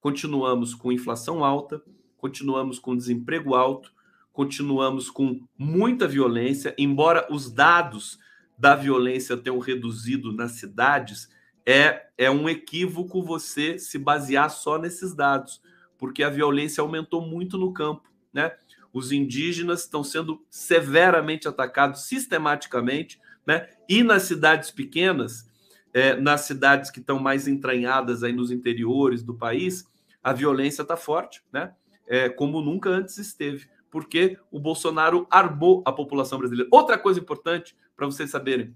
continuamos 0.00 0.74
com 0.74 0.92
inflação 0.92 1.44
alta, 1.44 1.82
continuamos 2.22 2.78
com 2.78 2.96
desemprego 2.96 3.56
alto, 3.56 3.92
continuamos 4.32 5.10
com 5.10 5.44
muita 5.58 6.06
violência, 6.06 6.72
embora 6.78 7.26
os 7.28 7.50
dados 7.50 8.16
da 8.56 8.76
violência 8.76 9.36
tenham 9.36 9.58
reduzido 9.58 10.32
nas 10.32 10.52
cidades, 10.52 11.28
é, 11.66 12.06
é 12.16 12.30
um 12.30 12.48
equívoco 12.48 13.24
você 13.24 13.76
se 13.76 13.98
basear 13.98 14.48
só 14.50 14.78
nesses 14.78 15.12
dados, 15.16 15.60
porque 15.98 16.22
a 16.22 16.30
violência 16.30 16.80
aumentou 16.80 17.20
muito 17.20 17.58
no 17.58 17.72
campo, 17.72 18.08
né? 18.32 18.52
Os 18.92 19.10
indígenas 19.10 19.80
estão 19.80 20.04
sendo 20.04 20.44
severamente 20.48 21.48
atacados 21.48 22.02
sistematicamente, 22.02 23.20
né? 23.44 23.68
E 23.88 24.04
nas 24.04 24.22
cidades 24.22 24.70
pequenas, 24.70 25.50
é, 25.92 26.14
nas 26.14 26.42
cidades 26.42 26.88
que 26.88 27.00
estão 27.00 27.18
mais 27.18 27.48
entranhadas 27.48 28.22
aí 28.22 28.32
nos 28.32 28.52
interiores 28.52 29.24
do 29.24 29.34
país, 29.34 29.84
a 30.22 30.32
violência 30.32 30.82
está 30.82 30.96
forte, 30.96 31.42
né? 31.52 31.74
É, 32.06 32.28
como 32.28 32.60
nunca 32.60 32.90
antes 32.90 33.16
esteve, 33.18 33.68
porque 33.90 34.38
o 34.50 34.58
Bolsonaro 34.58 35.26
armou 35.30 35.82
a 35.84 35.92
população 35.92 36.38
brasileira. 36.38 36.68
Outra 36.72 36.98
coisa 36.98 37.20
importante 37.20 37.76
para 37.96 38.06
vocês 38.06 38.30
saberem: 38.30 38.74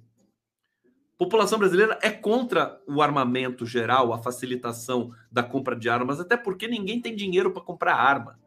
população 1.18 1.58
brasileira 1.58 1.98
é 2.02 2.10
contra 2.10 2.80
o 2.86 3.02
armamento 3.02 3.66
geral, 3.66 4.12
a 4.12 4.22
facilitação 4.22 5.12
da 5.30 5.42
compra 5.42 5.74
de 5.74 5.88
armas, 5.88 6.20
até 6.20 6.36
porque 6.36 6.68
ninguém 6.68 7.00
tem 7.00 7.16
dinheiro 7.16 7.50
para 7.50 7.62
comprar 7.62 7.94
arma. 7.94 8.38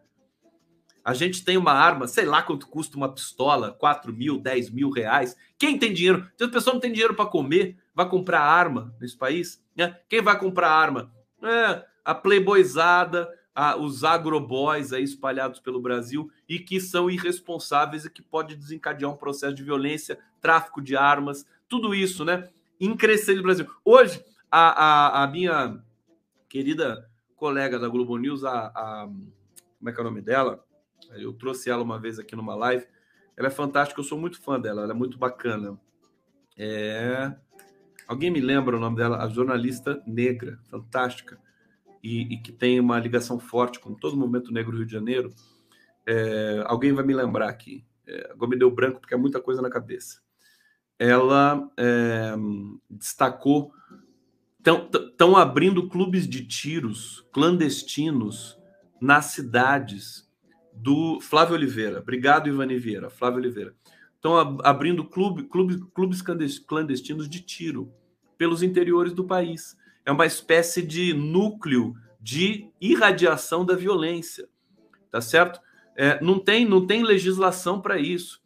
A 1.04 1.14
gente 1.14 1.44
tem 1.44 1.58
uma 1.58 1.72
arma, 1.72 2.08
sei 2.08 2.26
lá 2.26 2.42
quanto 2.44 2.68
custa 2.68 2.98
uma 2.98 3.12
pistola, 3.12 3.72
4 3.72 4.14
mil, 4.14 4.38
10 4.38 4.70
mil 4.70 4.92
reais. 4.92 5.36
Quem 5.58 5.80
tem 5.80 5.94
dinheiro? 5.94 6.30
Se 6.38 6.44
a 6.44 6.50
pessoa 6.50 6.74
não 6.74 6.82
tem 6.82 6.92
dinheiro 6.92 7.16
para 7.16 7.26
comer, 7.26 7.78
vai 7.96 8.08
comprar 8.08 8.42
arma 8.42 8.94
nesse 9.00 9.18
país? 9.18 9.64
Né? 9.76 9.98
Quem 10.08 10.22
vai 10.22 10.38
comprar 10.38 10.70
arma? 10.70 11.12
É, 11.42 11.84
a 12.04 12.14
playboyzada, 12.14 13.28
a, 13.54 13.76
os 13.76 14.04
agroboys 14.04 14.93
aí 14.93 15.04
espalhados 15.04 15.60
pelo 15.60 15.82
Brasil 15.82 16.32
e 16.47 16.60
que 16.60 16.80
são 16.80 17.10
irresponsáveis 17.10 18.06
e 18.06 18.10
que 18.10 18.22
pode 18.22 18.56
desencadear 18.56 19.12
um 19.12 19.18
processo 19.18 19.56
de 19.56 19.64
violência, 19.64 20.20
tráfico 20.39 20.82
de 20.82 20.95
armas, 20.95 21.45
tudo 21.68 21.93
isso, 21.93 22.24
né? 22.24 22.50
Em 22.80 22.95
crescer 22.95 23.36
no 23.36 23.43
Brasil. 23.43 23.68
Hoje, 23.84 24.24
a, 24.50 25.20
a, 25.20 25.24
a, 25.24 25.28
minha 25.28 25.84
querida 26.47 27.10
colega 27.36 27.78
da 27.78 27.88
Globo 27.88 28.18
News, 28.18 28.43
a, 28.43 28.68
a, 28.68 29.08
como 29.78 29.89
é 29.89 29.91
que 29.91 30.00
é 30.00 30.02
o 30.02 30.06
nome 30.06 30.22
dela? 30.22 30.64
Eu 31.12 31.34
trouxe 31.34 31.70
ela 31.70 31.84
uma 31.84 32.00
vez 32.00 32.20
aqui 32.20 32.36
numa 32.36 32.56
live. 32.56 32.86
Ela 33.36 33.47
é 33.47 33.52
fantástica, 33.52 34.00
eu 34.00 34.06
sou 34.06 34.18
muito 34.18 34.41
fã 34.41 34.60
dela, 34.60 34.84
ela 34.84 34.91
é 34.91 34.95
muito 34.95 35.18
bacana. 35.18 35.80
É. 36.58 37.34
Alguém 38.08 38.32
me 38.32 38.41
lembra 38.41 38.76
o 38.76 38.80
nome 38.80 38.97
dela? 38.97 39.24
A 39.24 39.30
jornalista 39.30 40.02
negra, 40.06 40.60
fantástica, 40.70 41.39
e, 42.04 42.34
e 42.34 42.38
que 42.38 42.52
tem 42.52 42.80
uma 42.80 43.00
ligação 43.00 43.39
forte 43.39 43.80
com 43.80 43.93
todo 43.93 44.14
o 44.14 44.18
movimento 44.18 44.52
negro 44.54 44.72
do 44.72 44.78
Rio 44.78 44.86
de 44.86 44.93
Janeiro. 44.93 45.34
É... 46.06 46.64
Alguém 46.66 46.93
vai 46.93 47.04
me 47.04 47.14
lembrar 47.14 47.50
aqui. 47.50 47.86
É... 48.08 48.32
Agora 48.32 48.50
me 48.50 48.58
deu 48.58 48.72
branco 48.72 49.00
porque 49.00 49.14
é 49.14 49.18
muita 49.18 49.41
coisa 49.41 49.62
na 49.62 49.70
cabeça. 49.70 50.22
Ela 50.97 51.70
é... 51.78 52.34
destacou. 52.89 53.72
Estão 54.60 55.38
abrindo 55.38 55.88
clubes 55.88 56.28
de 56.28 56.45
tiros 56.45 57.26
clandestinos 57.32 58.58
nas 59.02 59.28
cidades 59.28 60.30
do 60.74 61.20
Flávio 61.22 61.56
Oliveira. 61.56 62.00
Obrigado, 62.00 62.50
Ivani 62.50 62.78
Vieira. 62.78 63.10
Flávio 63.10 63.39
Oliveira. 63.39 63.74
Estão 64.16 64.60
abrindo 64.64 65.06
clube, 65.06 65.43
clube, 65.43 65.80
clubes 65.93 66.22
clandestinos 66.22 67.30
de 67.30 67.39
tiro 67.41 67.91
pelos 68.38 68.62
interiores 68.62 69.14
do 69.14 69.24
país. 69.24 69.78
É 70.10 70.12
uma 70.12 70.26
espécie 70.26 70.82
de 70.82 71.14
núcleo 71.14 71.93
de 72.20 72.68
irradiação 72.82 73.64
da 73.64 73.76
violência, 73.76 74.49
tá 75.12 75.22
certo? 75.22 75.62
É, 75.95 76.20
não 76.20 76.39
tem 76.39 76.66
não 76.66 76.84
tem 76.84 77.03
legislação 77.03 77.80
para 77.80 77.99
isso. 77.99 78.41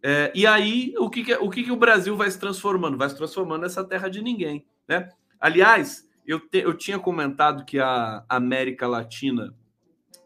É, 0.00 0.30
e 0.36 0.46
aí 0.46 0.94
o 0.98 1.10
que, 1.10 1.24
que 1.24 1.34
o 1.34 1.50
que, 1.50 1.64
que 1.64 1.72
o 1.72 1.76
Brasil 1.76 2.16
vai 2.16 2.30
se 2.30 2.38
transformando? 2.38 2.96
Vai 2.96 3.08
se 3.08 3.16
transformando 3.16 3.62
nessa 3.62 3.82
terra 3.82 4.08
de 4.08 4.22
ninguém, 4.22 4.64
né? 4.86 5.08
Aliás, 5.40 6.08
eu, 6.24 6.38
te, 6.38 6.58
eu 6.58 6.74
tinha 6.74 6.96
comentado 6.96 7.64
que 7.64 7.80
a 7.80 8.24
América 8.28 8.86
Latina 8.86 9.52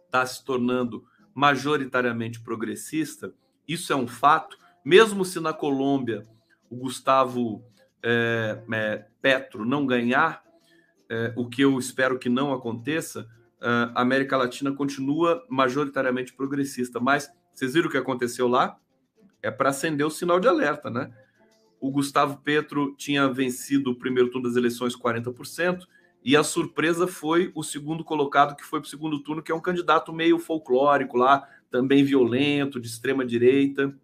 está 0.05 0.27
se 0.27 0.45
tornando 0.45 1.03
majoritariamente 1.35 2.43
progressista, 2.43 3.33
isso 3.67 3.91
é 3.91 3.97
um 3.97 4.07
fato, 4.07 4.59
mesmo 4.85 5.25
se 5.25 5.41
na 5.41 5.55
Colômbia 5.55 6.25
o 6.69 6.77
Gustavo 6.77 7.65
é, 8.03 8.63
é, 8.71 9.07
Petro 9.23 9.65
não 9.65 9.87
ganhar, 9.87 10.44
é, 11.09 11.33
o 11.37 11.49
que 11.49 11.63
eu 11.63 11.79
espero 11.79 12.19
que 12.19 12.29
não 12.29 12.53
aconteça, 12.53 13.29
a 13.61 14.03
América 14.03 14.37
Latina 14.37 14.73
continua 14.73 15.43
majoritariamente 15.49 16.35
progressista. 16.35 17.01
Mas 17.01 17.31
vocês 17.53 17.73
viram 17.73 17.89
o 17.89 17.91
que 17.91 17.97
aconteceu 17.97 18.47
lá? 18.47 18.77
É 19.43 19.51
para 19.51 19.71
acender 19.71 20.07
o 20.07 20.11
sinal 20.11 20.39
de 20.39 20.47
alerta, 20.47 20.91
né? 20.91 21.11
O 21.81 21.91
Gustavo 21.91 22.39
Petro 22.43 22.95
tinha 22.97 23.27
vencido 23.29 23.91
o 23.91 23.99
primeiro 23.99 24.31
turno 24.31 24.49
das 24.49 24.57
eleições 24.57 24.97
40%, 24.97 25.87
e 26.25 26.37
a 26.37 26.43
surpresa 26.43 27.07
foi 27.07 27.53
o 27.55 27.63
segundo 27.63 28.03
colocado, 28.03 28.57
que 28.57 28.65
foi 28.65 28.81
para 28.81 28.87
o 28.87 28.91
segundo 28.91 29.23
turno, 29.23 29.43
que 29.43 29.53
é 29.53 29.55
um 29.55 29.61
candidato 29.61 30.11
meio 30.11 30.39
folclórico 30.39 31.19
lá, 31.19 31.47
também 31.71 32.03
violento, 32.03 32.81
de 32.81 32.87
extrema 32.87 33.27
direita, 33.27 33.95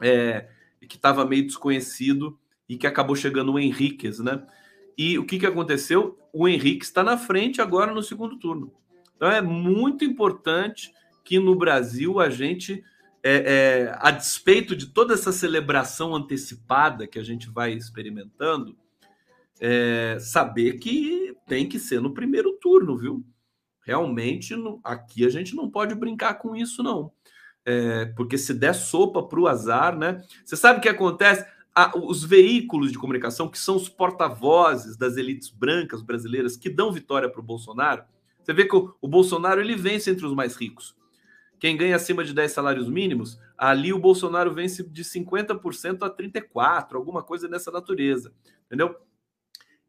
é, 0.00 0.48
que 0.88 0.96
estava 0.96 1.24
meio 1.24 1.44
desconhecido 1.44 2.36
e 2.68 2.76
que 2.76 2.86
acabou 2.86 3.14
chegando 3.14 3.52
o 3.52 3.58
Henriquez, 3.58 4.18
né? 4.18 4.44
E 4.96 5.18
o 5.18 5.24
que, 5.24 5.38
que 5.38 5.46
aconteceu? 5.46 6.18
O 6.32 6.48
Henrique 6.48 6.84
está 6.84 7.02
na 7.02 7.16
frente 7.16 7.60
agora 7.60 7.92
no 7.92 8.02
segundo 8.02 8.38
turno. 8.38 8.72
Então 9.16 9.30
é 9.30 9.40
muito 9.40 10.04
importante 10.04 10.92
que 11.24 11.38
no 11.38 11.54
Brasil 11.54 12.18
a 12.18 12.30
gente, 12.30 12.82
é, 13.22 13.34
é, 13.34 13.98
a 13.98 14.10
despeito 14.10 14.74
de 14.74 14.86
toda 14.86 15.14
essa 15.14 15.32
celebração 15.32 16.14
antecipada 16.14 17.06
que 17.06 17.18
a 17.18 17.22
gente 17.22 17.48
vai 17.48 17.72
experimentando, 17.72 18.76
é, 19.60 20.16
saber 20.18 20.78
que 20.78 21.36
tem 21.46 21.68
que 21.68 21.78
ser 21.78 22.00
no 22.00 22.14
primeiro 22.14 22.52
turno, 22.54 22.96
viu? 22.96 23.24
Realmente, 23.82 24.56
no, 24.56 24.80
aqui 24.82 25.24
a 25.24 25.28
gente 25.28 25.54
não 25.54 25.70
pode 25.70 25.94
brincar 25.94 26.34
com 26.34 26.56
isso, 26.56 26.82
não. 26.82 27.12
É, 27.64 28.06
porque 28.16 28.38
se 28.38 28.54
der 28.54 28.74
sopa 28.74 29.22
para 29.22 29.38
o 29.38 29.46
azar, 29.46 29.96
né? 29.98 30.24
Você 30.44 30.56
sabe 30.56 30.78
o 30.78 30.82
que 30.82 30.88
acontece? 30.88 31.46
Os 31.94 32.24
veículos 32.24 32.90
de 32.90 32.98
comunicação, 32.98 33.48
que 33.48 33.58
são 33.58 33.76
os 33.76 33.88
porta-vozes 33.88 34.96
das 34.96 35.16
elites 35.16 35.50
brancas 35.50 36.02
brasileiras 36.02 36.56
que 36.56 36.68
dão 36.68 36.92
vitória 36.92 37.28
para 37.28 37.40
o 37.40 37.44
Bolsonaro, 37.44 38.04
você 38.42 38.52
vê 38.52 38.64
que 38.66 38.74
o, 38.74 38.94
o, 39.00 39.06
Bolsonaro 39.06 39.60
ele 39.60 39.76
vence 39.76 40.10
entre 40.10 40.26
os 40.26 40.34
mais 40.34 40.56
ricos. 40.56 40.96
Quem 41.58 41.76
ganha 41.76 41.94
acima 41.94 42.24
de 42.24 42.32
10 42.32 42.50
salários 42.50 42.88
mínimos, 42.88 43.38
ali 43.56 43.92
o 43.92 43.98
Bolsonaro 43.98 44.52
vence 44.52 44.82
de 44.82 45.04
50% 45.04 46.02
a 46.02 46.10
34%, 46.10 46.94
alguma 46.94 47.22
coisa 47.22 47.46
dessa 47.46 47.70
natureza. 47.70 48.32
Entendeu? 48.66 48.96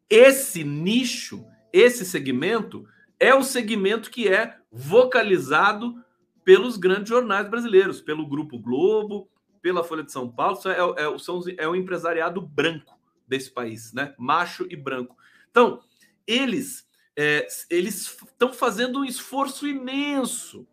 Esse 0.10 0.64
nicho, 0.64 1.46
esse 1.72 2.06
segmento, 2.06 2.86
é 3.18 3.34
o 3.34 3.44
segmento 3.44 4.12
que 4.12 4.28
é 4.28 4.58
vocalizado 4.72 5.96
pelos 6.44 6.76
grandes 6.76 7.10
jornais 7.10 7.50
brasileiros, 7.50 8.02
pelo 8.02 8.28
Grupo 8.28 8.60
Globo, 8.60 9.30
pela 9.62 9.84
Folha 9.84 10.04
de 10.04 10.12
São 10.12 10.30
Paulo. 10.30 10.60
É, 10.66 11.04
é, 11.04 11.18
são, 11.20 11.42
é 11.58 11.68
o 11.68 11.76
empresariado 11.76 12.42
branco 12.42 13.00
desse 13.28 13.52
país, 13.52 13.94
né? 13.94 14.14
Macho 14.18 14.66
e 14.70 14.76
branco. 14.76 15.16
Então, 15.50 15.82
eles 16.28 16.90
é, 17.16 17.46
eles 17.70 18.18
estão 18.24 18.54
fazendo 18.54 19.00
um 19.00 19.06
esforço 19.06 19.68
imenso, 19.68 20.68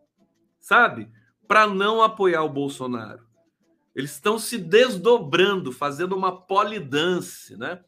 sabe, 0.60 1.10
para 1.46 1.66
não 1.66 2.02
apoiar 2.02 2.42
o 2.42 2.48
Bolsonaro. 2.48 3.26
Eles 3.94 4.12
estão 4.12 4.38
se 4.38 4.56
desdobrando, 4.58 5.72
fazendo 5.72 6.16
uma 6.16 6.40
polidance, 6.40 7.56
né? 7.56 7.82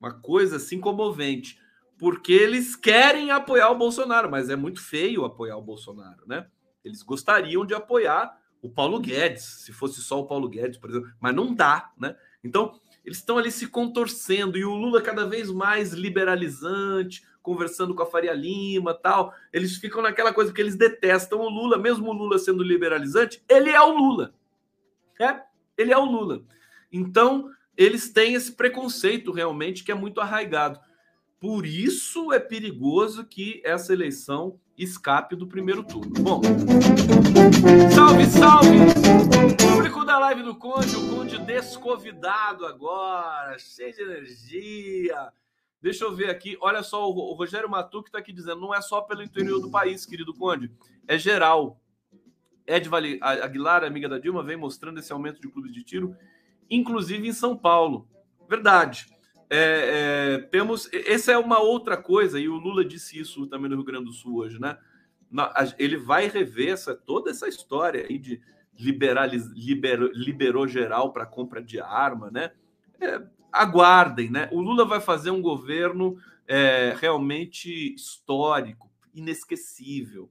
Uma 0.00 0.12
coisa 0.12 0.56
assim 0.56 0.80
comovente. 0.80 1.60
Porque 1.98 2.32
eles 2.32 2.74
querem 2.74 3.30
apoiar 3.30 3.70
o 3.70 3.78
Bolsonaro, 3.78 4.30
mas 4.30 4.48
é 4.48 4.56
muito 4.56 4.80
feio 4.80 5.24
apoiar 5.24 5.56
o 5.56 5.62
Bolsonaro, 5.62 6.26
né? 6.26 6.46
Eles 6.84 7.02
gostariam 7.02 7.66
de 7.66 7.74
apoiar 7.74 8.38
o 8.66 8.70
Paulo 8.70 8.98
Guedes, 8.98 9.44
se 9.44 9.72
fosse 9.72 10.00
só 10.00 10.20
o 10.20 10.26
Paulo 10.26 10.48
Guedes, 10.48 10.76
por 10.76 10.90
exemplo, 10.90 11.08
mas 11.20 11.34
não 11.34 11.54
dá, 11.54 11.92
né? 11.96 12.16
Então, 12.42 12.78
eles 13.04 13.18
estão 13.18 13.38
ali 13.38 13.52
se 13.52 13.68
contorcendo 13.68 14.58
e 14.58 14.64
o 14.64 14.74
Lula 14.74 15.00
cada 15.00 15.24
vez 15.24 15.50
mais 15.50 15.92
liberalizante, 15.92 17.24
conversando 17.40 17.94
com 17.94 18.02
a 18.02 18.06
Faria 18.06 18.32
Lima, 18.32 18.92
tal. 18.92 19.32
Eles 19.52 19.76
ficam 19.76 20.02
naquela 20.02 20.34
coisa 20.34 20.52
que 20.52 20.60
eles 20.60 20.74
detestam 20.74 21.40
o 21.40 21.48
Lula, 21.48 21.78
mesmo 21.78 22.08
o 22.08 22.12
Lula 22.12 22.38
sendo 22.38 22.64
liberalizante, 22.64 23.40
ele 23.48 23.70
é 23.70 23.80
o 23.80 23.96
Lula. 23.96 24.34
É, 25.20 25.42
ele 25.78 25.92
é 25.92 25.98
o 25.98 26.04
Lula. 26.04 26.42
Então, 26.92 27.48
eles 27.76 28.12
têm 28.12 28.34
esse 28.34 28.52
preconceito 28.52 29.30
realmente 29.30 29.84
que 29.84 29.92
é 29.92 29.94
muito 29.94 30.20
arraigado. 30.20 30.80
Por 31.38 31.64
isso 31.64 32.32
é 32.32 32.40
perigoso 32.40 33.24
que 33.24 33.62
essa 33.64 33.92
eleição 33.92 34.58
escape 34.76 35.36
do 35.36 35.46
primeiro 35.46 35.82
turno. 35.82 36.12
Bom, 36.22 36.40
salve, 37.94 38.26
salve! 38.26 38.78
Público 39.56 40.04
da 40.04 40.18
live 40.18 40.42
do 40.42 40.54
Conde, 40.54 40.96
o 40.96 41.08
Conde 41.08 41.38
desconvidado 41.38 42.66
agora, 42.66 43.58
cheio 43.58 43.94
de 43.94 44.02
energia. 44.02 45.32
Deixa 45.80 46.04
eu 46.04 46.14
ver 46.14 46.30
aqui, 46.30 46.56
olha 46.60 46.82
só, 46.82 47.08
o 47.08 47.34
Rogério 47.34 47.68
Matuque 47.68 48.08
está 48.08 48.18
aqui 48.18 48.32
dizendo, 48.32 48.60
não 48.60 48.74
é 48.74 48.80
só 48.80 49.00
pelo 49.00 49.22
interior 49.22 49.60
do 49.60 49.70
país, 49.70 50.04
querido 50.04 50.34
Conde, 50.34 50.70
é 51.06 51.18
geral. 51.18 51.80
Ed 52.66 52.88
vale, 52.88 53.18
Aguilar, 53.22 53.84
amiga 53.84 54.08
da 54.08 54.18
Dilma, 54.18 54.42
vem 54.42 54.56
mostrando 54.56 54.98
esse 54.98 55.12
aumento 55.12 55.40
de 55.40 55.48
clubes 55.48 55.72
de 55.72 55.84
tiro 55.84 56.16
inclusive 56.70 57.26
em 57.26 57.32
São 57.32 57.56
Paulo. 57.56 58.08
Verdade. 58.48 59.06
É, 59.48 60.34
é, 60.34 60.38
temos. 60.38 60.88
Essa 60.92 61.32
é 61.32 61.38
uma 61.38 61.60
outra 61.60 61.96
coisa, 61.96 62.38
e 62.38 62.48
o 62.48 62.56
Lula 62.56 62.84
disse 62.84 63.18
isso 63.18 63.46
também 63.46 63.70
no 63.70 63.76
Rio 63.76 63.84
Grande 63.84 64.06
do 64.06 64.12
Sul 64.12 64.36
hoje, 64.36 64.60
né? 64.60 64.76
Ele 65.78 65.96
vai 65.96 66.28
rever 66.28 66.72
essa, 66.72 66.94
toda 66.94 67.30
essa 67.30 67.48
história 67.48 68.06
aí 68.08 68.18
de 68.18 68.40
liberaliz, 68.78 69.46
liberou, 69.46 70.10
liberou 70.12 70.68
geral 70.68 71.12
para 71.12 71.26
compra 71.26 71.62
de 71.62 71.80
arma, 71.80 72.30
né? 72.30 72.52
É, 73.00 73.22
aguardem, 73.52 74.30
né? 74.30 74.48
O 74.52 74.60
Lula 74.60 74.84
vai 74.84 75.00
fazer 75.00 75.30
um 75.30 75.42
governo 75.42 76.18
é, 76.46 76.94
realmente 76.98 77.94
histórico, 77.94 78.90
inesquecível. 79.14 80.30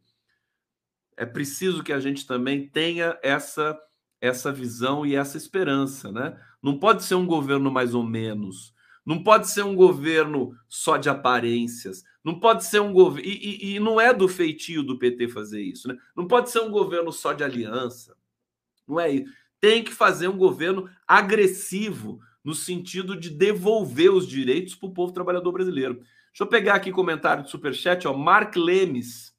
É 1.18 1.26
preciso 1.26 1.84
que 1.84 1.93
a 1.93 1.99
gente 1.99 2.28
também 2.28 2.68
tenha 2.68 3.18
essa 3.24 3.80
essa 4.22 4.51
visão 4.51 5.05
e 5.05 5.16
essa 5.16 5.38
esperança, 5.38 6.11
né? 6.11 6.39
Não 6.61 6.80
pode 6.80 7.03
ser 7.03 7.16
um 7.16 7.28
governo 7.28 7.70
mais 7.72 7.93
ou 7.93 8.03
menos. 8.03 8.74
Não 9.06 9.22
pode 9.22 9.49
ser 9.49 9.64
um 9.64 9.76
governo 9.76 10.58
só 10.68 10.97
de 10.97 11.10
aparências. 11.10 12.03
Não 12.24 12.39
pode 12.39 12.66
ser 12.66 12.80
um 12.80 12.91
governo. 12.91 13.30
E, 13.30 13.34
e, 13.34 13.76
e, 13.76 13.80
não 13.80 14.01
é 14.01 14.12
do 14.12 14.28
feitio 14.28 14.82
do 14.82 14.97
PT 14.97 15.28
fazer 15.28 15.62
isso, 15.62 15.88
né? 15.88 15.95
Não 16.16 16.28
pode 16.28 16.49
ser 16.49 16.62
um 16.62 16.72
governo 16.72 17.12
só 17.12 17.32
de 17.32 17.43
aliança. 17.43 18.18
Não 18.88 18.99
é 18.99 19.12
isso. 19.12 19.32
Tem 19.62 19.84
que 19.84 19.93
fazer 19.93 20.28
um 20.28 20.38
governo 20.38 20.89
agressivo 21.08 22.20
no 22.43 22.56
sentido 22.56 23.16
de 23.16 23.30
devolver 23.30 24.12
os 24.12 24.28
direitos 24.28 24.76
para 24.76 24.89
o 24.89 24.93
povo 24.93 25.14
trabalhador 25.14 25.51
brasileiro. 25.51 25.95
Deixa 25.95 26.43
eu 26.43 26.47
pegar 26.47 26.76
aqui 26.76 26.91
comentário 26.91 27.43
do 27.43 27.49
Superchat, 27.49 28.08
ó. 28.08 28.14
Mark 28.14 28.56
Lemes. 28.56 29.36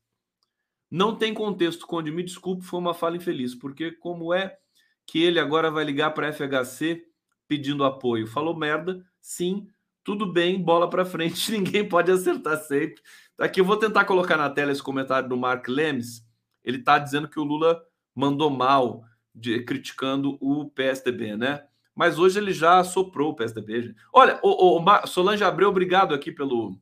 Não 0.91 1.15
tem 1.15 1.35
contexto, 1.35 1.87
Conde. 1.87 2.13
Me 2.13 2.23
desculpe, 2.23 2.65
foi 2.65 2.79
uma 2.79 2.95
fala 2.95 3.17
infeliz, 3.17 3.55
porque 3.55 3.91
como 3.93 4.33
é 4.33 4.57
que 5.05 5.23
ele 5.23 5.39
agora 5.39 5.71
vai 5.71 5.85
ligar 5.85 6.13
para 6.13 6.29
a 6.29 6.33
FHC 6.33 7.05
pedindo 7.49 7.85
apoio? 7.85 8.27
Falou 8.27 8.57
merda, 8.57 9.05
sim, 9.27 9.67
tudo 10.05 10.25
bem, 10.25 10.63
bola 10.63 10.89
para 10.89 11.05
frente, 11.05 11.51
ninguém 11.51 11.87
pode 11.87 12.13
acertar 12.13 12.57
sempre. 12.59 13.03
Aqui 13.37 13.61
eu 13.61 13.65
vou 13.65 13.77
tentar 13.77 14.05
colocar 14.05 14.37
na 14.37 14.49
tela 14.49 14.71
esse 14.71 14.83
comentário 14.83 15.29
do 15.29 15.37
Mark 15.37 15.67
Lemes. 15.67 16.25
Ele 16.65 16.79
está 16.79 16.97
dizendo 16.97 17.29
que 17.29 17.41
o 17.41 17.45
Lula 17.45 17.83
mandou 18.15 18.49
mal, 18.49 19.05
de, 19.35 19.63
criticando 19.65 20.39
o 20.41 20.71
PSDB, 20.71 21.37
né? 21.37 21.67
Mas 21.93 22.21
hoje 22.21 22.39
ele 22.39 22.53
já 22.53 22.85
soprou 22.85 23.33
o 23.33 23.35
PSDB. 23.35 23.83
Gente. 23.83 23.97
Olha, 24.13 24.39
o, 24.43 24.81
o, 24.81 25.07
Solange 25.07 25.43
Abreu, 25.43 25.71
obrigado 25.71 26.15
aqui 26.15 26.31
pelo, 26.31 26.79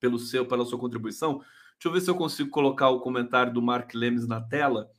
pelo 0.00 0.18
seu, 0.18 0.44
pela 0.44 0.64
sua 0.64 0.78
contribuição. 0.78 1.38
Deixa 1.38 1.86
eu 1.86 1.92
ver 1.92 2.00
se 2.00 2.10
eu 2.10 2.16
consigo 2.16 2.50
colocar 2.50 2.88
o 2.88 3.00
comentário 3.00 3.52
do 3.52 3.62
Mark 3.62 3.94
Lemes 3.94 4.26
na 4.26 4.40
tela. 4.40 4.90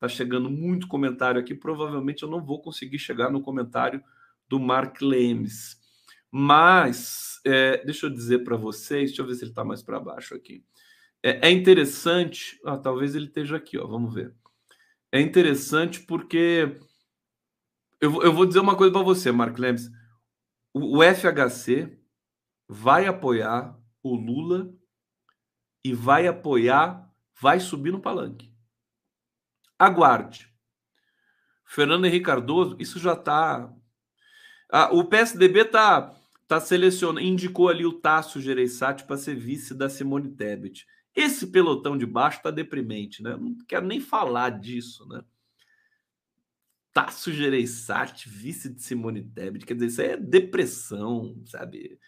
Tá 0.00 0.08
chegando 0.08 0.48
muito 0.48 0.88
comentário 0.88 1.40
aqui. 1.40 1.54
Provavelmente 1.54 2.22
eu 2.22 2.30
não 2.30 2.42
vou 2.42 2.62
conseguir 2.62 2.98
chegar 2.98 3.30
no 3.30 3.42
comentário 3.42 4.02
do 4.48 4.58
Mark 4.58 5.00
Lemes. 5.02 5.83
Mas, 6.36 7.40
é, 7.46 7.84
deixa 7.84 8.06
eu 8.06 8.10
dizer 8.10 8.40
para 8.40 8.56
vocês, 8.56 9.10
deixa 9.10 9.22
eu 9.22 9.26
ver 9.26 9.36
se 9.36 9.44
ele 9.44 9.52
está 9.52 9.62
mais 9.62 9.84
para 9.84 10.00
baixo 10.00 10.34
aqui. 10.34 10.64
É, 11.22 11.46
é 11.46 11.50
interessante, 11.52 12.60
ah, 12.64 12.76
talvez 12.76 13.14
ele 13.14 13.26
esteja 13.26 13.56
aqui, 13.56 13.78
ó, 13.78 13.86
vamos 13.86 14.12
ver. 14.12 14.34
É 15.12 15.20
interessante 15.20 16.00
porque 16.00 16.76
eu, 18.00 18.20
eu 18.20 18.32
vou 18.32 18.46
dizer 18.46 18.58
uma 18.58 18.76
coisa 18.76 18.92
para 18.92 19.04
você, 19.04 19.30
Mark 19.30 19.56
Lemes. 19.56 19.88
O, 20.72 20.98
o 20.98 21.02
FHC 21.04 21.96
vai 22.68 23.06
apoiar 23.06 23.78
o 24.02 24.16
Lula 24.16 24.74
e 25.84 25.94
vai 25.94 26.26
apoiar, 26.26 27.14
vai 27.40 27.60
subir 27.60 27.92
no 27.92 28.02
palanque. 28.02 28.52
Aguarde. 29.78 30.52
Fernando 31.64 32.06
Henrique 32.06 32.26
Cardoso, 32.26 32.74
isso 32.80 32.98
já 32.98 33.12
está. 33.12 33.72
Ah, 34.68 34.92
o 34.92 35.04
PSDB 35.04 35.60
está 35.60 36.12
tá 36.46 36.60
selecionando, 36.60 37.20
indicou 37.20 37.68
ali 37.68 37.86
o 37.86 37.92
Tasso 37.92 38.40
Gereissati 38.40 39.04
para 39.04 39.16
ser 39.16 39.34
vice 39.34 39.74
da 39.74 39.88
Simone 39.88 40.30
Tebet. 40.30 40.86
Esse 41.14 41.46
pelotão 41.46 41.96
de 41.96 42.06
baixo 42.06 42.38
está 42.38 42.50
deprimente, 42.50 43.22
né? 43.22 43.36
Não 43.36 43.56
quero 43.66 43.86
nem 43.86 44.00
falar 44.00 44.50
disso, 44.50 45.06
né? 45.08 45.22
Tasso 46.92 47.32
Gereissati, 47.32 48.28
vice 48.28 48.68
de 48.72 48.82
Simone 48.82 49.22
Tebet, 49.22 49.64
quer 49.64 49.74
dizer, 49.74 49.86
isso 49.86 50.02
é 50.02 50.16
depressão, 50.16 51.40
sabe? 51.46 51.98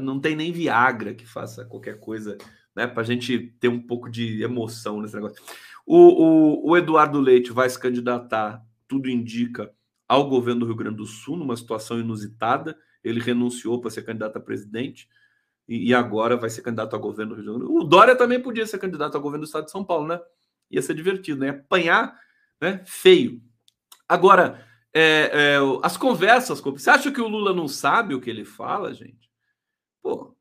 Não 0.00 0.18
tem 0.18 0.34
nem 0.34 0.50
Viagra 0.50 1.14
que 1.14 1.26
faça 1.26 1.64
qualquer 1.64 2.00
coisa, 2.00 2.38
né? 2.74 2.86
Para 2.86 3.02
a 3.02 3.06
gente 3.06 3.54
ter 3.60 3.68
um 3.68 3.80
pouco 3.80 4.10
de 4.10 4.42
emoção 4.42 5.00
nesse 5.02 5.14
negócio. 5.14 5.42
O, 5.86 5.98
o, 5.98 6.70
o 6.70 6.76
Eduardo 6.76 7.20
Leite 7.20 7.52
vai 7.52 7.68
se 7.68 7.78
candidatar, 7.78 8.64
tudo 8.88 9.10
indica, 9.10 9.72
ao 10.08 10.28
governo 10.28 10.60
do 10.60 10.66
Rio 10.66 10.76
Grande 10.76 10.96
do 10.96 11.06
Sul, 11.06 11.36
numa 11.36 11.56
situação 11.56 11.98
inusitada. 11.98 12.76
Ele 13.04 13.20
renunciou 13.20 13.80
para 13.80 13.90
ser 13.90 14.02
candidato 14.02 14.36
a 14.36 14.40
presidente 14.40 15.08
e, 15.68 15.90
e, 15.90 15.94
agora 15.94 16.36
vai 16.36 16.50
ser 16.50 16.62
candidato 16.62 16.94
ao 16.94 17.00
governo 17.00 17.34
do 17.34 17.40
Rio 17.40 17.58
do 17.58 17.66
Sul. 17.66 17.76
O 17.80 17.84
Dória 17.84 18.16
também 18.16 18.40
podia 18.40 18.66
ser 18.66 18.78
candidato 18.78 19.14
ao 19.14 19.20
governo 19.20 19.44
do 19.44 19.46
estado 19.46 19.66
de 19.66 19.70
São 19.70 19.84
Paulo, 19.84 20.06
né? 20.06 20.20
Ia 20.70 20.82
ser 20.82 20.94
divertido, 20.94 21.40
né? 21.40 21.50
Apanhar 21.50 22.18
né? 22.60 22.82
feio. 22.84 23.40
Agora, 24.08 24.66
é, 24.92 25.30
é, 25.32 25.56
as 25.82 25.96
conversas. 25.96 26.60
Você 26.60 26.90
acha 26.90 27.12
que 27.12 27.20
o 27.20 27.28
Lula 27.28 27.54
não 27.54 27.68
sabe 27.68 28.14
o 28.14 28.20
que 28.20 28.30
ele 28.30 28.44
fala, 28.44 28.92
gente? 28.92 29.30
Pô, 30.02 30.36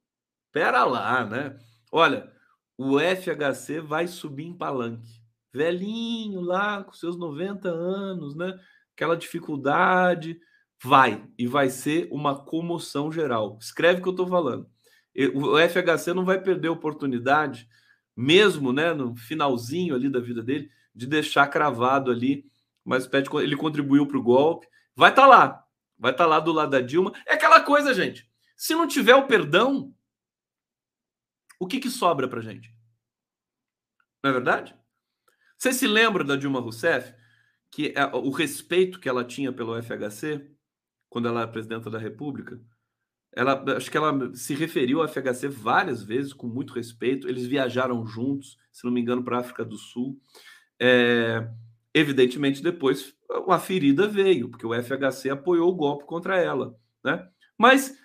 pera 0.51 0.84
lá, 0.84 1.26
né? 1.26 1.57
Olha, 1.91 2.32
o 2.78 2.99
FHC 2.99 3.80
vai 3.80 4.07
subir 4.07 4.45
em 4.45 4.57
palanque 4.57 5.24
velhinho 5.53 6.41
lá, 6.41 6.84
com 6.84 6.91
seus 6.93 7.18
90 7.18 7.70
anos, 7.70 8.36
né? 8.36 8.59
Aquela 8.95 9.16
dificuldade, 9.16 10.39
vai 10.84 11.25
e 11.38 11.47
vai 11.47 11.69
ser 11.69 12.09
uma 12.11 12.43
comoção 12.43 13.09
geral. 13.09 13.57
Escreve 13.59 13.99
o 13.99 14.03
que 14.03 14.09
eu 14.09 14.13
estou 14.13 14.27
falando. 14.27 14.69
O 15.34 15.57
FHC 15.57 16.13
não 16.13 16.25
vai 16.25 16.41
perder 16.41 16.67
a 16.67 16.73
oportunidade, 16.73 17.69
mesmo 18.15 18.73
né, 18.73 18.93
no 18.93 19.15
finalzinho 19.15 19.95
ali 19.95 20.09
da 20.09 20.19
vida 20.19 20.43
dele, 20.43 20.69
de 20.93 21.07
deixar 21.07 21.47
cravado 21.47 22.11
ali, 22.11 22.45
mas 22.84 23.09
ele 23.41 23.55
contribuiu 23.55 24.05
para 24.05 24.17
o 24.17 24.23
golpe. 24.23 24.67
Vai 24.93 25.11
estar 25.11 25.21
tá 25.21 25.27
lá, 25.27 25.65
vai 25.97 26.11
estar 26.11 26.25
tá 26.25 26.29
lá 26.29 26.39
do 26.41 26.51
lado 26.51 26.71
da 26.71 26.81
Dilma. 26.81 27.13
É 27.25 27.36
aquela 27.36 27.61
coisa, 27.61 27.93
gente. 27.93 28.29
Se 28.57 28.73
não 28.75 28.86
tiver 28.86 29.15
o 29.15 29.25
perdão, 29.25 29.93
o 31.59 31.65
que, 31.65 31.79
que 31.79 31.89
sobra 31.89 32.27
para 32.27 32.41
gente? 32.41 32.75
Não 34.21 34.31
é 34.31 34.34
verdade? 34.34 34.75
Você 35.57 35.71
se 35.71 35.88
lembra 35.88 36.25
da 36.25 36.36
Dilma 36.36 36.59
Rousseff? 36.59 37.13
Que 37.71 37.93
é 37.95 38.05
o 38.05 38.29
respeito 38.29 38.99
que 38.99 39.09
ela 39.09 39.23
tinha 39.23 39.51
pelo 39.51 39.81
FHC 39.81 40.53
quando 41.14 41.28
ela 41.28 41.41
era 41.41 41.51
presidenta 41.51 41.91
da 41.91 41.99
República? 41.99 42.59
Ela, 43.32 43.64
acho 43.78 43.89
que 43.91 43.95
ela 43.95 44.34
se 44.34 44.55
referiu 44.55 44.99
ao 44.99 45.07
FHC 45.07 45.47
várias 45.47 46.03
vezes, 46.03 46.34
com 46.34 46.47
muito 46.47 46.74
respeito. 46.74 47.30
Eles 47.30 47.45
viajaram 47.45 48.03
juntos, 48.03 48.57
se 48.72 48.84
não 48.84 48.91
me 48.91 48.99
engano, 48.99 49.24
para 49.24 49.38
a 49.38 49.39
África 49.39 49.64
do 49.64 49.78
Sul. 49.78 50.20
É, 50.80 51.47
evidentemente, 51.93 52.64
depois 52.64 53.14
a 53.47 53.59
ferida 53.59 54.07
veio, 54.07 54.49
porque 54.49 54.66
o 54.66 54.74
FHC 54.74 55.30
apoiou 55.30 55.70
o 55.72 55.76
golpe 55.76 56.03
contra 56.03 56.36
ela. 56.36 56.76
Né? 57.03 57.28
Mas 57.55 57.95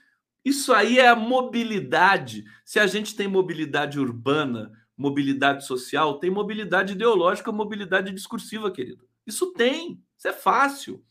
isso 0.44 0.74
aí 0.74 0.98
é 0.98 1.08
a 1.08 1.16
mobilidade. 1.16 2.44
Se 2.62 2.78
a 2.78 2.86
gente 2.86 3.16
tem 3.16 3.26
mobilidade 3.26 3.98
urbana, 3.98 4.70
mobilidade 4.94 5.64
social, 5.66 6.18
tem 6.18 6.30
mobilidade 6.30 6.92
ideológica, 6.92 7.50
mobilidade 7.50 8.12
discursiva, 8.12 8.70
querido. 8.70 9.08
Isso 9.26 9.50
tem, 9.54 10.02
isso 10.16 10.28
é 10.28 10.32
fácil. 10.32 11.02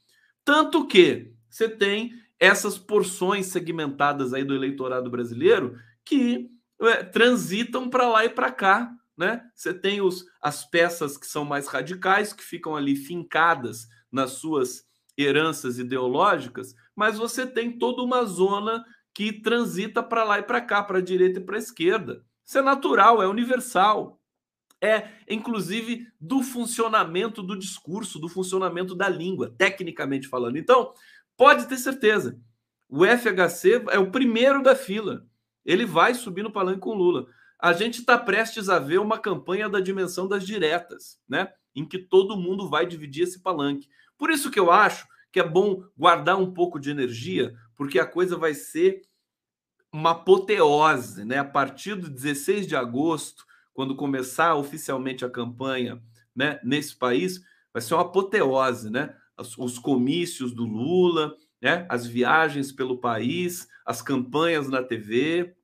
Tanto 0.45 0.85
que 0.85 1.35
você 1.57 1.67
tem 1.67 2.13
essas 2.39 2.77
porções 2.77 3.47
segmentadas 3.47 4.31
aí 4.31 4.43
do 4.43 4.53
eleitorado 4.53 5.09
brasileiro 5.09 5.75
que 6.05 6.51
é, 6.79 7.03
transitam 7.03 7.89
para 7.89 8.07
lá 8.07 8.23
e 8.25 8.29
para 8.29 8.51
cá, 8.51 8.93
né? 9.17 9.41
Você 9.55 9.73
tem 9.73 9.99
os, 9.99 10.23
as 10.39 10.63
peças 10.63 11.17
que 11.17 11.25
são 11.25 11.43
mais 11.43 11.67
radicais, 11.67 12.31
que 12.31 12.43
ficam 12.43 12.75
ali 12.75 12.95
fincadas 12.95 13.87
nas 14.11 14.33
suas 14.33 14.85
heranças 15.17 15.79
ideológicas, 15.79 16.75
mas 16.95 17.17
você 17.17 17.47
tem 17.47 17.75
toda 17.75 18.03
uma 18.03 18.23
zona 18.23 18.85
que 19.11 19.33
transita 19.33 20.03
para 20.03 20.23
lá 20.23 20.37
e 20.37 20.43
para 20.43 20.61
cá, 20.61 20.83
para 20.83 20.99
a 20.99 21.01
direita 21.01 21.39
e 21.39 21.43
para 21.43 21.55
a 21.55 21.59
esquerda. 21.59 22.23
Isso 22.45 22.59
é 22.59 22.61
natural, 22.61 23.19
é 23.19 23.27
universal. 23.27 24.21
É, 24.79 25.09
inclusive, 25.27 26.05
do 26.21 26.43
funcionamento 26.43 27.41
do 27.41 27.57
discurso, 27.57 28.19
do 28.19 28.29
funcionamento 28.29 28.93
da 28.93 29.09
língua, 29.09 29.51
tecnicamente 29.57 30.27
falando. 30.27 30.55
Então, 30.57 30.93
pode 31.37 31.67
ter 31.67 31.77
certeza, 31.77 32.39
o 32.89 33.05
FHC 33.05 33.83
é 33.89 33.99
o 33.99 34.11
primeiro 34.11 34.63
da 34.63 34.75
fila. 34.75 35.25
Ele 35.65 35.85
vai 35.85 36.13
subir 36.13 36.43
no 36.43 36.51
palanque 36.51 36.79
com 36.79 36.93
Lula. 36.93 37.27
A 37.59 37.73
gente 37.73 37.99
está 37.99 38.17
prestes 38.17 38.69
a 38.69 38.79
ver 38.79 38.99
uma 38.99 39.17
campanha 39.17 39.69
da 39.69 39.79
dimensão 39.79 40.27
das 40.27 40.45
diretas, 40.45 41.19
né? 41.27 41.51
Em 41.75 41.85
que 41.85 41.97
todo 41.97 42.37
mundo 42.37 42.69
vai 42.69 42.85
dividir 42.85 43.23
esse 43.23 43.41
palanque. 43.41 43.89
Por 44.17 44.29
isso 44.29 44.49
que 44.49 44.59
eu 44.59 44.71
acho 44.71 45.07
que 45.31 45.39
é 45.39 45.47
bom 45.47 45.83
guardar 45.97 46.37
um 46.37 46.53
pouco 46.53 46.79
de 46.79 46.89
energia, 46.89 47.53
porque 47.75 47.99
a 47.99 48.05
coisa 48.05 48.37
vai 48.37 48.53
ser 48.53 49.01
uma 49.91 50.11
apoteose, 50.11 51.25
né? 51.25 51.39
A 51.39 51.45
partir 51.45 51.95
do 51.95 52.09
16 52.09 52.67
de 52.67 52.75
agosto, 52.75 53.45
quando 53.73 53.95
começar 53.95 54.55
oficialmente 54.55 55.25
a 55.25 55.29
campanha, 55.29 56.01
né, 56.35 56.59
nesse 56.63 56.95
país, 56.95 57.41
vai 57.73 57.81
ser 57.81 57.93
uma 57.93 58.03
apoteose, 58.03 58.89
né? 58.89 59.15
Os, 59.37 59.57
os 59.57 59.79
comícios 59.79 60.51
do 60.51 60.65
Lula, 60.65 61.35
né? 61.61 61.85
As 61.89 62.05
viagens 62.05 62.71
pelo 62.71 62.97
país, 62.97 63.67
as 63.85 64.01
campanhas 64.01 64.69
na 64.69 64.83
TV, 64.83 65.55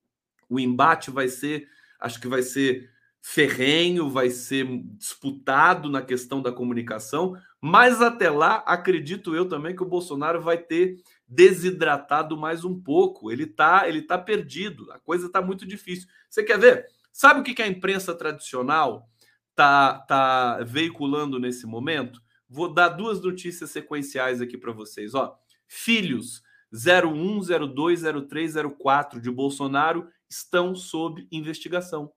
o 0.50 0.60
embate 0.60 1.12
vai 1.12 1.28
ser, 1.28 1.68
acho 2.00 2.20
que 2.20 2.28
vai 2.28 2.42
ser 2.42 2.92
ferrenho, 3.22 4.10
vai 4.10 4.30
ser 4.30 4.68
disputado 4.98 5.90
na 5.90 6.02
questão 6.02 6.42
da 6.42 6.52
comunicação, 6.52 7.38
mas 7.62 8.02
até 8.02 8.30
lá, 8.30 8.58
acredito 8.68 9.34
eu 9.34 9.48
também 9.48 9.74
que 9.74 9.82
o 9.82 9.88
Bolsonaro 9.88 10.42
vai 10.42 10.58
ter 10.58 11.02
desidratado 11.26 12.38
mais 12.38 12.66
um 12.66 12.78
pouco. 12.78 13.32
Ele 13.32 13.48
tá, 13.48 13.88
ele 13.88 14.02
tá 14.02 14.18
perdido. 14.18 14.92
A 14.92 15.00
coisa 15.00 15.30
tá 15.30 15.42
muito 15.42 15.66
difícil. 15.66 16.10
Você 16.30 16.44
quer 16.44 16.60
ver? 16.60 16.86
Sabe 17.14 17.40
o 17.40 17.44
que 17.44 17.62
a 17.62 17.68
imprensa 17.68 18.14
tradicional 18.14 19.08
tá, 19.56 20.00
tá 20.00 20.60
veiculando 20.64 21.40
nesse 21.40 21.66
momento? 21.66 22.22
Vou 22.54 22.72
dar 22.72 22.90
duas 22.90 23.20
notícias 23.20 23.72
sequenciais 23.72 24.40
aqui 24.40 24.60
para 24.60 24.72
vocês. 24.72 25.16
Ó, 25.16 25.36
filhos 25.66 26.44
01, 26.72 27.74
02, 27.74 28.02
03, 28.28 28.54
04 28.78 29.20
de 29.20 29.32
Bolsonaro 29.32 30.08
estão 30.30 30.76
sob 30.76 31.28
investigação. 31.32 32.14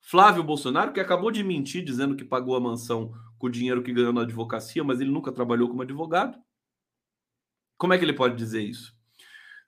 Flávio 0.00 0.42
Bolsonaro, 0.42 0.92
que 0.92 0.98
acabou 0.98 1.30
de 1.30 1.44
mentir 1.44 1.84
dizendo 1.84 2.16
que 2.16 2.24
pagou 2.24 2.56
a 2.56 2.60
mansão 2.60 3.12
com 3.38 3.46
o 3.46 3.50
dinheiro 3.50 3.80
que 3.80 3.92
ganhou 3.92 4.12
na 4.12 4.22
advocacia, 4.22 4.82
mas 4.82 5.00
ele 5.00 5.12
nunca 5.12 5.30
trabalhou 5.30 5.68
como 5.68 5.82
advogado. 5.82 6.36
Como 7.78 7.92
é 7.92 7.98
que 7.98 8.04
ele 8.04 8.12
pode 8.12 8.34
dizer 8.34 8.62
isso? 8.62 8.92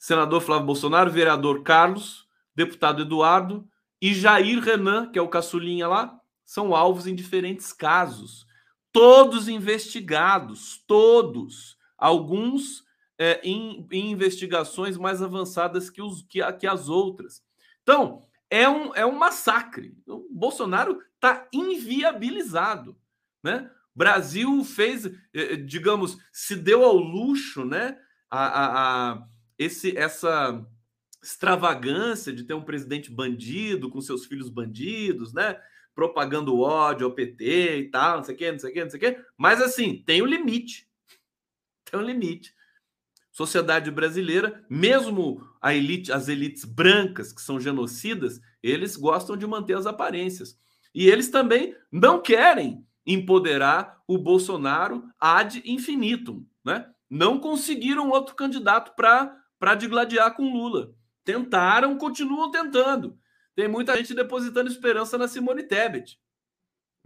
Senador 0.00 0.40
Flávio 0.40 0.66
Bolsonaro, 0.66 1.12
vereador 1.12 1.62
Carlos, 1.62 2.28
deputado 2.56 3.02
Eduardo 3.02 3.68
e 4.02 4.12
Jair 4.12 4.58
Renan, 4.60 5.12
que 5.12 5.18
é 5.18 5.22
o 5.22 5.28
caçulinha 5.28 5.86
lá, 5.86 6.20
são 6.44 6.74
alvos 6.74 7.06
em 7.06 7.14
diferentes 7.14 7.72
casos. 7.72 8.46
Todos 8.96 9.46
investigados, 9.46 10.82
todos. 10.86 11.76
Alguns 11.98 12.82
é, 13.18 13.38
em, 13.46 13.86
em, 13.92 14.10
investigações 14.10 14.96
mais 14.96 15.20
avançadas 15.20 15.90
que, 15.90 16.00
os, 16.00 16.22
que, 16.22 16.40
que 16.54 16.66
as 16.66 16.88
outras. 16.88 17.42
Então, 17.82 18.22
é 18.48 18.66
um, 18.66 18.94
é 18.94 19.04
um 19.04 19.14
massacre. 19.14 19.94
O 20.06 20.26
Bolsonaro 20.30 20.98
está 21.14 21.46
inviabilizado. 21.52 22.96
Né? 23.42 23.70
Brasil 23.94 24.64
fez, 24.64 25.04
eh, 25.04 25.12
eh, 25.34 25.56
digamos, 25.56 26.16
se 26.32 26.56
deu 26.56 26.82
ao 26.82 26.96
luxo, 26.96 27.66
né? 27.66 27.98
A, 28.30 28.46
a, 28.46 29.12
a, 29.12 29.28
esse, 29.58 29.94
essa 29.94 30.66
extravagância 31.22 32.32
de 32.32 32.44
ter 32.44 32.54
um 32.54 32.64
presidente 32.64 33.10
bandido 33.10 33.90
com 33.90 34.00
seus 34.00 34.24
filhos 34.24 34.48
bandidos, 34.48 35.34
né? 35.34 35.60
Propagando 35.96 36.60
ódio 36.60 37.08
ao 37.08 37.12
PT 37.12 37.78
e 37.78 37.90
tal, 37.90 38.18
não 38.18 38.24
sei 38.24 38.36
o 38.36 38.38
quê, 38.38 38.52
não 38.52 38.58
sei 38.60 38.70
o 38.70 38.72
quê, 38.72 38.82
não 38.84 38.90
sei 38.90 38.98
o 38.98 39.00
quê. 39.00 39.20
Mas 39.36 39.60
assim, 39.60 40.04
tem 40.06 40.22
um 40.22 40.26
limite. 40.26 40.86
Tem 41.90 41.98
um 41.98 42.02
limite 42.02 42.56
sociedade 43.36 43.90
brasileira, 43.90 44.64
mesmo 44.66 45.46
a 45.60 45.74
elite, 45.74 46.10
as 46.10 46.26
elites 46.26 46.64
brancas 46.64 47.34
que 47.34 47.42
são 47.42 47.60
genocidas, 47.60 48.40
eles 48.62 48.96
gostam 48.96 49.36
de 49.36 49.46
manter 49.46 49.76
as 49.76 49.84
aparências. 49.84 50.58
E 50.94 51.06
eles 51.06 51.28
também 51.28 51.76
não 51.92 52.22
querem 52.22 52.82
empoderar 53.04 54.00
o 54.08 54.16
Bolsonaro 54.16 55.04
ad 55.20 55.62
infinitum, 55.66 56.46
né? 56.64 56.88
Não 57.10 57.38
conseguiram 57.38 58.08
outro 58.08 58.34
candidato 58.34 58.96
para 58.96 59.74
digladiar 59.74 60.34
com 60.34 60.50
Lula. 60.50 60.94
Tentaram, 61.22 61.98
continuam 61.98 62.50
tentando. 62.50 63.18
Tem 63.56 63.66
muita 63.66 63.96
gente 63.96 64.14
depositando 64.14 64.70
esperança 64.70 65.18
na 65.18 65.26
Simone 65.26 65.64
Tebet 65.64 66.20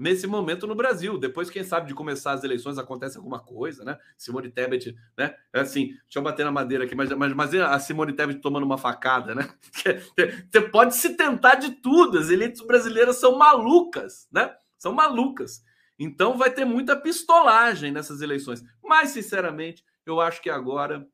nesse 0.00 0.26
momento 0.26 0.66
no 0.66 0.74
Brasil. 0.74 1.18
Depois, 1.18 1.50
quem 1.50 1.62
sabe, 1.62 1.86
de 1.86 1.94
começar 1.94 2.32
as 2.32 2.42
eleições 2.42 2.78
acontece 2.78 3.18
alguma 3.18 3.38
coisa, 3.38 3.84
né? 3.84 3.98
Simone 4.16 4.50
Tebet, 4.50 4.96
né? 5.16 5.34
É 5.52 5.60
assim, 5.60 5.88
deixa 5.88 6.18
eu 6.18 6.22
bater 6.22 6.42
na 6.42 6.50
madeira 6.50 6.84
aqui, 6.84 6.94
mas, 6.94 7.10
mas, 7.10 7.34
mas 7.34 7.54
a 7.54 7.78
Simone 7.78 8.14
Tebet 8.14 8.40
tomando 8.40 8.64
uma 8.64 8.78
facada, 8.78 9.34
né? 9.34 9.48
Você 10.50 10.60
pode 10.62 10.96
se 10.96 11.16
tentar 11.16 11.56
de 11.56 11.72
tudo, 11.72 12.18
as 12.18 12.30
elites 12.30 12.62
brasileiras 12.66 13.16
são 13.16 13.36
malucas, 13.36 14.26
né? 14.32 14.52
São 14.78 14.94
malucas. 14.94 15.62
Então 15.98 16.38
vai 16.38 16.50
ter 16.50 16.64
muita 16.64 16.96
pistolagem 16.96 17.92
nessas 17.92 18.22
eleições. 18.22 18.64
Mas, 18.82 19.10
sinceramente, 19.10 19.84
eu 20.06 20.18
acho 20.18 20.40
que 20.40 20.48
agora 20.48 21.06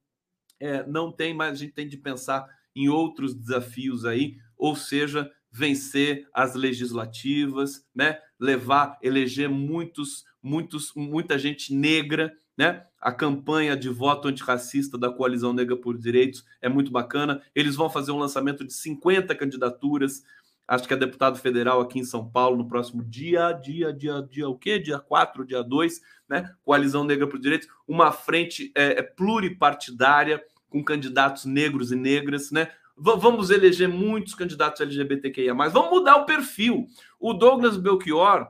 é, 0.61 0.87
não 0.87 1.11
tem 1.11 1.35
mais, 1.35 1.55
a 1.55 1.57
gente 1.57 1.75
tem 1.75 1.89
de 1.89 1.97
pensar 1.97 2.47
em 2.75 2.89
outros 2.89 3.35
desafios 3.35 4.05
aí, 4.05 4.37
ou 4.57 4.75
seja, 4.75 5.31
vencer 5.51 6.29
as 6.33 6.55
legislativas, 6.55 7.85
né? 7.95 8.19
Levar, 8.39 8.99
eleger 9.03 9.49
muitos, 9.49 10.25
muitos, 10.43 10.93
muita 10.95 11.39
gente 11.39 11.75
negra, 11.75 12.33
né? 12.57 12.85
A 13.01 13.13
campanha 13.13 13.77
de 13.77 13.89
voto 13.89 14.29
antirracista 14.29 14.99
da 14.99 15.11
Coalizão 15.11 15.53
Negra 15.53 15.77
por 15.77 15.97
Direitos 15.97 16.45
é 16.61 16.69
muito 16.69 16.91
bacana. 16.91 17.43
Eles 17.55 17.77
vão 17.77 17.89
fazer 17.89 18.13
um 18.13 18.19
lançamento 18.19 18.65
de 18.65 18.73
50 18.73 19.35
candidaturas. 19.35 20.23
Acho 20.67 20.89
que 20.89 20.95
é 20.95 20.97
deputado 20.97 21.39
federal 21.39 21.81
aqui 21.81 22.01
em 22.01 22.05
São 22.05 22.29
Paulo 22.29 22.57
no 22.57 22.69
próximo 22.69 23.05
dia, 23.05 23.53
dia, 23.53 23.93
dia, 23.93 24.21
dia 24.29 24.49
o 24.49 24.59
quê? 24.59 24.79
Dia 24.79 24.99
4, 24.99 25.47
dia 25.47 25.63
2, 25.63 26.01
né? 26.29 26.53
Coalizão 26.65 27.05
Negra 27.05 27.29
por 27.29 27.39
Direitos, 27.39 27.69
uma 27.87 28.11
frente 28.11 28.73
é, 28.75 28.99
é 28.99 29.03
pluripartidária 29.03 30.43
com 30.69 30.83
candidatos 30.83 31.45
negros 31.45 31.93
e 31.93 31.97
negras, 31.97 32.51
né? 32.51 32.69
Vamos 32.97 33.51
eleger 33.51 33.89
muitos 33.89 34.35
candidatos 34.35 34.81
LGBTQIA. 34.81 35.55
Vamos 35.55 35.91
mudar 35.91 36.17
o 36.17 36.27
perfil. 36.27 36.87
O 37.21 37.35
Douglas 37.35 37.77
Belchior 37.77 38.49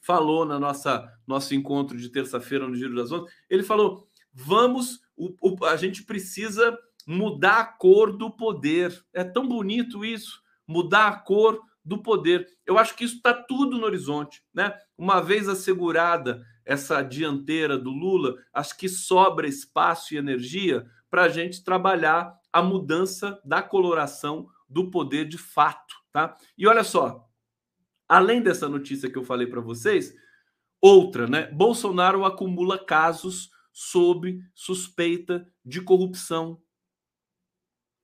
falou 0.00 0.44
na 0.44 0.58
nossa 0.58 1.12
nosso 1.26 1.54
encontro 1.54 1.98
de 1.98 2.08
terça-feira 2.08 2.66
no 2.66 2.76
Giro 2.76 2.94
das 2.94 3.10
Ondas. 3.10 3.32
Ele 3.50 3.62
falou: 3.62 4.08
vamos, 4.32 5.00
o, 5.16 5.34
o, 5.42 5.64
a 5.64 5.76
gente 5.76 6.04
precisa 6.04 6.78
mudar 7.06 7.58
a 7.58 7.64
cor 7.64 8.16
do 8.16 8.30
poder. 8.30 9.04
É 9.12 9.24
tão 9.24 9.46
bonito 9.46 10.04
isso, 10.04 10.40
mudar 10.66 11.08
a 11.08 11.16
cor 11.16 11.60
do 11.84 12.02
poder. 12.02 12.46
Eu 12.66 12.78
acho 12.78 12.94
que 12.94 13.04
isso 13.04 13.16
está 13.16 13.34
tudo 13.34 13.78
no 13.78 13.86
horizonte, 13.86 14.42
né? 14.54 14.74
Uma 14.96 15.20
vez 15.20 15.48
assegurada 15.48 16.42
essa 16.64 17.00
dianteira 17.00 17.78
do 17.78 17.90
Lula, 17.90 18.36
acho 18.52 18.76
que 18.76 18.90
sobra 18.90 19.48
espaço 19.48 20.12
e 20.12 20.18
energia 20.18 20.86
para 21.10 21.24
a 21.24 21.28
gente 21.28 21.62
trabalhar 21.62 22.38
a 22.52 22.62
mudança 22.62 23.40
da 23.44 23.62
coloração 23.62 24.48
do 24.68 24.90
poder 24.90 25.26
de 25.26 25.38
fato, 25.38 25.94
tá? 26.12 26.36
E 26.56 26.66
olha 26.66 26.84
só, 26.84 27.28
além 28.08 28.42
dessa 28.42 28.68
notícia 28.68 29.10
que 29.10 29.18
eu 29.18 29.24
falei 29.24 29.46
para 29.46 29.60
vocês, 29.60 30.14
outra, 30.80 31.26
né? 31.26 31.50
Bolsonaro 31.50 32.24
acumula 32.24 32.78
casos 32.78 33.50
sob 33.72 34.42
suspeita 34.54 35.46
de 35.64 35.80
corrupção. 35.80 36.60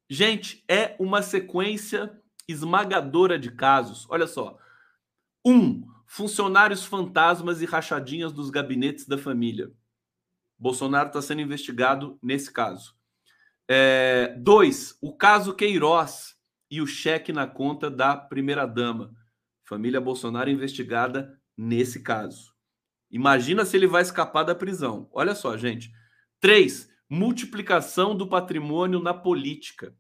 Gente, 0.09 0.65
é 0.69 0.95
uma 0.99 1.23
sequência 1.23 2.21
esmagadora 2.47 3.39
de 3.39 3.51
casos. 3.51 4.07
Olha 4.09 4.27
só. 4.27 4.59
Um, 5.45 5.87
funcionários 6.07 6.85
fantasmas 6.85 7.61
e 7.61 7.67
rachadinhas 7.67 8.33
dos 8.33 8.51
gabinetes 8.51 9.07
da 9.07 9.19
família. 9.19 9.73
Bolsonaro 10.59 11.09
está 11.09 11.21
sendo 11.21 11.41
investigado 11.43 12.19
nesse 12.23 12.53
caso. 12.53 12.95
É, 13.69 14.35
dois, 14.39 14.97
o 15.01 15.17
caso 15.17 15.55
Queiroz 15.55 16.35
e 16.71 16.81
o 16.81 16.87
cheque 16.87 17.33
na 17.33 17.47
conta 17.47 17.91
da 17.91 18.17
primeira-dama. 18.17 19.15
Família 19.65 20.01
Bolsonaro 20.01 20.51
investigada 20.51 21.39
nesse 21.57 22.03
caso. 22.03 22.53
Imagina 23.11 23.65
se 23.65 23.77
ele 23.77 23.87
vai 23.87 24.03
escapar 24.03 24.43
da 24.43 24.55
prisão. 24.55 25.09
Olha 25.13 25.35
só, 25.35 25.57
gente. 25.57 25.93
Três, 26.41 26.91
multiplicação 27.09 28.15
do 28.15 28.29
patrimônio 28.29 29.01
na 29.01 29.15
política. 29.15 29.95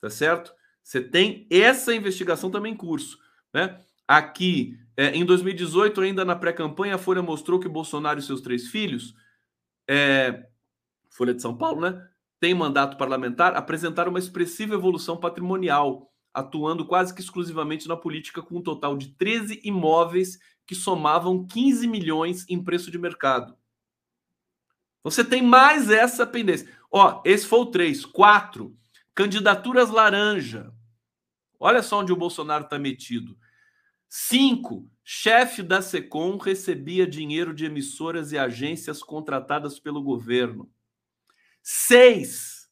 Tá 0.00 0.10
certo? 0.10 0.52
Você 0.82 1.00
tem 1.00 1.46
essa 1.50 1.94
investigação 1.94 2.50
também 2.50 2.72
em 2.72 2.76
curso. 2.76 3.18
Né? 3.54 3.80
Aqui, 4.06 4.78
é, 4.96 5.16
em 5.16 5.24
2018, 5.24 6.00
ainda 6.00 6.24
na 6.24 6.36
pré-campanha, 6.36 6.96
a 6.96 6.98
Folha 6.98 7.22
mostrou 7.22 7.58
que 7.58 7.68
Bolsonaro 7.68 8.18
e 8.18 8.22
seus 8.22 8.40
três 8.40 8.68
filhos, 8.68 9.14
é, 9.88 10.46
Folha 11.10 11.34
de 11.34 11.42
São 11.42 11.56
Paulo, 11.56 11.80
né? 11.80 12.08
tem 12.38 12.54
mandato 12.54 12.96
parlamentar, 12.96 13.56
apresentaram 13.56 14.10
uma 14.10 14.18
expressiva 14.18 14.74
evolução 14.74 15.16
patrimonial, 15.16 16.12
atuando 16.32 16.86
quase 16.86 17.14
que 17.14 17.20
exclusivamente 17.20 17.88
na 17.88 17.96
política, 17.96 18.42
com 18.42 18.58
um 18.58 18.62
total 18.62 18.96
de 18.96 19.08
13 19.08 19.60
imóveis 19.64 20.38
que 20.66 20.74
somavam 20.74 21.46
15 21.46 21.86
milhões 21.86 22.44
em 22.48 22.62
preço 22.62 22.90
de 22.90 22.98
mercado. 22.98 23.56
Você 25.02 25.24
tem 25.24 25.40
mais 25.40 25.88
essa 25.90 26.26
pendência. 26.26 26.68
Ó, 26.90 27.22
esse 27.24 27.46
foi 27.46 27.60
o 27.60 27.66
3. 27.66 28.04
4. 28.04 28.76
Candidaturas 29.14 29.88
laranja. 29.88 30.72
Olha 31.58 31.82
só 31.82 32.00
onde 32.00 32.12
o 32.12 32.16
Bolsonaro 32.16 32.64
está 32.64 32.78
metido. 32.78 33.38
5. 34.08 34.90
Chefe 35.08 35.62
da 35.62 35.80
SECOM 35.80 36.36
recebia 36.36 37.06
dinheiro 37.06 37.54
de 37.54 37.64
emissoras 37.64 38.32
e 38.32 38.38
agências 38.38 39.04
contratadas 39.04 39.78
pelo 39.78 40.02
governo. 40.02 40.68
Seis, 41.62 42.68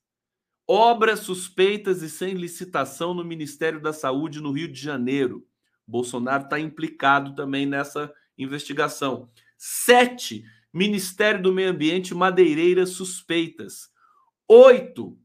obras 0.67 1.21
suspeitas 1.21 2.03
e 2.03 2.11
sem 2.11 2.35
licitação 2.35 3.15
no 3.15 3.25
Ministério 3.25 3.81
da 3.81 3.93
Saúde 3.93 4.41
no 4.41 4.51
Rio 4.51 4.67
de 4.67 4.81
Janeiro. 4.81 5.47
Bolsonaro 5.87 6.43
está 6.43 6.59
implicado 6.59 7.37
também 7.37 7.67
nessa 7.67 8.13
investigação. 8.37 9.31
Sete, 9.57 10.43
Ministério 10.73 11.41
do 11.41 11.53
Meio 11.53 11.71
Ambiente, 11.71 12.17
madeireiras 12.17 12.91
suspeitas. 12.91 13.91
Oito, 14.49 15.17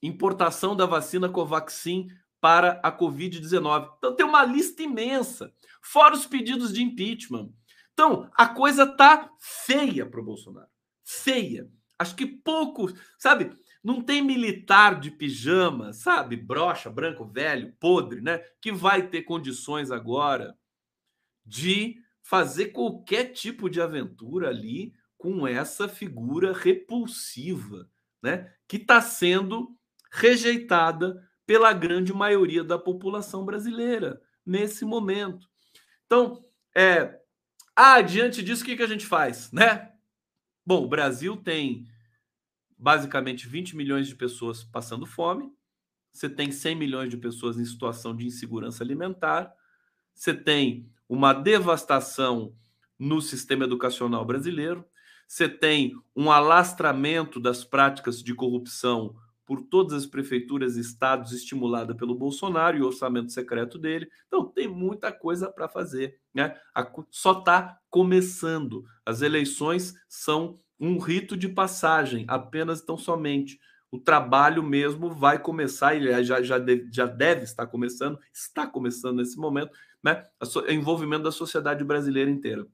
importação 0.00 0.76
da 0.76 0.86
vacina 0.86 1.28
Covaxin 1.28 2.06
para 2.44 2.78
a 2.82 2.92
Covid-19. 2.92 3.90
Então 3.96 4.14
tem 4.14 4.26
uma 4.26 4.44
lista 4.44 4.82
imensa, 4.82 5.50
fora 5.80 6.14
os 6.14 6.26
pedidos 6.26 6.74
de 6.74 6.82
impeachment. 6.82 7.48
Então 7.94 8.30
a 8.34 8.46
coisa 8.46 8.86
tá 8.86 9.30
feia 9.38 10.04
para 10.04 10.20
o 10.20 10.24
Bolsonaro. 10.24 10.68
Feia. 11.02 11.70
Acho 11.98 12.14
que 12.14 12.26
poucos, 12.26 12.92
sabe? 13.16 13.50
Não 13.82 14.02
tem 14.02 14.20
militar 14.20 15.00
de 15.00 15.10
pijama, 15.10 15.94
sabe? 15.94 16.36
Brocha, 16.36 16.90
branco, 16.90 17.24
velho, 17.24 17.72
podre, 17.80 18.20
né? 18.20 18.42
Que 18.60 18.70
vai 18.70 19.08
ter 19.08 19.22
condições 19.22 19.90
agora 19.90 20.54
de 21.46 21.96
fazer 22.22 22.72
qualquer 22.72 23.32
tipo 23.32 23.70
de 23.70 23.80
aventura 23.80 24.50
ali 24.50 24.92
com 25.16 25.48
essa 25.48 25.88
figura 25.88 26.52
repulsiva, 26.52 27.88
né, 28.22 28.52
que 28.68 28.76
está 28.76 29.00
sendo 29.00 29.74
rejeitada 30.12 31.26
pela 31.46 31.72
grande 31.72 32.12
maioria 32.12 32.64
da 32.64 32.78
população 32.78 33.44
brasileira 33.44 34.20
nesse 34.44 34.84
momento. 34.84 35.48
Então, 36.06 36.44
é, 36.74 37.20
ah, 37.76 38.00
diante 38.00 38.42
disso, 38.42 38.62
o 38.62 38.66
que, 38.66 38.76
que 38.76 38.82
a 38.82 38.88
gente 38.88 39.06
faz, 39.06 39.50
né? 39.52 39.92
Bom, 40.64 40.84
o 40.84 40.88
Brasil 40.88 41.36
tem 41.36 41.86
basicamente 42.78 43.46
20 43.46 43.76
milhões 43.76 44.06
de 44.08 44.14
pessoas 44.14 44.64
passando 44.64 45.06
fome, 45.06 45.50
você 46.12 46.28
tem 46.28 46.52
100 46.52 46.76
milhões 46.76 47.10
de 47.10 47.16
pessoas 47.16 47.58
em 47.58 47.64
situação 47.64 48.14
de 48.14 48.26
insegurança 48.26 48.84
alimentar, 48.84 49.52
você 50.14 50.32
tem 50.32 50.88
uma 51.08 51.32
devastação 51.32 52.54
no 52.98 53.20
sistema 53.20 53.64
educacional 53.64 54.24
brasileiro, 54.24 54.84
você 55.26 55.48
tem 55.48 55.94
um 56.14 56.30
alastramento 56.30 57.40
das 57.40 57.64
práticas 57.64 58.22
de 58.22 58.34
corrupção 58.34 59.16
por 59.46 59.62
todas 59.62 59.92
as 59.92 60.06
prefeituras 60.06 60.76
e 60.76 60.80
estados 60.80 61.32
estimulada 61.32 61.94
pelo 61.94 62.14
Bolsonaro 62.14 62.76
e 62.76 62.82
o 62.82 62.86
orçamento 62.86 63.32
secreto 63.32 63.78
dele. 63.78 64.08
Então 64.26 64.44
tem 64.44 64.66
muita 64.68 65.12
coisa 65.12 65.50
para 65.50 65.68
fazer, 65.68 66.18
né? 66.32 66.56
Só 67.10 67.38
está 67.38 67.78
começando. 67.90 68.84
As 69.04 69.22
eleições 69.22 69.94
são 70.08 70.58
um 70.78 70.98
rito 70.98 71.36
de 71.36 71.48
passagem, 71.48 72.24
apenas 72.28 72.80
tão 72.80 72.96
somente. 72.96 73.58
O 73.90 73.98
trabalho 73.98 74.62
mesmo 74.62 75.10
vai 75.10 75.38
começar, 75.38 75.94
e 75.94 76.24
já, 76.24 76.42
já, 76.42 76.58
deve, 76.58 76.88
já 76.92 77.06
deve 77.06 77.44
estar 77.44 77.66
começando, 77.66 78.18
está 78.32 78.66
começando 78.66 79.18
nesse 79.18 79.38
momento, 79.38 79.70
né? 80.02 80.26
O 80.40 80.70
envolvimento 80.70 81.22
da 81.22 81.32
sociedade 81.32 81.84
brasileira 81.84 82.30
inteira. 82.30 82.66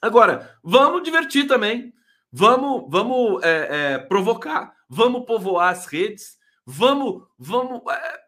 Agora, 0.00 0.56
vamos 0.62 1.02
divertir 1.02 1.46
também. 1.46 1.92
Vamos, 2.32 2.84
vamos 2.88 3.42
é, 3.42 3.94
é, 3.94 3.98
provocar, 3.98 4.72
vamos 4.90 5.24
povoar 5.24 5.70
as 5.70 5.86
redes, 5.86 6.36
vamos, 6.66 7.22
vamos 7.38 7.80
é, 7.88 8.18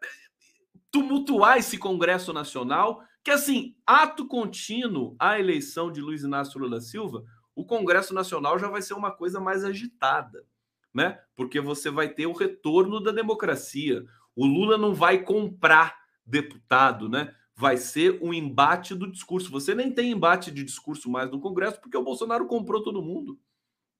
tumultuar 0.89 1.57
esse 1.57 1.77
Congresso 1.77 2.31
Nacional, 2.31 3.03
que 3.21 3.31
assim, 3.31 3.75
ato 3.85 4.25
contínuo 4.25 5.13
à 5.19 5.37
eleição 5.37 5.91
de 5.91 5.99
Luiz 5.99 6.23
Inácio 6.23 6.57
Lula 6.59 6.79
Silva, 6.79 7.25
o 7.53 7.65
Congresso 7.65 8.13
Nacional 8.13 8.57
já 8.57 8.69
vai 8.69 8.81
ser 8.81 8.93
uma 8.93 9.11
coisa 9.11 9.41
mais 9.41 9.65
agitada, 9.65 10.45
né? 10.93 11.19
Porque 11.35 11.59
você 11.59 11.91
vai 11.91 12.07
ter 12.07 12.27
o 12.27 12.33
retorno 12.33 13.01
da 13.01 13.11
democracia. 13.11 14.03
O 14.35 14.45
Lula 14.45 14.77
não 14.77 14.93
vai 14.93 15.21
comprar 15.21 15.95
deputado, 16.25 17.09
né? 17.09 17.35
Vai 17.55 17.77
ser 17.77 18.19
um 18.23 18.33
embate 18.33 18.95
do 18.95 19.11
discurso. 19.11 19.51
Você 19.51 19.75
nem 19.75 19.91
tem 19.91 20.11
embate 20.11 20.49
de 20.49 20.63
discurso 20.63 21.09
mais 21.09 21.29
no 21.29 21.39
Congresso, 21.39 21.79
porque 21.79 21.97
o 21.97 22.03
Bolsonaro 22.03 22.47
comprou 22.47 22.81
todo 22.81 23.01
mundo 23.01 23.37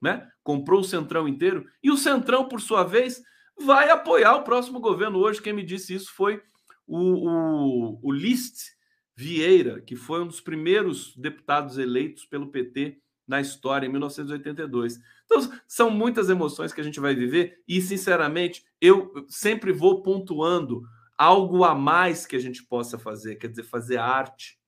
né? 0.03 0.29
Comprou 0.43 0.81
o 0.81 0.83
Centrão 0.83 1.29
inteiro. 1.29 1.65
E 1.81 1.89
o 1.89 1.95
Centrão, 1.95 2.49
por 2.49 2.59
sua 2.59 2.83
vez, 2.83 3.23
vai 3.57 3.89
apoiar 3.89 4.35
o 4.35 4.43
próximo 4.43 4.81
governo. 4.81 5.17
Hoje, 5.17 5.41
quem 5.41 5.53
me 5.53 5.63
disse 5.63 5.93
isso 5.93 6.13
foi 6.13 6.43
o, 6.85 6.97
o, 6.97 7.99
o 8.03 8.11
List 8.11 8.73
Vieira, 9.15 9.79
que 9.79 9.95
foi 9.95 10.21
um 10.21 10.27
dos 10.27 10.41
primeiros 10.41 11.15
deputados 11.15 11.77
eleitos 11.77 12.25
pelo 12.25 12.51
PT 12.51 12.99
na 13.25 13.39
história, 13.39 13.87
em 13.87 13.89
1982. 13.89 14.99
Então, 15.23 15.49
são 15.65 15.89
muitas 15.89 16.29
emoções 16.29 16.73
que 16.73 16.81
a 16.81 16.83
gente 16.83 16.99
vai 16.99 17.15
viver 17.15 17.63
e, 17.65 17.81
sinceramente, 17.81 18.65
eu 18.81 19.25
sempre 19.29 19.71
vou 19.71 20.03
pontuando 20.03 20.81
algo 21.17 21.63
a 21.63 21.73
mais 21.73 22.25
que 22.25 22.35
a 22.35 22.39
gente 22.39 22.61
possa 22.65 22.99
fazer, 22.99 23.37
quer 23.37 23.47
dizer, 23.47 23.63
fazer 23.63 23.95
arte, 23.95 24.59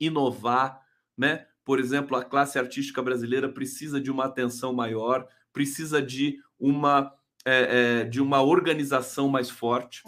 inovar, 0.00 0.80
né? 1.14 1.46
Por 1.64 1.78
exemplo, 1.78 2.16
a 2.16 2.24
classe 2.24 2.58
artística 2.58 3.02
brasileira 3.02 3.48
precisa 3.48 4.00
de 4.00 4.10
uma 4.10 4.24
atenção 4.24 4.72
maior, 4.72 5.26
precisa 5.52 6.02
de 6.02 6.38
uma 6.58 7.12
é, 7.44 8.02
é, 8.02 8.04
de 8.04 8.20
uma 8.20 8.40
organização 8.40 9.28
mais 9.28 9.50
forte, 9.50 10.04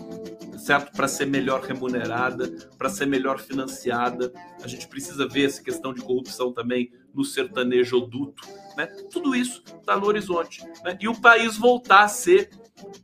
certo? 0.57 0.93
Para 0.93 1.09
ser 1.09 1.27
melhor 1.27 1.63
remunerada, 1.63 2.49
para 2.79 2.89
ser 2.89 3.07
melhor 3.07 3.41
financiada. 3.41 4.33
A 4.63 4.69
gente 4.69 4.87
precisa 4.87 5.27
ver 5.27 5.47
essa 5.47 5.61
questão 5.61 5.93
de 5.93 6.01
corrupção 6.01 6.53
também 6.53 6.93
no 7.13 7.25
sertanejo 7.25 8.01
duto, 8.01 8.47
né? 8.77 8.87
Tudo 9.11 9.35
isso 9.35 9.65
está 9.67 9.97
no 9.97 10.07
horizonte. 10.07 10.65
Né? 10.85 10.97
E 11.01 11.09
o 11.09 11.21
país 11.21 11.57
voltar 11.57 12.05
a 12.05 12.09
ser 12.09 12.51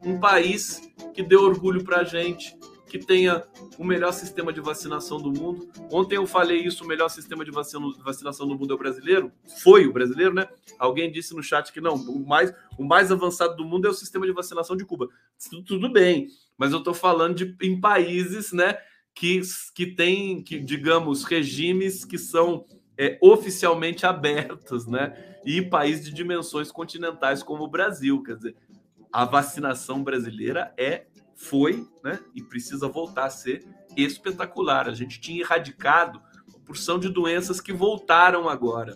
um 0.05 0.21
país 0.21 0.81
que 1.13 1.23
dê 1.23 1.37
orgulho 1.37 1.83
para 1.83 2.03
a 2.03 2.05
gente, 2.05 2.57
que 2.91 2.99
tenha 2.99 3.45
o 3.79 3.85
melhor 3.85 4.11
sistema 4.11 4.53
de 4.53 4.61
vacinação 4.61 5.19
do 5.19 5.31
mundo. 5.31 5.71
Ontem 5.93 6.17
eu 6.17 6.27
falei 6.27 6.59
isso, 6.59 6.83
o 6.83 6.89
melhor 6.89 7.09
sistema 7.09 7.45
de 7.45 7.53
vacinação 7.53 8.49
do 8.49 8.59
mundo 8.59 8.73
é 8.73 8.75
o 8.75 8.79
brasileiro. 8.79 9.31
Foi 9.63 9.87
o 9.87 9.93
brasileiro, 9.93 10.35
né? 10.35 10.49
Alguém 10.77 11.11
disse 11.11 11.33
no 11.33 11.43
chat 11.43 11.73
que 11.73 11.81
não, 11.81 11.95
o 11.95 12.27
mais, 12.27 12.53
o 12.77 12.85
mais 12.85 13.13
avançado 13.13 13.55
do 13.55 13.65
mundo 13.65 13.87
é 13.87 13.91
o 13.91 13.95
sistema 13.95 14.27
de 14.27 14.33
vacinação 14.33 14.77
de 14.77 14.85
Cuba. 14.85 15.09
Tudo, 15.65 15.89
bem, 15.89 16.27
mas 16.59 16.73
eu 16.73 16.79
estou 16.79 16.93
falando 16.93 17.37
de 17.37 17.57
em 17.63 17.81
países, 17.81 18.53
né, 18.53 18.77
que, 19.15 19.41
que 19.73 19.87
têm, 19.87 20.43
que, 20.43 20.59
digamos, 20.59 21.23
regimes 21.23 22.05
que 22.05 22.19
são 22.19 22.67
é, 22.99 23.17
oficialmente 23.23 24.05
abertos, 24.05 24.87
né? 24.89 25.39
E 25.47 25.63
países 25.63 26.05
de 26.05 26.13
dimensões 26.13 26.73
continentais 26.73 27.41
como 27.41 27.63
o 27.63 27.71
Brasil. 27.71 28.21
Quer 28.25 28.35
dizer, 28.35 28.57
a 29.13 29.25
vacinação 29.25 30.03
brasileira 30.03 30.75
é 30.77 31.07
foi, 31.41 31.87
né, 32.05 32.21
e 32.35 32.43
precisa 32.43 32.87
voltar 32.87 33.25
a 33.25 33.31
ser 33.31 33.65
espetacular. 33.97 34.89
A 34.89 34.95
gente 34.95 35.21
tinha 35.21 35.41
erradicado 35.41 36.21
porção 36.67 36.99
de 36.99 37.09
doenças 37.09 37.61
que 37.61 37.73
voltaram 37.73 38.49
agora. 38.49 38.95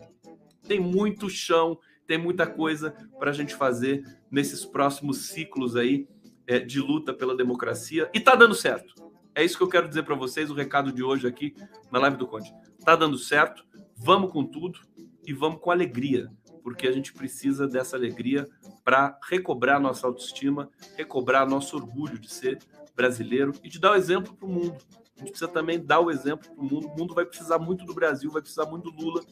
Tem 0.68 0.78
muito 0.78 1.28
chão, 1.28 1.78
tem 2.06 2.18
muita 2.18 2.46
coisa 2.46 2.94
para 3.18 3.30
a 3.30 3.32
gente 3.32 3.54
fazer 3.54 4.04
nesses 4.30 4.64
próximos 4.64 5.26
ciclos 5.26 5.74
aí 5.74 6.06
é, 6.46 6.60
de 6.60 6.80
luta 6.80 7.12
pela 7.12 7.36
democracia 7.36 8.08
e 8.14 8.20
tá 8.20 8.36
dando 8.36 8.54
certo. 8.54 8.94
É 9.34 9.42
isso 9.42 9.56
que 9.56 9.64
eu 9.64 9.68
quero 9.68 9.88
dizer 9.88 10.04
para 10.04 10.14
vocês, 10.14 10.50
o 10.50 10.54
recado 10.54 10.92
de 10.92 11.02
hoje 11.02 11.26
aqui 11.26 11.54
na 11.90 11.98
live 11.98 12.16
do 12.16 12.28
Conde. 12.28 12.54
Tá 12.84 12.94
dando 12.94 13.18
certo, 13.18 13.64
vamos 13.96 14.30
com 14.30 14.44
tudo 14.44 14.78
e 15.26 15.32
vamos 15.32 15.60
com 15.60 15.70
alegria, 15.70 16.30
porque 16.62 16.86
a 16.86 16.92
gente 16.92 17.12
precisa 17.12 17.66
dessa 17.66 17.96
alegria 17.96 18.46
para 18.84 19.18
recobrar 19.28 19.80
nossa 19.80 20.06
autoestima, 20.06 20.68
recobrar 20.96 21.48
nosso 21.48 21.76
orgulho 21.76 22.18
de 22.18 22.30
ser 22.30 22.58
brasileiro 22.94 23.52
e 23.62 23.68
de 23.68 23.80
dar 23.80 23.92
o 23.92 23.94
exemplo 23.94 24.34
para 24.34 24.46
o 24.46 24.52
mundo. 24.52 24.76
A 25.16 25.20
gente 25.20 25.30
precisa 25.30 25.48
também 25.48 25.78
dar 25.78 26.00
o 26.00 26.10
exemplo 26.10 26.50
para 26.50 26.62
o 26.62 26.64
mundo. 26.64 26.88
O 26.88 26.98
mundo 26.98 27.14
vai 27.14 27.24
precisar 27.24 27.58
muito 27.58 27.84
do 27.84 27.94
Brasil, 27.94 28.30
vai 28.30 28.42
precisar 28.42 28.66
muito 28.66 28.90
do 28.90 29.00
Lula. 29.00 29.22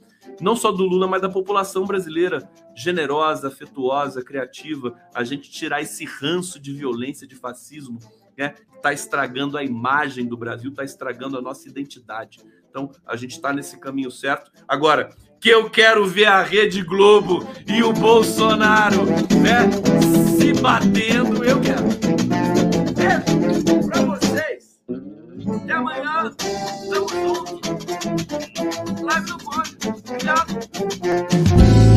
Não 0.41 0.55
só 0.55 0.71
do 0.71 0.85
Lula, 0.85 1.09
mas 1.09 1.21
da 1.21 1.29
população 1.29 1.85
brasileira 1.85 2.49
generosa, 2.75 3.49
afetuosa, 3.49 4.23
criativa. 4.23 4.97
A 5.13 5.25
gente 5.25 5.51
tirar 5.51 5.83
esse 5.83 6.05
ranço 6.05 6.61
de 6.61 6.73
violência, 6.73 7.27
de 7.27 7.35
fascismo, 7.35 7.99
né? 8.39 8.55
Está 8.77 8.93
estragando 8.93 9.59
a 9.59 9.65
imagem 9.65 10.27
do 10.27 10.37
Brasil, 10.37 10.71
está 10.71 10.85
estragando 10.85 11.37
a 11.37 11.43
nossa 11.43 11.69
identidade. 11.69 12.39
Então, 12.73 12.91
a 13.07 13.17
gente 13.17 13.33
está 13.33 13.53
nesse 13.53 13.79
caminho 13.79 14.11
certo. 14.11 14.51
Agora, 14.67 15.11
que 15.39 15.51
eu 15.51 15.69
quero 15.69 16.07
ver 16.07 16.25
a 16.25 16.41
Rede 16.43 16.83
Globo 16.83 17.47
e 17.67 17.83
o 17.83 17.93
Bolsonaro, 17.93 19.05
né, 19.05 19.69
se 20.39 20.55
batendo, 20.59 21.45
eu 21.45 21.61
quero. 21.61 21.85
É, 22.99 23.19
para 23.87 24.01
vocês. 24.07 24.81
Até 25.63 25.73
amanhã. 25.75 26.33
Tamo 26.89 27.09
junto. 27.11 27.61
Live 29.05 29.27
do 29.27 29.39
Conde. 29.45 29.77
Obrigado. 30.09 31.92